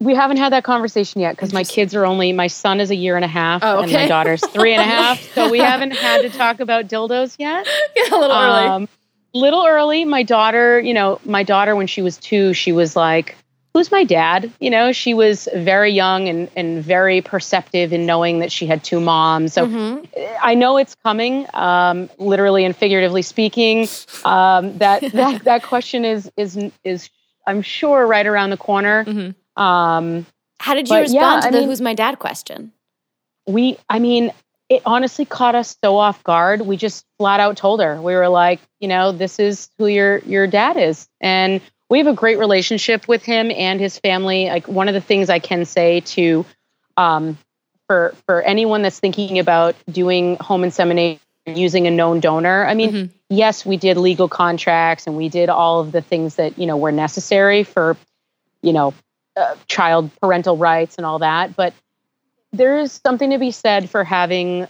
we 0.00 0.14
haven't 0.14 0.38
had 0.38 0.52
that 0.52 0.64
conversation 0.64 1.20
yet 1.20 1.36
because 1.36 1.52
my 1.52 1.62
kids 1.62 1.94
are 1.94 2.04
only 2.04 2.32
my 2.32 2.48
son 2.48 2.80
is 2.80 2.90
a 2.90 2.94
year 2.94 3.14
and 3.14 3.24
a 3.24 3.28
half 3.28 3.62
oh, 3.62 3.78
okay. 3.78 3.84
and 3.84 3.92
my 3.92 4.08
daughter's 4.08 4.40
three 4.40 4.72
and 4.72 4.82
a 4.82 4.84
half. 4.84 5.20
So 5.34 5.48
we 5.48 5.58
haven't 5.58 5.92
had 5.92 6.22
to 6.22 6.30
talk 6.30 6.60
about 6.60 6.88
dildos 6.88 7.36
yet. 7.38 7.66
Yeah, 7.96 8.02
a 8.10 8.18
little 8.18 8.32
um, 8.32 8.82
early. 8.82 8.88
Little 9.32 9.66
early. 9.66 10.04
My 10.04 10.22
daughter, 10.22 10.80
you 10.80 10.92
know, 10.92 11.20
my 11.24 11.44
daughter 11.44 11.76
when 11.76 11.86
she 11.86 12.02
was 12.02 12.16
two, 12.16 12.52
she 12.52 12.72
was 12.72 12.96
like, 12.96 13.36
Who's 13.72 13.92
my 13.92 14.02
dad? 14.02 14.50
You 14.58 14.70
know, 14.70 14.90
she 14.90 15.14
was 15.14 15.48
very 15.54 15.92
young 15.92 16.28
and, 16.28 16.50
and 16.56 16.82
very 16.82 17.20
perceptive 17.20 17.92
in 17.92 18.04
knowing 18.04 18.40
that 18.40 18.50
she 18.50 18.66
had 18.66 18.82
two 18.82 19.00
moms. 19.00 19.52
So 19.52 19.66
mm-hmm. 19.66 20.04
I 20.42 20.56
know 20.56 20.76
it's 20.78 20.96
coming, 21.04 21.46
um, 21.54 22.10
literally 22.18 22.64
and 22.64 22.74
figuratively 22.74 23.22
speaking. 23.22 23.86
Um, 24.24 24.78
that 24.78 25.02
that 25.12 25.44
that 25.44 25.62
question 25.62 26.04
is 26.04 26.30
is 26.36 26.58
is 26.82 27.10
I'm 27.46 27.62
sure 27.62 28.06
right 28.06 28.26
around 28.26 28.50
the 28.50 28.56
corner. 28.56 29.04
Mm-hmm. 29.04 29.30
Um, 29.60 30.26
How 30.58 30.74
did 30.74 30.88
you 30.88 30.96
respond 30.96 31.42
yeah, 31.44 31.48
to 31.48 31.52
the 31.52 31.60
mean, 31.60 31.68
"Who's 31.68 31.80
my 31.80 31.94
dad?" 31.94 32.18
question? 32.18 32.72
We, 33.46 33.78
I 33.88 33.98
mean, 33.98 34.32
it 34.68 34.82
honestly 34.86 35.24
caught 35.24 35.54
us 35.54 35.76
so 35.82 35.96
off 35.96 36.22
guard. 36.24 36.62
We 36.62 36.76
just 36.76 37.04
flat 37.18 37.40
out 37.40 37.56
told 37.56 37.80
her 37.80 38.00
we 38.00 38.14
were 38.14 38.28
like, 38.28 38.60
you 38.78 38.88
know, 38.88 39.12
this 39.12 39.38
is 39.38 39.68
who 39.78 39.86
your 39.86 40.18
your 40.20 40.46
dad 40.46 40.76
is, 40.76 41.08
and 41.20 41.60
we 41.90 41.98
have 41.98 42.06
a 42.06 42.14
great 42.14 42.38
relationship 42.38 43.06
with 43.06 43.22
him 43.22 43.50
and 43.50 43.80
his 43.80 43.98
family. 43.98 44.46
Like 44.46 44.68
one 44.68 44.88
of 44.88 44.94
the 44.94 45.00
things 45.00 45.28
I 45.28 45.40
can 45.40 45.64
say 45.64 46.00
to, 46.00 46.46
um, 46.96 47.36
for 47.86 48.14
for 48.26 48.40
anyone 48.42 48.82
that's 48.82 49.00
thinking 49.00 49.38
about 49.38 49.74
doing 49.90 50.36
home 50.36 50.64
insemination 50.64 51.20
using 51.46 51.86
a 51.86 51.90
known 51.90 52.20
donor. 52.20 52.64
I 52.64 52.74
mean, 52.74 52.92
mm-hmm. 52.92 53.16
yes, 53.28 53.66
we 53.66 53.76
did 53.76 53.96
legal 53.96 54.28
contracts 54.28 55.06
and 55.06 55.16
we 55.16 55.28
did 55.28 55.48
all 55.48 55.80
of 55.80 55.90
the 55.90 56.00
things 56.00 56.36
that 56.36 56.58
you 56.58 56.66
know 56.66 56.76
were 56.76 56.92
necessary 56.92 57.64
for, 57.64 57.96
you 58.62 58.72
know, 58.72 58.94
uh, 59.36 59.54
child 59.66 60.10
parental 60.20 60.56
rights 60.56 60.96
and 60.96 61.06
all 61.06 61.18
that 61.18 61.54
but 61.56 61.72
there 62.52 62.78
is 62.78 62.92
something 63.04 63.30
to 63.30 63.38
be 63.38 63.50
said 63.50 63.88
for 63.88 64.04
having 64.04 64.66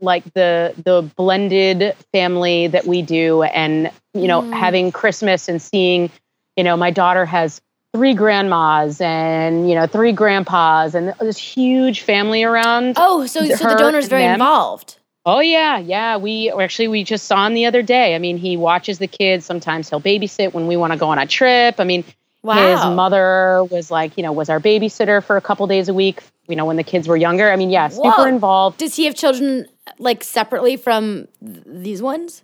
like 0.00 0.24
the 0.34 0.74
the 0.84 1.02
blended 1.16 1.94
family 2.12 2.68
that 2.68 2.86
we 2.86 3.02
do 3.02 3.42
and 3.42 3.90
you 4.14 4.28
know 4.28 4.42
mm. 4.42 4.52
having 4.52 4.92
christmas 4.92 5.48
and 5.48 5.60
seeing 5.60 6.10
you 6.56 6.64
know 6.64 6.76
my 6.76 6.90
daughter 6.90 7.24
has 7.24 7.60
three 7.94 8.14
grandmas 8.14 9.00
and 9.00 9.68
you 9.68 9.74
know 9.74 9.86
three 9.86 10.12
grandpas 10.12 10.94
and 10.94 11.14
this 11.20 11.38
huge 11.38 12.02
family 12.02 12.42
around. 12.44 12.94
Oh, 12.96 13.26
so 13.26 13.44
so 13.44 13.68
the 13.68 13.76
donor's 13.76 14.08
very 14.08 14.22
them. 14.22 14.34
involved. 14.34 14.98
Oh 15.24 15.40
yeah, 15.40 15.78
yeah. 15.78 16.16
We 16.16 16.50
actually 16.50 16.88
we 16.88 17.04
just 17.04 17.26
saw 17.26 17.46
him 17.46 17.54
the 17.54 17.66
other 17.66 17.82
day. 17.82 18.14
I 18.14 18.18
mean, 18.18 18.38
he 18.38 18.56
watches 18.56 18.98
the 18.98 19.06
kids. 19.06 19.44
Sometimes 19.44 19.90
he'll 19.90 20.00
babysit 20.00 20.54
when 20.54 20.66
we 20.66 20.76
want 20.76 20.92
to 20.92 20.98
go 20.98 21.08
on 21.08 21.18
a 21.18 21.26
trip. 21.26 21.76
I 21.78 21.84
mean, 21.84 22.04
wow. 22.42 22.76
his 22.76 22.96
mother 22.96 23.64
was 23.64 23.90
like, 23.90 24.16
you 24.16 24.22
know, 24.22 24.32
was 24.32 24.48
our 24.48 24.60
babysitter 24.60 25.22
for 25.22 25.36
a 25.36 25.40
couple 25.40 25.66
days 25.66 25.88
a 25.88 25.94
week. 25.94 26.22
You 26.46 26.56
know, 26.56 26.64
when 26.64 26.76
the 26.76 26.84
kids 26.84 27.06
were 27.06 27.16
younger. 27.16 27.50
I 27.50 27.56
mean, 27.56 27.70
yeah, 27.70 27.88
super 27.88 28.08
Whoa. 28.08 28.24
involved. 28.24 28.78
Does 28.78 28.96
he 28.96 29.04
have 29.04 29.14
children 29.14 29.66
like 29.98 30.24
separately 30.24 30.76
from 30.76 31.28
th- 31.44 31.64
these 31.66 32.00
ones? 32.00 32.42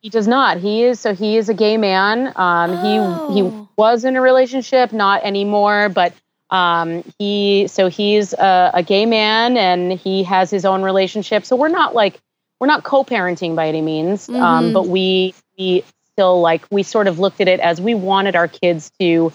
He 0.00 0.10
does 0.10 0.28
not. 0.28 0.58
He 0.58 0.82
is 0.82 1.00
so 1.00 1.14
he 1.14 1.36
is 1.36 1.48
a 1.48 1.54
gay 1.54 1.76
man. 1.76 2.32
Um, 2.36 2.70
oh. 2.70 3.28
He 3.28 3.34
he 3.34 3.42
oh. 3.42 3.68
was 3.76 4.04
in 4.04 4.16
a 4.16 4.20
relationship, 4.20 4.92
not 4.92 5.24
anymore, 5.24 5.88
but 5.88 6.12
um, 6.50 7.02
he 7.18 7.66
so 7.68 7.88
he's 7.88 8.32
a, 8.32 8.70
a, 8.74 8.82
gay 8.82 9.04
man 9.04 9.56
and 9.56 9.92
he 9.92 10.22
has 10.22 10.48
his 10.48 10.64
own 10.64 10.82
relationship. 10.82 11.44
So 11.44 11.56
we're 11.56 11.68
not 11.68 11.94
like 11.94 12.20
we're 12.60 12.68
not 12.68 12.84
co-parenting 12.84 13.56
by 13.56 13.68
any 13.68 13.82
means, 13.82 14.28
um, 14.28 14.34
mm-hmm. 14.34 14.44
um, 14.44 14.72
but 14.72 14.86
we 14.86 15.34
we 15.58 15.82
still 16.16 16.40
like 16.40 16.64
we 16.70 16.82
sort 16.82 17.06
of 17.06 17.18
looked 17.18 17.40
at 17.40 17.48
it 17.48 17.60
as 17.60 17.80
we 17.80 17.94
wanted 17.94 18.34
our 18.34 18.48
kids 18.48 18.90
to 18.98 19.32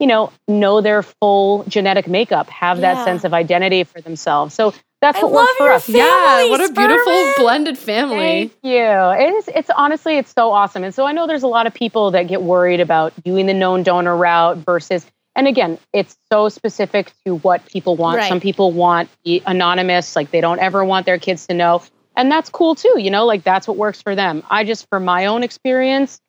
you 0.00 0.06
know 0.06 0.32
know 0.48 0.80
their 0.80 1.02
full 1.02 1.64
genetic 1.68 2.06
makeup 2.06 2.48
have 2.48 2.78
yeah. 2.78 2.94
that 2.94 3.04
sense 3.04 3.24
of 3.24 3.34
identity 3.34 3.84
for 3.84 4.00
themselves 4.00 4.54
so 4.54 4.72
that's 5.02 5.18
I 5.18 5.24
what 5.24 5.32
works 5.32 5.52
for 5.58 5.72
us. 5.72 5.88
Yeah, 5.88 6.48
what 6.48 6.60
a 6.60 6.72
beautiful 6.72 7.32
blended 7.36 7.76
family. 7.76 8.16
Thank 8.16 8.52
you. 8.62 8.78
It's 8.78 9.48
it's 9.48 9.70
honestly 9.76 10.16
it's 10.16 10.32
so 10.32 10.52
awesome. 10.52 10.84
And 10.84 10.94
so 10.94 11.04
I 11.04 11.10
know 11.10 11.26
there's 11.26 11.42
a 11.42 11.48
lot 11.48 11.66
of 11.66 11.74
people 11.74 12.12
that 12.12 12.28
get 12.28 12.40
worried 12.40 12.78
about 12.78 13.12
doing 13.24 13.46
the 13.46 13.52
known 13.52 13.82
donor 13.82 14.16
route 14.16 14.58
versus 14.58 15.04
and 15.34 15.48
again, 15.48 15.78
it's 15.92 16.16
so 16.30 16.48
specific 16.48 17.12
to 17.26 17.36
what 17.36 17.66
people 17.66 17.96
want. 17.96 18.18
Right. 18.18 18.28
Some 18.28 18.38
people 18.38 18.70
want 18.70 19.08
anonymous, 19.24 20.14
like 20.14 20.30
they 20.30 20.40
don't 20.40 20.60
ever 20.60 20.84
want 20.84 21.04
their 21.04 21.18
kids 21.18 21.48
to 21.48 21.54
know. 21.54 21.82
And 22.16 22.30
that's 22.30 22.50
cool 22.50 22.74
too, 22.74 22.94
you 22.98 23.10
know, 23.10 23.24
like 23.26 23.42
that's 23.42 23.66
what 23.66 23.76
works 23.76 24.02
for 24.02 24.14
them. 24.14 24.42
I 24.50 24.64
just 24.64 24.88
for 24.88 25.00
my 25.00 25.26
own 25.26 25.42
experience 25.42 26.20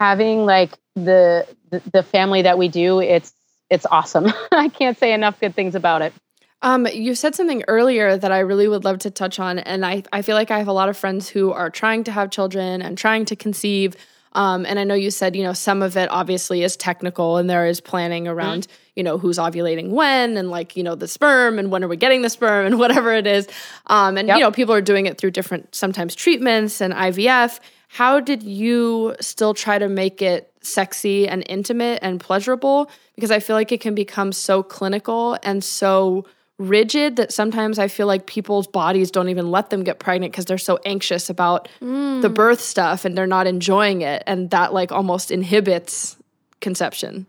having 0.00 0.46
like 0.46 0.70
the 0.94 1.46
the, 1.70 1.82
the 1.92 2.02
family 2.02 2.42
that 2.42 2.58
we 2.58 2.68
do, 2.68 3.00
it's 3.00 3.32
it's 3.70 3.86
awesome. 3.90 4.32
I 4.52 4.68
can't 4.68 4.98
say 4.98 5.12
enough 5.12 5.38
good 5.40 5.54
things 5.54 5.74
about 5.74 6.02
it. 6.02 6.12
Um, 6.60 6.86
you 6.86 7.14
said 7.14 7.34
something 7.34 7.62
earlier 7.68 8.16
that 8.16 8.32
I 8.32 8.40
really 8.40 8.66
would 8.66 8.84
love 8.84 8.98
to 9.00 9.10
touch 9.10 9.38
on, 9.38 9.60
and 9.60 9.86
I, 9.86 10.02
I 10.12 10.22
feel 10.22 10.34
like 10.34 10.50
I 10.50 10.58
have 10.58 10.66
a 10.66 10.72
lot 10.72 10.88
of 10.88 10.96
friends 10.96 11.28
who 11.28 11.52
are 11.52 11.70
trying 11.70 12.02
to 12.04 12.12
have 12.12 12.30
children 12.30 12.82
and 12.82 12.98
trying 12.98 13.24
to 13.26 13.36
conceive. 13.36 13.94
Um, 14.38 14.64
and 14.66 14.78
I 14.78 14.84
know 14.84 14.94
you 14.94 15.10
said, 15.10 15.34
you 15.34 15.42
know, 15.42 15.52
some 15.52 15.82
of 15.82 15.96
it 15.96 16.08
obviously 16.12 16.62
is 16.62 16.76
technical 16.76 17.38
and 17.38 17.50
there 17.50 17.66
is 17.66 17.80
planning 17.80 18.24
mm-hmm. 18.24 18.38
around, 18.38 18.68
mm-hmm. 18.68 18.92
you 18.94 19.02
know, 19.02 19.18
who's 19.18 19.36
ovulating 19.36 19.90
when 19.90 20.36
and 20.36 20.48
like, 20.48 20.76
you 20.76 20.84
know, 20.84 20.94
the 20.94 21.08
sperm 21.08 21.58
and 21.58 21.72
when 21.72 21.82
are 21.82 21.88
we 21.88 21.96
getting 21.96 22.22
the 22.22 22.30
sperm 22.30 22.64
and 22.64 22.78
whatever 22.82 23.12
it 23.12 23.26
is. 23.26 23.48
Um, 23.88 24.16
and, 24.16 24.28
yep. 24.28 24.36
you 24.36 24.44
know, 24.44 24.52
people 24.52 24.72
are 24.72 24.80
doing 24.80 25.06
it 25.06 25.18
through 25.18 25.32
different, 25.32 25.74
sometimes 25.74 26.14
treatments 26.14 26.80
and 26.80 26.94
IVF. 26.94 27.58
How 27.88 28.20
did 28.20 28.44
you 28.44 29.16
still 29.20 29.54
try 29.54 29.76
to 29.76 29.88
make 29.88 30.22
it 30.22 30.52
sexy 30.60 31.26
and 31.26 31.42
intimate 31.48 31.98
and 32.00 32.20
pleasurable? 32.20 32.92
Because 33.16 33.32
I 33.32 33.40
feel 33.40 33.56
like 33.56 33.72
it 33.72 33.80
can 33.80 33.96
become 33.96 34.30
so 34.30 34.62
clinical 34.62 35.36
and 35.42 35.64
so 35.64 36.26
rigid 36.58 37.16
that 37.16 37.32
sometimes 37.32 37.78
I 37.78 37.88
feel 37.88 38.06
like 38.06 38.26
people's 38.26 38.66
bodies 38.66 39.10
don't 39.10 39.28
even 39.28 39.50
let 39.50 39.70
them 39.70 39.84
get 39.84 39.98
pregnant 39.98 40.32
because 40.32 40.44
they're 40.44 40.58
so 40.58 40.78
anxious 40.84 41.30
about 41.30 41.68
mm. 41.80 42.20
the 42.20 42.28
birth 42.28 42.60
stuff 42.60 43.04
and 43.04 43.16
they're 43.16 43.26
not 43.26 43.46
enjoying 43.46 44.02
it. 44.02 44.24
And 44.26 44.50
that 44.50 44.72
like 44.72 44.90
almost 44.90 45.30
inhibits 45.30 46.16
conception. 46.60 47.26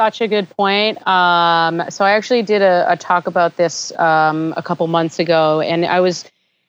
Such 0.00 0.20
a 0.20 0.26
good 0.26 0.50
point. 0.50 1.06
Um, 1.06 1.84
so 1.90 2.04
I 2.04 2.12
actually 2.12 2.42
did 2.42 2.62
a, 2.62 2.84
a 2.88 2.96
talk 2.96 3.28
about 3.28 3.56
this 3.56 3.96
um, 3.96 4.52
a 4.56 4.62
couple 4.62 4.88
months 4.88 5.20
ago, 5.20 5.60
and 5.60 5.86
I 5.86 6.00
was, 6.00 6.24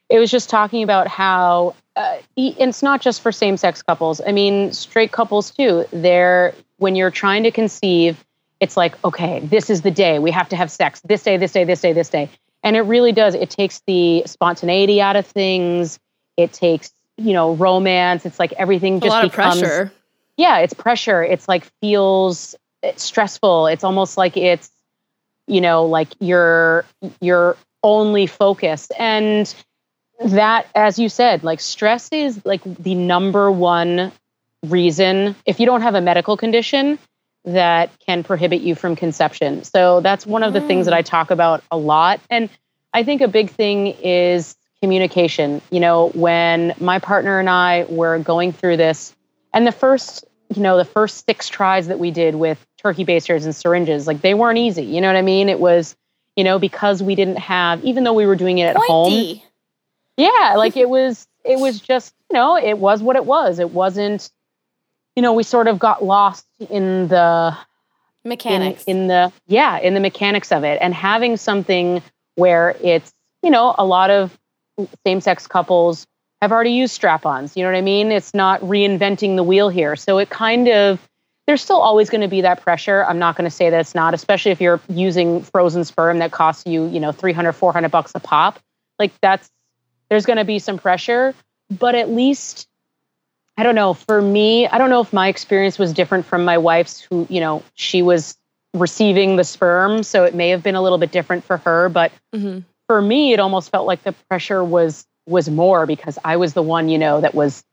it 0.10 0.20
was 0.20 0.30
just 0.30 0.48
talking 0.48 0.84
about 0.84 1.08
how 1.08 1.74
uh, 1.96 2.18
it's 2.36 2.84
not 2.84 3.02
just 3.02 3.22
for 3.22 3.32
same-sex 3.32 3.82
couples. 3.82 4.22
I 4.26 4.32
mean, 4.32 4.72
straight 4.74 5.12
couples 5.12 5.50
too. 5.50 5.86
They're 5.92 6.54
when 6.78 6.96
you're 6.96 7.10
trying 7.10 7.44
to 7.44 7.52
conceive, 7.52 8.24
it's 8.60 8.78
like, 8.78 9.04
okay, 9.04 9.40
this 9.40 9.70
is 9.70 9.82
the 9.82 9.92
day. 9.92 10.20
We 10.20 10.32
have 10.32 10.50
to 10.50 10.56
have 10.56 10.72
sex 10.72 11.02
this 11.02 11.24
day, 11.24 11.38
this 11.38 11.52
day, 11.52 11.64
this 11.64 11.82
day, 11.82 11.94
this 11.94 12.10
day. 12.10 12.30
And 12.64 12.76
it 12.76 12.82
really 12.82 13.12
does. 13.12 13.36
It 13.36 13.50
takes 13.50 13.82
the 13.86 14.24
spontaneity 14.26 15.02
out 15.02 15.16
of 15.16 15.26
things. 15.26 16.00
It 16.38 16.54
takes, 16.54 16.92
you 17.18 17.34
know, 17.34 17.54
romance. 17.54 18.26
It's 18.26 18.40
like 18.40 18.54
everything 18.54 19.00
just 19.00 19.16
a 19.16 19.28
becomes 19.28 19.62
of 19.62 19.68
pressure. 19.68 19.92
Yeah, 20.38 20.60
it's 20.60 20.74
pressure. 20.74 21.24
It's 21.24 21.48
like 21.48 21.66
feels 21.82 22.56
stressful. 22.96 23.68
It's 23.68 23.84
almost 23.84 24.18
like 24.18 24.36
it's, 24.36 24.70
you 25.48 25.62
know, 25.62 25.86
like 25.86 26.10
you're 26.20 26.86
you're 27.22 27.56
only 27.84 28.26
focused. 28.26 28.92
And 28.98 29.54
that, 30.24 30.68
as 30.74 30.98
you 30.98 31.10
said, 31.10 31.44
like 31.44 31.60
stress 31.60 32.10
is 32.12 32.44
like 32.46 32.62
the 32.64 32.96
number 32.96 33.52
one 33.52 34.12
reason. 34.64 35.36
If 35.46 35.60
you 35.60 35.66
don't 35.66 35.82
have 35.82 35.96
a 35.96 36.02
medical 36.02 36.36
condition, 36.36 36.98
that 37.46 37.92
can 38.00 38.24
prohibit 38.24 38.62
you 38.62 38.76
from 38.76 38.96
conception. 38.96 39.64
So 39.64 40.02
that's 40.02 40.26
one 40.26 40.44
of 40.44 40.54
the 40.54 40.60
mm. 40.60 40.68
things 40.68 40.86
that 40.86 40.94
I 40.94 41.02
talk 41.02 41.32
about 41.32 41.64
a 41.72 41.78
lot. 41.78 42.20
And 42.30 42.50
I 42.94 43.04
think 43.04 43.22
a 43.22 43.28
big 43.28 43.50
thing 43.50 43.88
is 43.88 44.56
communication. 44.82 45.62
You 45.70 45.80
know, 45.80 46.10
when 46.10 46.74
my 46.80 47.00
partner 47.00 47.40
and 47.40 47.50
I 47.50 47.86
were 47.88 48.20
going 48.20 48.52
through 48.52 48.78
this, 48.78 49.16
and 49.54 49.66
the 49.66 49.72
first, 49.72 50.26
you 50.54 50.62
know, 50.62 50.78
the 50.78 50.86
first 50.86 51.26
six 51.26 51.48
tries 51.48 51.88
that 51.88 52.00
we 52.00 52.12
did 52.12 52.36
with 52.36 52.64
turkey 52.78 53.04
basters 53.04 53.46
and 53.46 53.56
syringes, 53.56 54.08
like 54.08 54.22
they 54.22 54.34
weren't 54.34 54.58
easy. 54.58 54.84
You 54.84 55.02
know 55.02 55.08
what 55.08 55.16
I 55.16 55.22
mean? 55.22 55.50
It 55.50 55.60
was, 55.60 55.96
you 56.36 56.44
know, 56.44 56.60
because 56.60 57.02
we 57.02 57.16
didn't 57.16 57.38
have, 57.38 57.84
even 57.84 58.04
though 58.04 58.14
we 58.14 58.26
were 58.26 58.36
doing 58.36 58.58
it 58.58 58.66
at 58.66 58.76
Pointy. 58.76 59.36
home. 59.36 59.42
Yeah, 60.18 60.56
like 60.58 60.78
it 60.78 60.90
was, 60.90 61.28
it 61.44 61.60
was 61.60 61.80
just, 61.80 62.14
you 62.32 62.36
know, 62.36 62.58
it 62.58 62.78
was 62.78 63.04
what 63.04 63.16
it 63.16 63.26
was. 63.26 63.60
It 63.60 63.72
wasn't 63.72 64.30
you 65.16 65.22
know, 65.22 65.34
we 65.34 65.44
sort 65.44 65.68
of 65.68 65.80
got 65.80 66.04
lost 66.04 66.46
in 66.70 67.08
the 67.08 67.58
mechanics. 68.24 68.84
In, 68.86 68.98
in 68.98 69.08
the 69.08 69.34
yeah, 69.48 69.80
in 69.80 69.94
the 69.94 70.00
mechanics 70.00 70.52
of 70.52 70.64
it, 70.64 70.80
and 70.82 70.94
having 70.94 71.38
something 71.38 72.02
where 72.36 72.76
it's 72.82 73.14
you 73.44 73.50
know 73.50 73.74
a 73.78 73.86
lot 73.86 74.10
of 74.10 74.38
same-sex 75.06 75.48
couples 75.48 76.06
have 76.42 76.52
already 76.52 76.72
used 76.72 76.94
strap-ons. 76.94 77.56
You 77.56 77.64
know 77.64 77.72
what 77.72 77.78
I 77.78 77.82
mean? 77.82 78.12
It's 78.12 78.34
not 78.34 78.60
reinventing 78.62 79.38
the 79.38 79.44
wheel 79.44 79.70
here. 79.70 79.96
So 79.96 80.18
it 80.18 80.30
kind 80.30 80.68
of 80.68 81.00
there's 81.48 81.62
still 81.62 81.80
always 81.80 82.10
going 82.10 82.22
to 82.22 82.28
be 82.28 82.42
that 82.42 82.62
pressure. 82.62 83.06
I'm 83.06 83.20
not 83.20 83.36
going 83.36 83.50
to 83.50 83.56
say 83.56 83.70
that 83.70 83.80
it's 83.80 83.96
not, 83.96 84.14
especially 84.14 84.52
if 84.52 84.62
you're 84.62 84.82
using 84.90 85.44
frozen 85.44 85.84
sperm 85.84 86.20
that 86.20 86.32
costs 86.32 86.66
you, 86.66 86.88
you 86.88 87.00
know, 87.00 87.12
300, 87.12 87.54
400 87.54 87.90
bucks 87.90 88.14
a 88.16 88.20
pop. 88.20 88.60
Like 88.98 89.12
that's, 89.22 89.50
there's 90.10 90.26
going 90.26 90.38
to 90.38 90.46
be 90.46 90.60
some 90.60 90.80
pressure, 90.80 91.36
but 91.70 91.94
at 91.94 92.10
least 92.10 92.68
I 93.58 93.64
don't 93.64 93.76
know. 93.76 93.94
For 93.94 94.22
me, 94.22 94.68
I 94.68 94.78
don't 94.78 94.90
know 94.90 95.02
if 95.02 95.14
my 95.14 95.28
experience 95.28 95.80
was 95.80 95.94
different 95.94 96.26
from 96.26 96.44
my 96.44 96.58
wife's, 96.58 97.00
who, 97.02 97.26
you 97.30 97.40
know, 97.40 97.64
she 97.74 98.02
was 98.02 98.38
receiving 98.74 99.38
the 99.38 99.44
sperm. 99.44 100.04
So 100.04 100.26
it 100.26 100.36
may 100.36 100.50
have 100.50 100.62
been 100.62 100.76
a 100.76 100.82
little 100.82 100.98
bit 100.98 101.12
different 101.12 101.46
for 101.46 101.58
her. 101.58 101.90
But 101.90 102.12
mm-hmm. 102.34 102.60
for 102.88 103.02
me, 103.02 103.34
it 103.34 103.40
almost 103.40 103.72
felt 103.72 103.88
like 103.88 104.04
the 104.04 104.14
pressure 104.30 104.64
was 104.64 105.06
was 105.28 105.50
more 105.50 105.88
because 105.88 106.20
I 106.24 106.38
was 106.38 106.54
the 106.54 106.62
one, 106.62 106.88
you 106.88 107.00
know, 107.00 107.22
that 107.22 107.34
was 107.34 107.64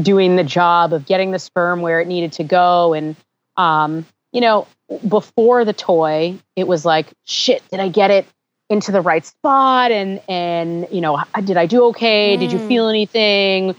doing 0.00 0.36
the 0.36 0.44
job 0.44 0.94
of 0.94 1.04
getting 1.04 1.30
the 1.30 1.38
sperm 1.38 1.82
where 1.82 2.00
it 2.00 2.08
needed 2.08 2.32
to 2.34 2.44
go. 2.44 2.94
And 2.94 3.16
um, 3.56 4.06
you 4.32 4.40
know, 4.40 4.66
before 5.06 5.64
the 5.64 5.74
toy, 5.74 6.38
it 6.56 6.66
was 6.66 6.84
like, 6.84 7.06
shit, 7.24 7.62
did 7.70 7.80
I 7.80 7.88
get 7.88 8.10
it 8.10 8.26
into 8.70 8.92
the 8.92 9.00
right 9.00 9.24
spot? 9.26 9.90
And 9.90 10.20
and 10.28 10.86
you 10.90 11.00
know, 11.00 11.22
did 11.44 11.56
I 11.56 11.66
do 11.66 11.86
okay? 11.86 12.36
Mm. 12.36 12.40
Did 12.40 12.52
you 12.52 12.58
mm. 12.58 12.68
feel 12.68 12.88
anything? 12.88 13.74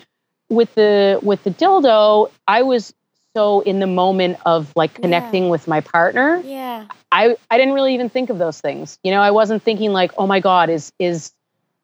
With 0.54 0.74
the 0.76 1.20
with 1.22 1.44
the 1.44 1.52
dildo, 1.52 2.32
I 2.48 2.64
was 2.64 2.94
so 3.36 3.62
in 3.62 3.80
the 3.80 3.88
moment 3.88 4.38
of 4.46 4.72
like 4.76 4.94
connecting 4.94 5.44
yeah. 5.44 5.50
with 5.50 5.68
my 5.68 5.82
partner. 5.82 6.42
Yeah. 6.46 6.86
I 7.12 7.36
I 7.50 7.58
didn't 7.58 7.74
really 7.74 7.94
even 7.94 8.10
think 8.10 8.30
of 8.30 8.38
those 8.38 8.60
things. 8.62 9.00
You 9.04 9.12
know, 9.12 9.22
I 9.22 9.32
wasn't 9.32 9.64
thinking 9.64 9.92
like, 9.92 10.12
"Oh 10.18 10.28
my 10.28 10.40
god, 10.40 10.70
is 10.70 10.92
is 11.00 11.32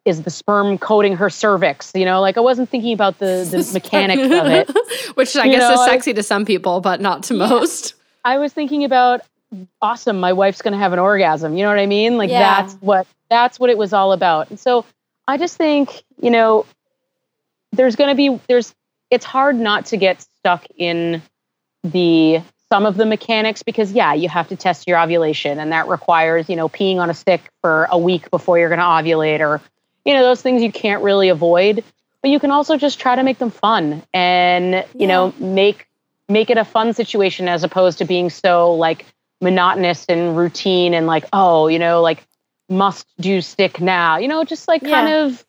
is 0.05 0.23
the 0.23 0.29
sperm 0.29 0.77
coating 0.77 1.17
her 1.17 1.29
cervix?" 1.29 1.91
You 1.95 2.05
know, 2.05 2.21
like 2.21 2.37
I 2.37 2.41
wasn't 2.41 2.69
thinking 2.69 2.93
about 2.93 3.19
the 3.19 3.47
the 3.49 3.69
mechanics 3.73 4.23
of 4.23 4.47
it. 4.47 5.15
Which 5.15 5.35
I 5.35 5.45
you 5.45 5.51
guess 5.53 5.61
know, 5.61 5.81
is 5.81 5.89
sexy 5.89 6.11
I, 6.11 6.13
to 6.13 6.23
some 6.23 6.45
people, 6.45 6.81
but 6.81 7.01
not 7.01 7.23
to 7.23 7.35
yeah. 7.35 7.47
most. 7.47 7.95
I 8.23 8.37
was 8.37 8.53
thinking 8.53 8.83
about 8.83 9.21
awesome, 9.81 10.19
my 10.19 10.33
wife's 10.33 10.61
going 10.61 10.73
to 10.73 10.79
have 10.79 10.93
an 10.93 10.99
orgasm. 10.99 11.55
You 11.55 11.63
know 11.63 11.69
what 11.69 11.79
I 11.79 11.85
mean? 11.85 12.17
Like 12.17 12.29
yeah. 12.29 12.61
that's 12.61 12.73
what 12.75 13.07
that's 13.29 13.59
what 13.59 13.69
it 13.69 13.77
was 13.77 13.93
all 13.93 14.11
about. 14.11 14.49
And 14.49 14.59
so 14.59 14.85
I 15.27 15.37
just 15.37 15.57
think, 15.57 16.03
you 16.21 16.31
know, 16.31 16.65
there's 17.71 17.95
going 17.95 18.09
to 18.09 18.15
be 18.15 18.39
there's 18.47 18.73
it's 19.09 19.25
hard 19.25 19.55
not 19.55 19.87
to 19.87 19.97
get 19.97 20.21
stuck 20.21 20.65
in 20.77 21.21
the 21.83 22.41
some 22.69 22.85
of 22.85 22.97
the 22.97 23.05
mechanics 23.05 23.63
because 23.63 23.91
yeah 23.91 24.13
you 24.13 24.29
have 24.29 24.47
to 24.49 24.55
test 24.55 24.87
your 24.87 24.99
ovulation 24.99 25.59
and 25.59 25.71
that 25.71 25.87
requires 25.87 26.49
you 26.49 26.55
know 26.55 26.69
peeing 26.69 26.97
on 26.97 27.09
a 27.09 27.13
stick 27.13 27.41
for 27.61 27.87
a 27.91 27.97
week 27.97 28.29
before 28.31 28.59
you're 28.59 28.69
going 28.69 28.79
to 28.79 28.85
ovulate 28.85 29.39
or 29.39 29.61
you 30.05 30.13
know 30.13 30.23
those 30.23 30.41
things 30.41 30.61
you 30.61 30.71
can't 30.71 31.03
really 31.03 31.29
avoid 31.29 31.83
but 32.21 32.31
you 32.31 32.39
can 32.39 32.51
also 32.51 32.77
just 32.77 32.99
try 32.99 33.15
to 33.15 33.23
make 33.23 33.37
them 33.37 33.49
fun 33.49 34.03
and 34.13 34.73
you 34.73 34.85
yeah. 35.01 35.07
know 35.07 35.33
make 35.39 35.87
make 36.29 36.49
it 36.49 36.57
a 36.57 36.63
fun 36.63 36.93
situation 36.93 37.47
as 37.47 37.63
opposed 37.63 37.97
to 37.97 38.05
being 38.05 38.29
so 38.29 38.75
like 38.75 39.05
monotonous 39.41 40.05
and 40.07 40.37
routine 40.37 40.93
and 40.93 41.07
like, 41.07 41.25
oh, 41.33 41.67
you 41.67 41.79
know, 41.79 42.01
like 42.01 42.23
must 42.69 43.07
do 43.19 43.41
stick 43.41 43.81
now. 43.81 44.17
You 44.17 44.27
know, 44.27 44.43
just 44.43 44.67
like 44.67 44.81
kind 44.81 45.09
yeah. 45.09 45.25
of 45.25 45.45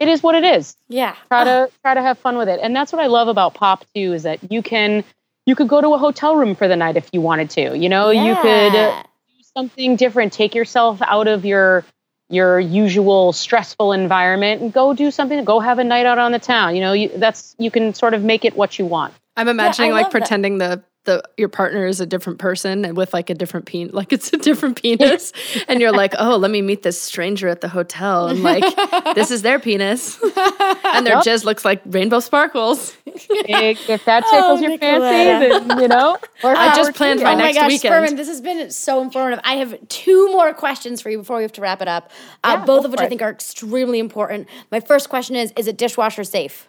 it 0.00 0.08
is 0.08 0.22
what 0.22 0.34
it 0.34 0.44
is. 0.44 0.76
Yeah. 0.88 1.14
Try 1.28 1.44
to 1.44 1.70
try 1.82 1.94
to 1.94 2.02
have 2.02 2.18
fun 2.18 2.38
with 2.38 2.48
it. 2.48 2.58
And 2.60 2.74
that's 2.74 2.92
what 2.92 3.02
I 3.02 3.06
love 3.06 3.28
about 3.28 3.54
pop 3.54 3.84
too 3.94 4.14
is 4.14 4.24
that 4.24 4.50
you 4.50 4.62
can 4.62 5.04
you 5.46 5.54
could 5.54 5.68
go 5.68 5.80
to 5.80 5.94
a 5.94 5.98
hotel 5.98 6.36
room 6.36 6.54
for 6.54 6.66
the 6.66 6.76
night 6.76 6.96
if 6.96 7.08
you 7.12 7.20
wanted 7.20 7.50
to. 7.50 7.76
You 7.76 7.88
know, 7.88 8.10
yeah. 8.10 8.28
you 8.28 8.34
could 8.36 8.72
do 8.72 9.42
something 9.54 9.96
different, 9.96 10.32
take 10.32 10.54
yourself 10.54 11.00
out 11.02 11.28
of 11.28 11.44
your 11.44 11.84
your 12.30 12.60
usual 12.60 13.32
stressful 13.32 13.92
environment 13.92 14.62
and 14.62 14.72
go 14.72 14.94
do 14.94 15.10
something 15.10 15.44
go 15.44 15.58
have 15.58 15.80
a 15.80 15.84
night 15.84 16.06
out 16.06 16.18
on 16.18 16.30
the 16.30 16.38
town 16.38 16.76
you 16.76 16.80
know 16.80 16.92
you, 16.92 17.10
that's 17.16 17.56
you 17.58 17.72
can 17.72 17.92
sort 17.92 18.14
of 18.14 18.22
make 18.22 18.44
it 18.44 18.56
what 18.56 18.78
you 18.78 18.86
want 18.86 19.12
i'm 19.36 19.48
imagining 19.48 19.90
yeah, 19.90 19.96
like 19.96 20.10
pretending 20.12 20.58
that. 20.58 20.76
the 20.76 20.84
the 21.04 21.22
your 21.36 21.48
partner 21.48 21.86
is 21.86 22.00
a 22.00 22.06
different 22.06 22.38
person 22.38 22.84
and 22.84 22.96
with 22.96 23.14
like 23.14 23.30
a 23.30 23.34
different 23.34 23.64
penis 23.64 23.92
like 23.94 24.12
it's 24.12 24.32
a 24.32 24.36
different 24.36 24.80
penis. 24.80 25.32
And 25.68 25.80
you're 25.80 25.92
like 25.92 26.14
oh 26.18 26.36
let 26.36 26.50
me 26.50 26.62
meet 26.62 26.82
this 26.82 27.00
stranger 27.00 27.48
at 27.48 27.60
the 27.60 27.68
hotel. 27.68 28.28
And 28.28 28.42
like 28.42 28.64
this 29.14 29.30
is 29.30 29.42
their 29.42 29.58
penis. 29.58 30.18
And 30.22 31.06
their 31.06 31.16
yep. 31.16 31.24
jizz 31.24 31.44
looks 31.44 31.64
like 31.64 31.82
rainbow 31.86 32.20
sparkles. 32.20 32.96
If, 33.06 33.88
if 33.88 34.04
that 34.04 34.24
tickles 34.24 34.60
oh, 34.60 34.68
your 34.68 34.78
fancy 34.78 35.48
then 35.66 35.80
you 35.80 35.88
know 35.88 36.16
i 36.44 36.74
just 36.76 36.94
planned 36.94 37.20
my 37.20 37.32
oh 37.32 37.36
next 37.36 37.56
my 37.56 37.62
gosh, 37.62 37.68
weekend. 37.68 37.94
Furman, 37.94 38.16
this 38.16 38.28
has 38.28 38.40
been 38.40 38.70
so 38.70 39.02
informative. 39.02 39.40
I 39.44 39.54
have 39.54 39.76
two 39.88 40.30
more 40.32 40.54
questions 40.54 41.00
for 41.00 41.10
you 41.10 41.18
before 41.18 41.36
we 41.36 41.42
have 41.42 41.52
to 41.52 41.60
wrap 41.60 41.82
it 41.82 41.88
up 41.88 42.10
uh, 42.44 42.56
yeah, 42.58 42.64
both 42.64 42.84
of 42.84 42.90
which 42.90 43.00
i 43.00 43.08
think 43.08 43.22
are 43.22 43.30
extremely 43.30 43.98
important. 43.98 44.48
My 44.70 44.80
first 44.80 45.08
question 45.08 45.36
is 45.36 45.52
is 45.56 45.66
it 45.66 45.76
dishwasher 45.76 46.24
safe? 46.24 46.68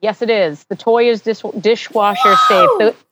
Yes, 0.00 0.22
it 0.22 0.30
is. 0.30 0.64
The 0.64 0.76
toy 0.76 1.10
is 1.10 1.20
dish- 1.22 1.42
dishwasher 1.60 2.34
Whoa! 2.34 2.78
safe. 2.78 3.04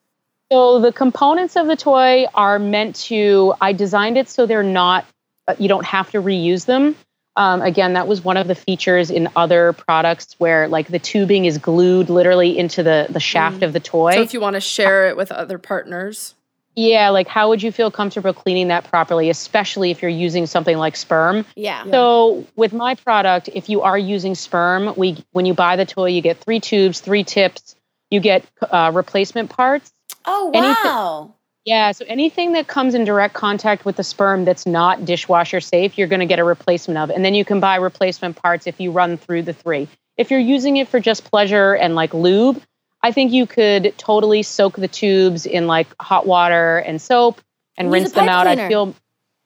So 0.50 0.80
the 0.80 0.92
components 0.92 1.56
of 1.56 1.66
the 1.66 1.76
toy 1.76 2.26
are 2.34 2.58
meant 2.58 2.96
to. 2.96 3.54
I 3.60 3.72
designed 3.72 4.16
it 4.16 4.28
so 4.28 4.46
they're 4.46 4.62
not. 4.62 5.04
Uh, 5.46 5.54
you 5.58 5.68
don't 5.68 5.84
have 5.84 6.10
to 6.12 6.22
reuse 6.22 6.64
them. 6.64 6.96
Um, 7.36 7.62
again, 7.62 7.92
that 7.92 8.08
was 8.08 8.24
one 8.24 8.36
of 8.36 8.48
the 8.48 8.54
features 8.54 9.10
in 9.10 9.28
other 9.36 9.72
products 9.72 10.34
where 10.38 10.66
like 10.66 10.88
the 10.88 10.98
tubing 10.98 11.44
is 11.44 11.58
glued 11.58 12.10
literally 12.10 12.58
into 12.58 12.82
the 12.82 13.06
the 13.10 13.20
shaft 13.20 13.60
mm. 13.60 13.62
of 13.62 13.72
the 13.72 13.80
toy. 13.80 14.12
So 14.12 14.22
if 14.22 14.34
you 14.34 14.40
want 14.40 14.54
to 14.54 14.60
share 14.60 15.08
it 15.08 15.16
with 15.16 15.30
other 15.30 15.58
partners. 15.58 16.34
Yeah, 16.74 17.10
like 17.10 17.26
how 17.26 17.48
would 17.48 17.62
you 17.62 17.72
feel 17.72 17.90
comfortable 17.90 18.32
cleaning 18.32 18.68
that 18.68 18.84
properly, 18.84 19.30
especially 19.30 19.90
if 19.90 20.00
you're 20.00 20.10
using 20.10 20.46
something 20.46 20.78
like 20.78 20.94
sperm? 20.94 21.44
Yeah. 21.56 21.84
So 21.90 22.46
with 22.54 22.72
my 22.72 22.94
product, 22.94 23.50
if 23.52 23.68
you 23.68 23.82
are 23.82 23.98
using 23.98 24.36
sperm, 24.36 24.94
we 24.96 25.24
when 25.32 25.44
you 25.44 25.54
buy 25.54 25.76
the 25.76 25.84
toy, 25.84 26.06
you 26.06 26.22
get 26.22 26.38
three 26.38 26.60
tubes, 26.60 27.00
three 27.00 27.24
tips. 27.24 27.74
You 28.10 28.20
get 28.20 28.44
uh, 28.62 28.92
replacement 28.94 29.50
parts 29.50 29.92
Oh, 30.24 30.50
wow. 30.52 31.20
Anything, 31.20 31.34
yeah. 31.64 31.92
So 31.92 32.04
anything 32.08 32.52
that 32.52 32.66
comes 32.66 32.94
in 32.94 33.04
direct 33.04 33.34
contact 33.34 33.84
with 33.84 33.96
the 33.96 34.04
sperm 34.04 34.44
that's 34.44 34.66
not 34.66 35.04
dishwasher 35.04 35.60
safe, 35.60 35.98
you're 35.98 36.08
going 36.08 36.20
to 36.20 36.26
get 36.26 36.38
a 36.38 36.44
replacement 36.44 36.98
of. 36.98 37.10
And 37.10 37.24
then 37.24 37.34
you 37.34 37.44
can 37.44 37.60
buy 37.60 37.76
replacement 37.76 38.36
parts 38.36 38.66
if 38.66 38.80
you 38.80 38.90
run 38.90 39.16
through 39.16 39.42
the 39.42 39.52
three. 39.52 39.88
If 40.16 40.30
you're 40.30 40.40
using 40.40 40.76
it 40.76 40.88
for 40.88 41.00
just 41.00 41.24
pleasure 41.24 41.74
and 41.74 41.94
like 41.94 42.12
lube, 42.12 42.60
I 43.02 43.12
think 43.12 43.32
you 43.32 43.46
could 43.46 43.94
totally 43.96 44.42
soak 44.42 44.76
the 44.76 44.88
tubes 44.88 45.46
in 45.46 45.66
like 45.66 45.86
hot 46.00 46.26
water 46.26 46.78
and 46.78 47.00
soap 47.00 47.40
and 47.76 47.92
rinse 47.92 48.12
them 48.12 48.28
out. 48.28 48.46
Cleaner. 48.46 48.64
I'd 48.64 48.68
feel 48.68 48.94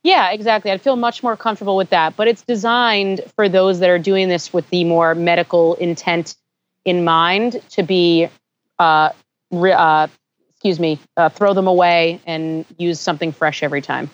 yeah, 0.02 0.32
exactly. 0.32 0.72
I'd 0.72 0.82
feel 0.82 0.96
much 0.96 1.22
more 1.22 1.36
comfortable 1.36 1.76
with 1.76 1.90
that. 1.90 2.16
But 2.16 2.26
it's 2.26 2.42
designed 2.42 3.20
for 3.36 3.48
those 3.48 3.78
that 3.80 3.88
are 3.88 3.98
doing 3.98 4.28
this 4.28 4.52
with 4.52 4.68
the 4.70 4.84
more 4.84 5.14
medical 5.14 5.74
intent 5.74 6.34
in 6.84 7.04
mind 7.04 7.62
to 7.70 7.82
be 7.84 8.28
uh, 8.78 9.10
re- 9.52 9.72
uh, 9.72 10.08
excuse 10.62 10.78
me, 10.78 11.00
uh, 11.16 11.28
throw 11.28 11.54
them 11.54 11.66
away 11.66 12.20
and 12.24 12.64
use 12.78 13.00
something 13.00 13.32
fresh 13.32 13.64
every 13.64 13.82
time. 13.82 14.08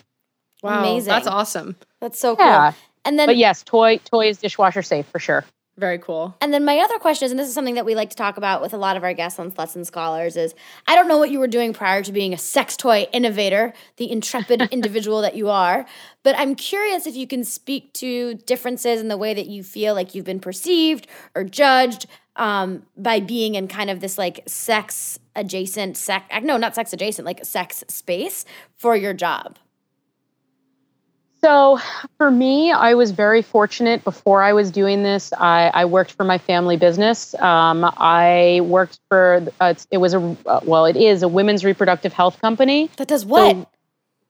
Wow, 0.62 0.78
amazing! 0.80 1.10
That's 1.10 1.26
awesome. 1.26 1.76
That's 2.00 2.18
so 2.18 2.36
cool. 2.36 2.46
Yeah. 2.46 2.72
And 3.04 3.18
then, 3.18 3.28
but 3.28 3.36
yes, 3.36 3.62
toy 3.62 3.98
toy 3.98 4.28
is 4.28 4.38
dishwasher 4.38 4.80
safe 4.80 5.04
for 5.06 5.18
sure. 5.18 5.44
Very 5.76 5.98
cool. 5.98 6.34
And 6.40 6.52
then 6.52 6.64
my 6.64 6.78
other 6.78 6.98
question 6.98 7.26
is, 7.26 7.32
and 7.32 7.38
this 7.38 7.48
is 7.48 7.54
something 7.54 7.74
that 7.74 7.84
we 7.84 7.94
like 7.94 8.10
to 8.10 8.16
talk 8.16 8.38
about 8.38 8.62
with 8.62 8.72
a 8.72 8.78
lot 8.78 8.96
of 8.96 9.04
our 9.04 9.12
guests 9.12 9.38
on 9.38 9.52
Sluts 9.52 9.76
and 9.76 9.86
Scholars, 9.86 10.36
is 10.36 10.54
I 10.86 10.96
don't 10.96 11.06
know 11.06 11.18
what 11.18 11.30
you 11.30 11.38
were 11.38 11.46
doing 11.46 11.74
prior 11.74 12.02
to 12.02 12.12
being 12.12 12.32
a 12.32 12.38
sex 12.38 12.78
toy 12.78 13.06
innovator, 13.12 13.74
the 13.98 14.10
intrepid 14.10 14.62
individual 14.72 15.20
that 15.20 15.36
you 15.36 15.50
are, 15.50 15.84
but 16.24 16.34
I'm 16.38 16.54
curious 16.54 17.06
if 17.06 17.14
you 17.14 17.26
can 17.26 17.44
speak 17.44 17.92
to 17.94 18.34
differences 18.34 19.02
in 19.02 19.08
the 19.08 19.18
way 19.18 19.34
that 19.34 19.46
you 19.46 19.62
feel 19.62 19.94
like 19.94 20.14
you've 20.14 20.24
been 20.24 20.40
perceived 20.40 21.06
or 21.34 21.44
judged 21.44 22.06
um, 22.38 22.84
by 22.96 23.20
being 23.20 23.56
in 23.56 23.68
kind 23.68 23.90
of 23.90 24.00
this 24.00 24.16
like 24.16 24.42
sex 24.46 25.18
adjacent 25.36 25.96
sex 25.96 26.26
no 26.42 26.56
not 26.56 26.74
sex 26.74 26.92
adjacent 26.92 27.26
like 27.26 27.44
sex 27.44 27.84
space 27.88 28.44
for 28.76 28.96
your 28.96 29.12
job? 29.12 29.58
So 31.40 31.78
for 32.16 32.30
me 32.30 32.72
i 32.72 32.94
was 32.94 33.10
very 33.10 33.42
fortunate. 33.42 34.02
Before 34.04 34.42
i 34.42 34.52
was 34.52 34.70
doing 34.70 35.02
this 35.02 35.32
i, 35.34 35.70
I 35.74 35.84
worked 35.84 36.12
for 36.12 36.24
my 36.24 36.38
family 36.38 36.76
business. 36.76 37.34
Um, 37.34 37.84
i 37.96 38.60
worked 38.64 39.00
for 39.08 39.46
uh, 39.60 39.74
it 39.90 39.98
was 39.98 40.14
a 40.14 40.36
uh, 40.46 40.60
well 40.64 40.86
it 40.86 40.96
is 40.96 41.22
a 41.22 41.28
women's 41.28 41.64
reproductive 41.64 42.12
health 42.12 42.40
company. 42.40 42.88
That 42.96 43.08
does 43.08 43.24
what? 43.24 43.56
So 43.56 43.68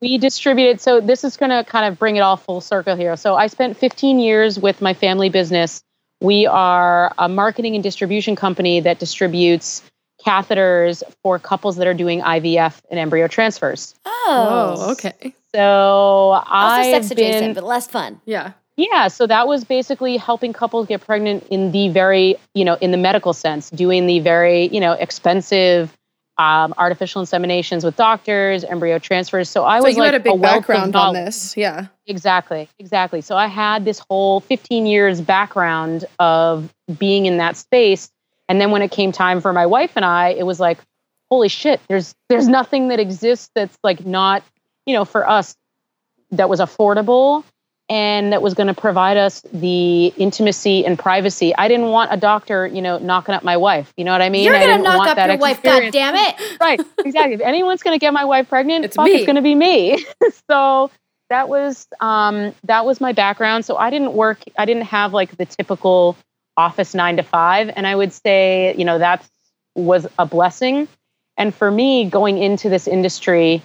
we 0.00 0.16
distributed 0.18 0.80
so 0.80 1.00
this 1.00 1.24
is 1.24 1.36
going 1.36 1.50
to 1.50 1.64
kind 1.68 1.92
of 1.92 1.98
bring 1.98 2.16
it 2.16 2.20
all 2.20 2.36
full 2.36 2.60
circle 2.60 2.96
here. 2.96 3.16
So 3.16 3.34
i 3.34 3.46
spent 3.48 3.76
15 3.76 4.18
years 4.18 4.58
with 4.58 4.80
my 4.80 4.94
family 4.94 5.28
business 5.28 5.82
we 6.20 6.46
are 6.46 7.12
a 7.18 7.28
marketing 7.28 7.74
and 7.74 7.82
distribution 7.82 8.36
company 8.36 8.80
that 8.80 8.98
distributes 8.98 9.82
catheters 10.24 11.02
for 11.22 11.38
couples 11.38 11.76
that 11.76 11.86
are 11.86 11.94
doing 11.94 12.20
IVF 12.20 12.80
and 12.90 12.98
embryo 12.98 13.28
transfers. 13.28 13.94
Oh, 14.04 14.74
oh 14.78 14.92
okay. 14.92 15.34
So 15.54 16.42
I 16.44 16.90
sex 16.90 17.10
adjacent, 17.10 17.54
but 17.54 17.64
less 17.64 17.86
fun. 17.86 18.20
Yeah. 18.24 18.52
Yeah, 18.76 19.08
so 19.08 19.26
that 19.26 19.48
was 19.48 19.64
basically 19.64 20.16
helping 20.16 20.52
couples 20.52 20.86
get 20.86 21.00
pregnant 21.00 21.44
in 21.50 21.72
the 21.72 21.88
very, 21.88 22.36
you 22.54 22.64
know, 22.64 22.74
in 22.74 22.92
the 22.92 22.96
medical 22.96 23.32
sense, 23.32 23.70
doing 23.70 24.06
the 24.06 24.20
very, 24.20 24.68
you 24.68 24.78
know, 24.78 24.92
expensive 24.92 25.97
um, 26.38 26.72
artificial 26.78 27.20
inseminations 27.22 27.84
with 27.84 27.96
doctors, 27.96 28.62
embryo 28.62 28.98
transfers. 28.98 29.50
So 29.50 29.64
I 29.64 29.80
so 29.80 29.86
was 29.86 29.96
you 29.96 30.02
like 30.02 30.12
had 30.12 30.20
a 30.20 30.22
big 30.22 30.34
a 30.34 30.38
background 30.38 30.94
on 30.94 31.14
this, 31.14 31.56
yeah. 31.56 31.86
Exactly, 32.06 32.68
exactly. 32.78 33.20
So 33.20 33.36
I 33.36 33.48
had 33.48 33.84
this 33.84 34.00
whole 34.08 34.40
15 34.40 34.86
years 34.86 35.20
background 35.20 36.04
of 36.18 36.72
being 36.98 37.26
in 37.26 37.38
that 37.38 37.56
space, 37.56 38.10
and 38.48 38.60
then 38.60 38.70
when 38.70 38.82
it 38.82 38.90
came 38.90 39.12
time 39.12 39.40
for 39.40 39.52
my 39.52 39.66
wife 39.66 39.92
and 39.96 40.04
I, 40.04 40.28
it 40.28 40.46
was 40.46 40.60
like, 40.60 40.78
holy 41.28 41.48
shit, 41.48 41.80
there's 41.88 42.14
there's 42.28 42.48
nothing 42.48 42.88
that 42.88 43.00
exists 43.00 43.50
that's 43.54 43.76
like 43.82 44.06
not, 44.06 44.42
you 44.86 44.94
know, 44.94 45.04
for 45.04 45.28
us 45.28 45.56
that 46.30 46.48
was 46.48 46.60
affordable 46.60 47.44
and 47.88 48.32
that 48.32 48.42
was 48.42 48.54
going 48.54 48.66
to 48.66 48.74
provide 48.74 49.16
us 49.16 49.40
the 49.52 50.08
intimacy 50.16 50.84
and 50.84 50.98
privacy. 50.98 51.54
I 51.56 51.68
didn't 51.68 51.86
want 51.86 52.12
a 52.12 52.18
doctor, 52.18 52.66
you 52.66 52.82
know, 52.82 52.98
knocking 52.98 53.34
up 53.34 53.42
my 53.42 53.56
wife. 53.56 53.92
You 53.96 54.04
know 54.04 54.12
what 54.12 54.20
I 54.20 54.28
mean? 54.28 54.44
You're 54.44 54.58
going 54.58 54.76
to 54.76 54.82
knock 54.82 55.08
up 55.08 55.16
your 55.16 55.30
experience. 55.30 55.40
wife, 55.40 55.62
God 55.62 55.92
damn 55.92 56.14
it. 56.14 56.36
right, 56.60 56.80
exactly. 57.04 57.34
if 57.34 57.40
anyone's 57.40 57.82
going 57.82 57.94
to 57.94 58.00
get 58.00 58.12
my 58.12 58.26
wife 58.26 58.48
pregnant, 58.48 58.84
it's, 58.84 58.96
fuck, 58.96 59.08
it's 59.08 59.24
going 59.24 59.36
to 59.36 59.42
be 59.42 59.54
me. 59.54 60.04
so 60.50 60.90
that 61.30 61.48
was 61.48 61.86
um, 62.00 62.54
that 62.64 62.84
was 62.84 63.00
my 63.00 63.12
background. 63.12 63.64
So 63.64 63.76
I 63.76 63.90
didn't 63.90 64.12
work. 64.12 64.38
I 64.58 64.66
didn't 64.66 64.84
have 64.84 65.14
like 65.14 65.36
the 65.36 65.46
typical 65.46 66.16
office 66.56 66.94
nine 66.94 67.16
to 67.16 67.22
five, 67.22 67.70
and 67.74 67.86
I 67.86 67.94
would 67.94 68.12
say, 68.12 68.74
you 68.76 68.84
know, 68.84 68.98
that 68.98 69.26
was 69.74 70.06
a 70.18 70.26
blessing. 70.26 70.88
And 71.38 71.54
for 71.54 71.70
me, 71.70 72.10
going 72.10 72.36
into 72.38 72.68
this 72.68 72.88
industry, 72.88 73.62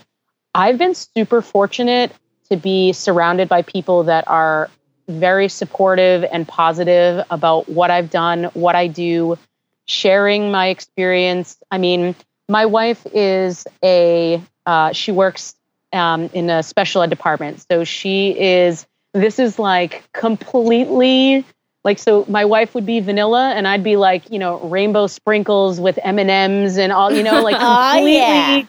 I've 0.53 0.77
been 0.77 0.93
super 0.93 1.41
fortunate 1.41 2.13
to 2.53 2.57
be 2.57 2.93
surrounded 2.93 3.49
by 3.49 3.63
people 3.63 4.03
that 4.03 4.27
are 4.27 4.69
very 5.07 5.49
supportive 5.49 6.23
and 6.31 6.47
positive 6.47 7.25
about 7.31 7.67
what 7.67 7.89
I've 7.89 8.09
done, 8.09 8.45
what 8.53 8.75
I 8.75 8.87
do, 8.87 9.37
sharing 9.85 10.51
my 10.51 10.67
experience. 10.67 11.57
I 11.71 11.79
mean, 11.79 12.15
my 12.47 12.67
wife 12.67 13.05
is 13.11 13.65
a, 13.83 14.41
uh, 14.65 14.93
she 14.93 15.11
works 15.11 15.55
um, 15.91 16.29
in 16.33 16.49
a 16.49 16.61
special 16.61 17.01
ed 17.01 17.09
department. 17.09 17.65
So 17.69 17.83
she 17.83 18.39
is, 18.39 18.85
this 19.13 19.39
is 19.39 19.57
like 19.57 20.03
completely 20.13 21.45
like 21.83 21.99
so 21.99 22.25
my 22.29 22.45
wife 22.45 22.73
would 22.75 22.85
be 22.85 23.01
vanilla 23.01 23.51
and 23.53 23.67
i'd 23.67 23.83
be 23.83 23.97
like 23.97 24.31
you 24.31 24.39
know 24.39 24.57
rainbow 24.61 25.05
sprinkles 25.05 25.81
with 25.81 25.99
m&ms 26.01 26.77
and 26.77 26.93
all 26.93 27.11
you 27.11 27.23
know 27.23 27.43
like 27.43 27.59
completely 27.59 28.15
oh, 28.21 28.55
yeah. 28.57 28.63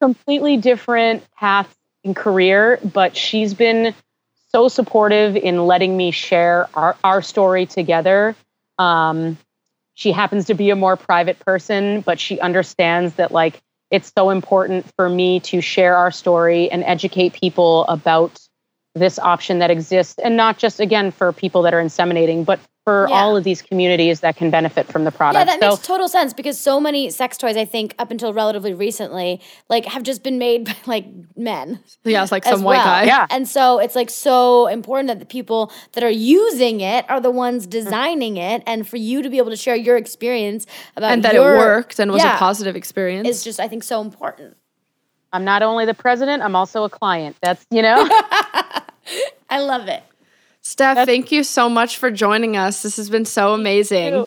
completely 0.00 0.58
different 0.58 1.24
paths 1.32 1.74
in 2.04 2.14
career, 2.14 2.78
but 2.82 3.16
she's 3.16 3.54
been 3.54 3.94
so 4.48 4.68
supportive 4.68 5.36
in 5.36 5.66
letting 5.66 5.96
me 5.96 6.10
share 6.10 6.68
our, 6.74 6.96
our 7.04 7.22
story 7.22 7.66
together. 7.66 8.34
Um, 8.78 9.38
she 9.94 10.12
happens 10.12 10.46
to 10.46 10.54
be 10.54 10.70
a 10.70 10.76
more 10.76 10.96
private 10.96 11.38
person, 11.40 12.00
but 12.00 12.18
she 12.18 12.40
understands 12.40 13.14
that 13.14 13.32
like 13.32 13.60
it's 13.90 14.12
so 14.16 14.30
important 14.30 14.86
for 14.96 15.08
me 15.08 15.40
to 15.40 15.60
share 15.60 15.96
our 15.96 16.10
story 16.10 16.70
and 16.70 16.82
educate 16.84 17.32
people 17.34 17.84
about 17.86 18.40
this 18.94 19.18
option 19.18 19.60
that 19.60 19.70
exists 19.70 20.18
and 20.18 20.36
not 20.36 20.58
just 20.58 20.80
again 20.80 21.10
for 21.10 21.32
people 21.32 21.62
that 21.62 21.74
are 21.74 21.82
inseminating 21.82 22.44
but 22.44 22.58
for 22.84 23.06
yeah. 23.08 23.14
all 23.14 23.36
of 23.36 23.44
these 23.44 23.60
communities 23.60 24.20
that 24.20 24.36
can 24.36 24.50
benefit 24.50 24.86
from 24.86 25.04
the 25.04 25.12
product. 25.12 25.38
Yeah, 25.38 25.56
that 25.56 25.60
so, 25.60 25.70
makes 25.70 25.86
total 25.86 26.08
sense 26.08 26.32
because 26.32 26.58
so 26.58 26.80
many 26.80 27.10
sex 27.10 27.36
toys, 27.36 27.56
I 27.56 27.64
think, 27.64 27.94
up 27.98 28.10
until 28.10 28.32
relatively 28.32 28.72
recently, 28.72 29.40
like 29.68 29.84
have 29.84 30.02
just 30.02 30.22
been 30.22 30.38
made 30.38 30.64
by 30.64 30.76
like 30.86 31.06
men. 31.36 31.80
Yeah, 32.04 32.22
it's 32.22 32.32
like 32.32 32.44
some 32.44 32.62
white 32.62 32.76
well. 32.76 32.84
guy. 32.84 33.04
Yeah. 33.04 33.26
And 33.30 33.46
so 33.46 33.78
it's 33.78 33.94
like 33.94 34.10
so 34.10 34.66
important 34.66 35.08
that 35.08 35.18
the 35.18 35.26
people 35.26 35.72
that 35.92 36.02
are 36.02 36.10
using 36.10 36.80
it 36.80 37.04
are 37.10 37.20
the 37.20 37.30
ones 37.30 37.66
designing 37.66 38.38
it. 38.38 38.62
And 38.66 38.88
for 38.88 38.96
you 38.96 39.22
to 39.22 39.28
be 39.28 39.38
able 39.38 39.50
to 39.50 39.56
share 39.56 39.76
your 39.76 39.96
experience 39.96 40.66
about 40.96 41.12
And 41.12 41.24
that 41.24 41.34
your, 41.34 41.56
it 41.56 41.58
worked 41.58 41.98
and 41.98 42.10
was 42.10 42.22
yeah, 42.22 42.36
a 42.36 42.38
positive 42.38 42.76
experience. 42.76 43.28
Is 43.28 43.44
just 43.44 43.60
I 43.60 43.68
think 43.68 43.84
so 43.84 44.00
important. 44.00 44.56
I'm 45.32 45.44
not 45.44 45.62
only 45.62 45.86
the 45.86 45.94
president, 45.94 46.42
I'm 46.42 46.56
also 46.56 46.84
a 46.84 46.90
client. 46.90 47.36
That's 47.42 47.64
you 47.70 47.82
know 47.82 48.08
I 49.50 49.60
love 49.60 49.88
it. 49.88 50.02
Steph, 50.70 50.98
That's, 50.98 51.08
thank 51.08 51.32
you 51.32 51.42
so 51.42 51.68
much 51.68 51.98
for 51.98 52.12
joining 52.12 52.56
us. 52.56 52.84
This 52.84 52.96
has 52.96 53.10
been 53.10 53.24
so 53.24 53.54
amazing. 53.54 54.24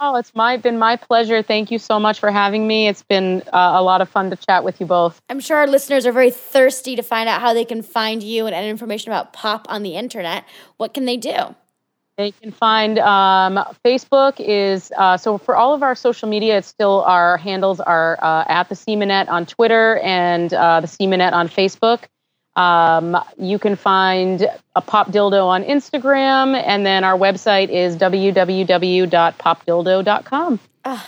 Oh, 0.00 0.14
it's 0.14 0.32
my 0.32 0.56
been 0.56 0.78
my 0.78 0.94
pleasure. 0.94 1.42
Thank 1.42 1.72
you 1.72 1.80
so 1.80 1.98
much 1.98 2.20
for 2.20 2.30
having 2.30 2.68
me. 2.68 2.86
It's 2.86 3.02
been 3.02 3.42
uh, 3.52 3.72
a 3.74 3.82
lot 3.82 4.00
of 4.00 4.08
fun 4.08 4.30
to 4.30 4.36
chat 4.36 4.62
with 4.62 4.78
you 4.78 4.86
both. 4.86 5.20
I'm 5.28 5.40
sure 5.40 5.56
our 5.56 5.66
listeners 5.66 6.06
are 6.06 6.12
very 6.12 6.30
thirsty 6.30 6.94
to 6.94 7.02
find 7.02 7.28
out 7.28 7.40
how 7.40 7.54
they 7.54 7.64
can 7.64 7.82
find 7.82 8.22
you 8.22 8.46
and 8.46 8.54
any 8.54 8.68
information 8.68 9.10
about 9.10 9.32
Pop 9.32 9.66
on 9.68 9.82
the 9.82 9.96
internet. 9.96 10.44
What 10.76 10.94
can 10.94 11.06
they 11.06 11.16
do? 11.16 11.56
They 12.18 12.30
can 12.30 12.52
find 12.52 13.00
um, 13.00 13.58
Facebook 13.84 14.34
is 14.38 14.92
uh, 14.96 15.16
so 15.16 15.38
for 15.38 15.56
all 15.56 15.74
of 15.74 15.82
our 15.82 15.96
social 15.96 16.28
media. 16.28 16.58
It's 16.58 16.68
still 16.68 17.02
our 17.02 17.36
handles 17.36 17.80
are 17.80 18.16
uh, 18.22 18.44
at 18.46 18.68
the 18.68 18.76
Semenette 18.76 19.28
on 19.28 19.44
Twitter 19.44 19.98
and 20.04 20.54
uh, 20.54 20.82
the 20.82 20.86
Semenette 20.86 21.32
on 21.32 21.48
Facebook. 21.48 22.04
Um, 22.56 23.22
you 23.36 23.58
can 23.58 23.76
find 23.76 24.48
a 24.76 24.80
pop 24.80 25.10
dildo 25.10 25.44
on 25.46 25.64
Instagram, 25.64 26.54
and 26.54 26.86
then 26.86 27.04
our 27.04 27.18
website 27.18 27.68
is 27.68 27.96
www.popdildo.com. 27.96 30.60
Uh, 30.84 31.02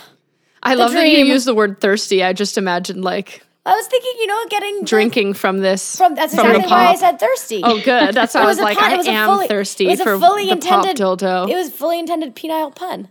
I 0.63 0.73
love 0.75 0.91
dream. 0.91 1.03
that 1.03 1.11
you 1.11 1.25
use 1.25 1.45
the 1.45 1.55
word 1.55 1.79
thirsty. 1.79 2.21
I 2.23 2.33
just 2.33 2.57
imagined 2.57 3.03
like 3.03 3.43
I 3.67 3.75
was 3.75 3.85
thinking, 3.87 4.13
you 4.19 4.27
know, 4.27 4.45
getting 4.49 4.83
drinking 4.85 5.33
from 5.33 5.59
this. 5.59 5.97
From 5.97 6.15
that's 6.15 6.33
from 6.33 6.47
exactly 6.47 6.71
why 6.71 6.87
I 6.87 6.95
said 6.95 7.19
thirsty. 7.19 7.61
Oh, 7.63 7.81
good. 7.81 8.15
That's 8.15 8.33
why 8.33 8.41
I 8.41 8.45
was, 8.45 8.57
was 8.57 8.63
like, 8.63 8.77
pun, 8.77 8.91
I 8.91 9.11
am 9.11 9.27
fully, 9.27 9.47
thirsty 9.47 9.95
for 9.97 10.17
fully 10.17 10.45
the 10.45 10.51
intended, 10.53 10.97
pop 10.97 11.19
dildo. 11.19 11.49
It 11.49 11.55
was 11.55 11.71
fully 11.71 11.99
intended 11.99 12.33
penile 12.33 12.73
pun. 12.73 13.09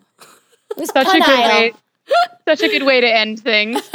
It 0.70 0.78
was 0.78 0.89
such 0.89 1.09
a 1.09 1.20
good 1.20 1.28
way. 1.28 1.72
Such 2.48 2.62
a 2.62 2.68
good 2.68 2.84
way 2.84 3.00
to 3.00 3.09
end 3.09 3.40
things. 3.40 3.80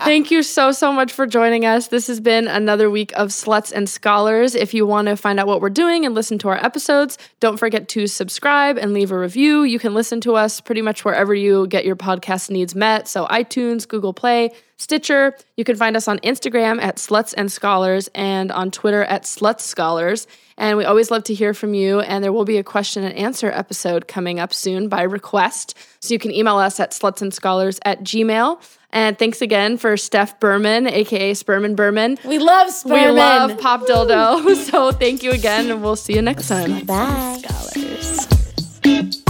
Thank 0.00 0.32
you 0.32 0.42
so, 0.42 0.72
so 0.72 0.92
much 0.92 1.12
for 1.12 1.24
joining 1.24 1.64
us. 1.64 1.86
This 1.86 2.08
has 2.08 2.18
been 2.18 2.48
another 2.48 2.90
week 2.90 3.12
of 3.12 3.28
Sluts 3.28 3.70
and 3.70 3.88
Scholars. 3.88 4.56
If 4.56 4.74
you 4.74 4.84
want 4.86 5.06
to 5.06 5.16
find 5.16 5.38
out 5.38 5.46
what 5.46 5.60
we're 5.60 5.70
doing 5.70 6.04
and 6.04 6.12
listen 6.12 6.36
to 6.38 6.48
our 6.48 6.56
episodes, 6.64 7.16
don't 7.38 7.58
forget 7.58 7.88
to 7.90 8.08
subscribe 8.08 8.76
and 8.76 8.92
leave 8.92 9.12
a 9.12 9.18
review. 9.18 9.62
You 9.62 9.78
can 9.78 9.94
listen 9.94 10.20
to 10.22 10.34
us 10.34 10.60
pretty 10.60 10.82
much 10.82 11.04
wherever 11.04 11.32
you 11.32 11.68
get 11.68 11.84
your 11.84 11.94
podcast 11.94 12.50
needs 12.50 12.74
met. 12.74 13.06
So, 13.06 13.26
iTunes, 13.26 13.86
Google 13.86 14.12
Play, 14.12 14.50
Stitcher. 14.78 15.36
You 15.56 15.64
can 15.64 15.76
find 15.76 15.96
us 15.96 16.06
on 16.06 16.18
Instagram 16.18 16.80
at 16.82 16.96
Sluts 16.96 17.34
and 17.36 17.50
Scholars 17.50 18.08
and 18.14 18.52
on 18.52 18.70
Twitter 18.70 19.04
at 19.04 19.22
Sluts 19.22 19.62
Scholars. 19.62 20.26
And 20.58 20.78
we 20.78 20.84
always 20.84 21.10
love 21.10 21.24
to 21.24 21.34
hear 21.34 21.54
from 21.54 21.74
you. 21.74 22.00
And 22.00 22.22
there 22.22 22.32
will 22.32 22.44
be 22.44 22.58
a 22.58 22.62
question 22.62 23.04
and 23.04 23.14
answer 23.14 23.50
episode 23.50 24.08
coming 24.08 24.38
up 24.40 24.52
soon 24.54 24.88
by 24.88 25.02
request. 25.02 25.76
So 26.00 26.14
you 26.14 26.18
can 26.18 26.30
email 26.30 26.56
us 26.56 26.78
at 26.80 26.92
Sluts 26.92 27.22
and 27.22 27.32
Scholars 27.32 27.78
at 27.84 28.00
gmail. 28.02 28.60
And 28.90 29.18
thanks 29.18 29.42
again 29.42 29.76
for 29.76 29.96
Steph 29.96 30.40
Berman, 30.40 30.86
aka 30.86 31.32
Sperman 31.32 31.76
Berman. 31.76 32.18
We 32.24 32.38
love 32.38 32.68
Sperman. 32.68 33.04
We 33.04 33.10
love 33.10 33.58
Pop 33.58 33.82
Dildo. 33.82 34.54
so 34.70 34.92
thank 34.92 35.22
you 35.22 35.32
again, 35.32 35.70
and 35.70 35.82
we'll 35.82 35.96
see 35.96 36.14
you 36.14 36.22
next 36.22 36.48
time. 36.48 36.86
Bye. 36.86 37.42
Scholars. 37.44 39.22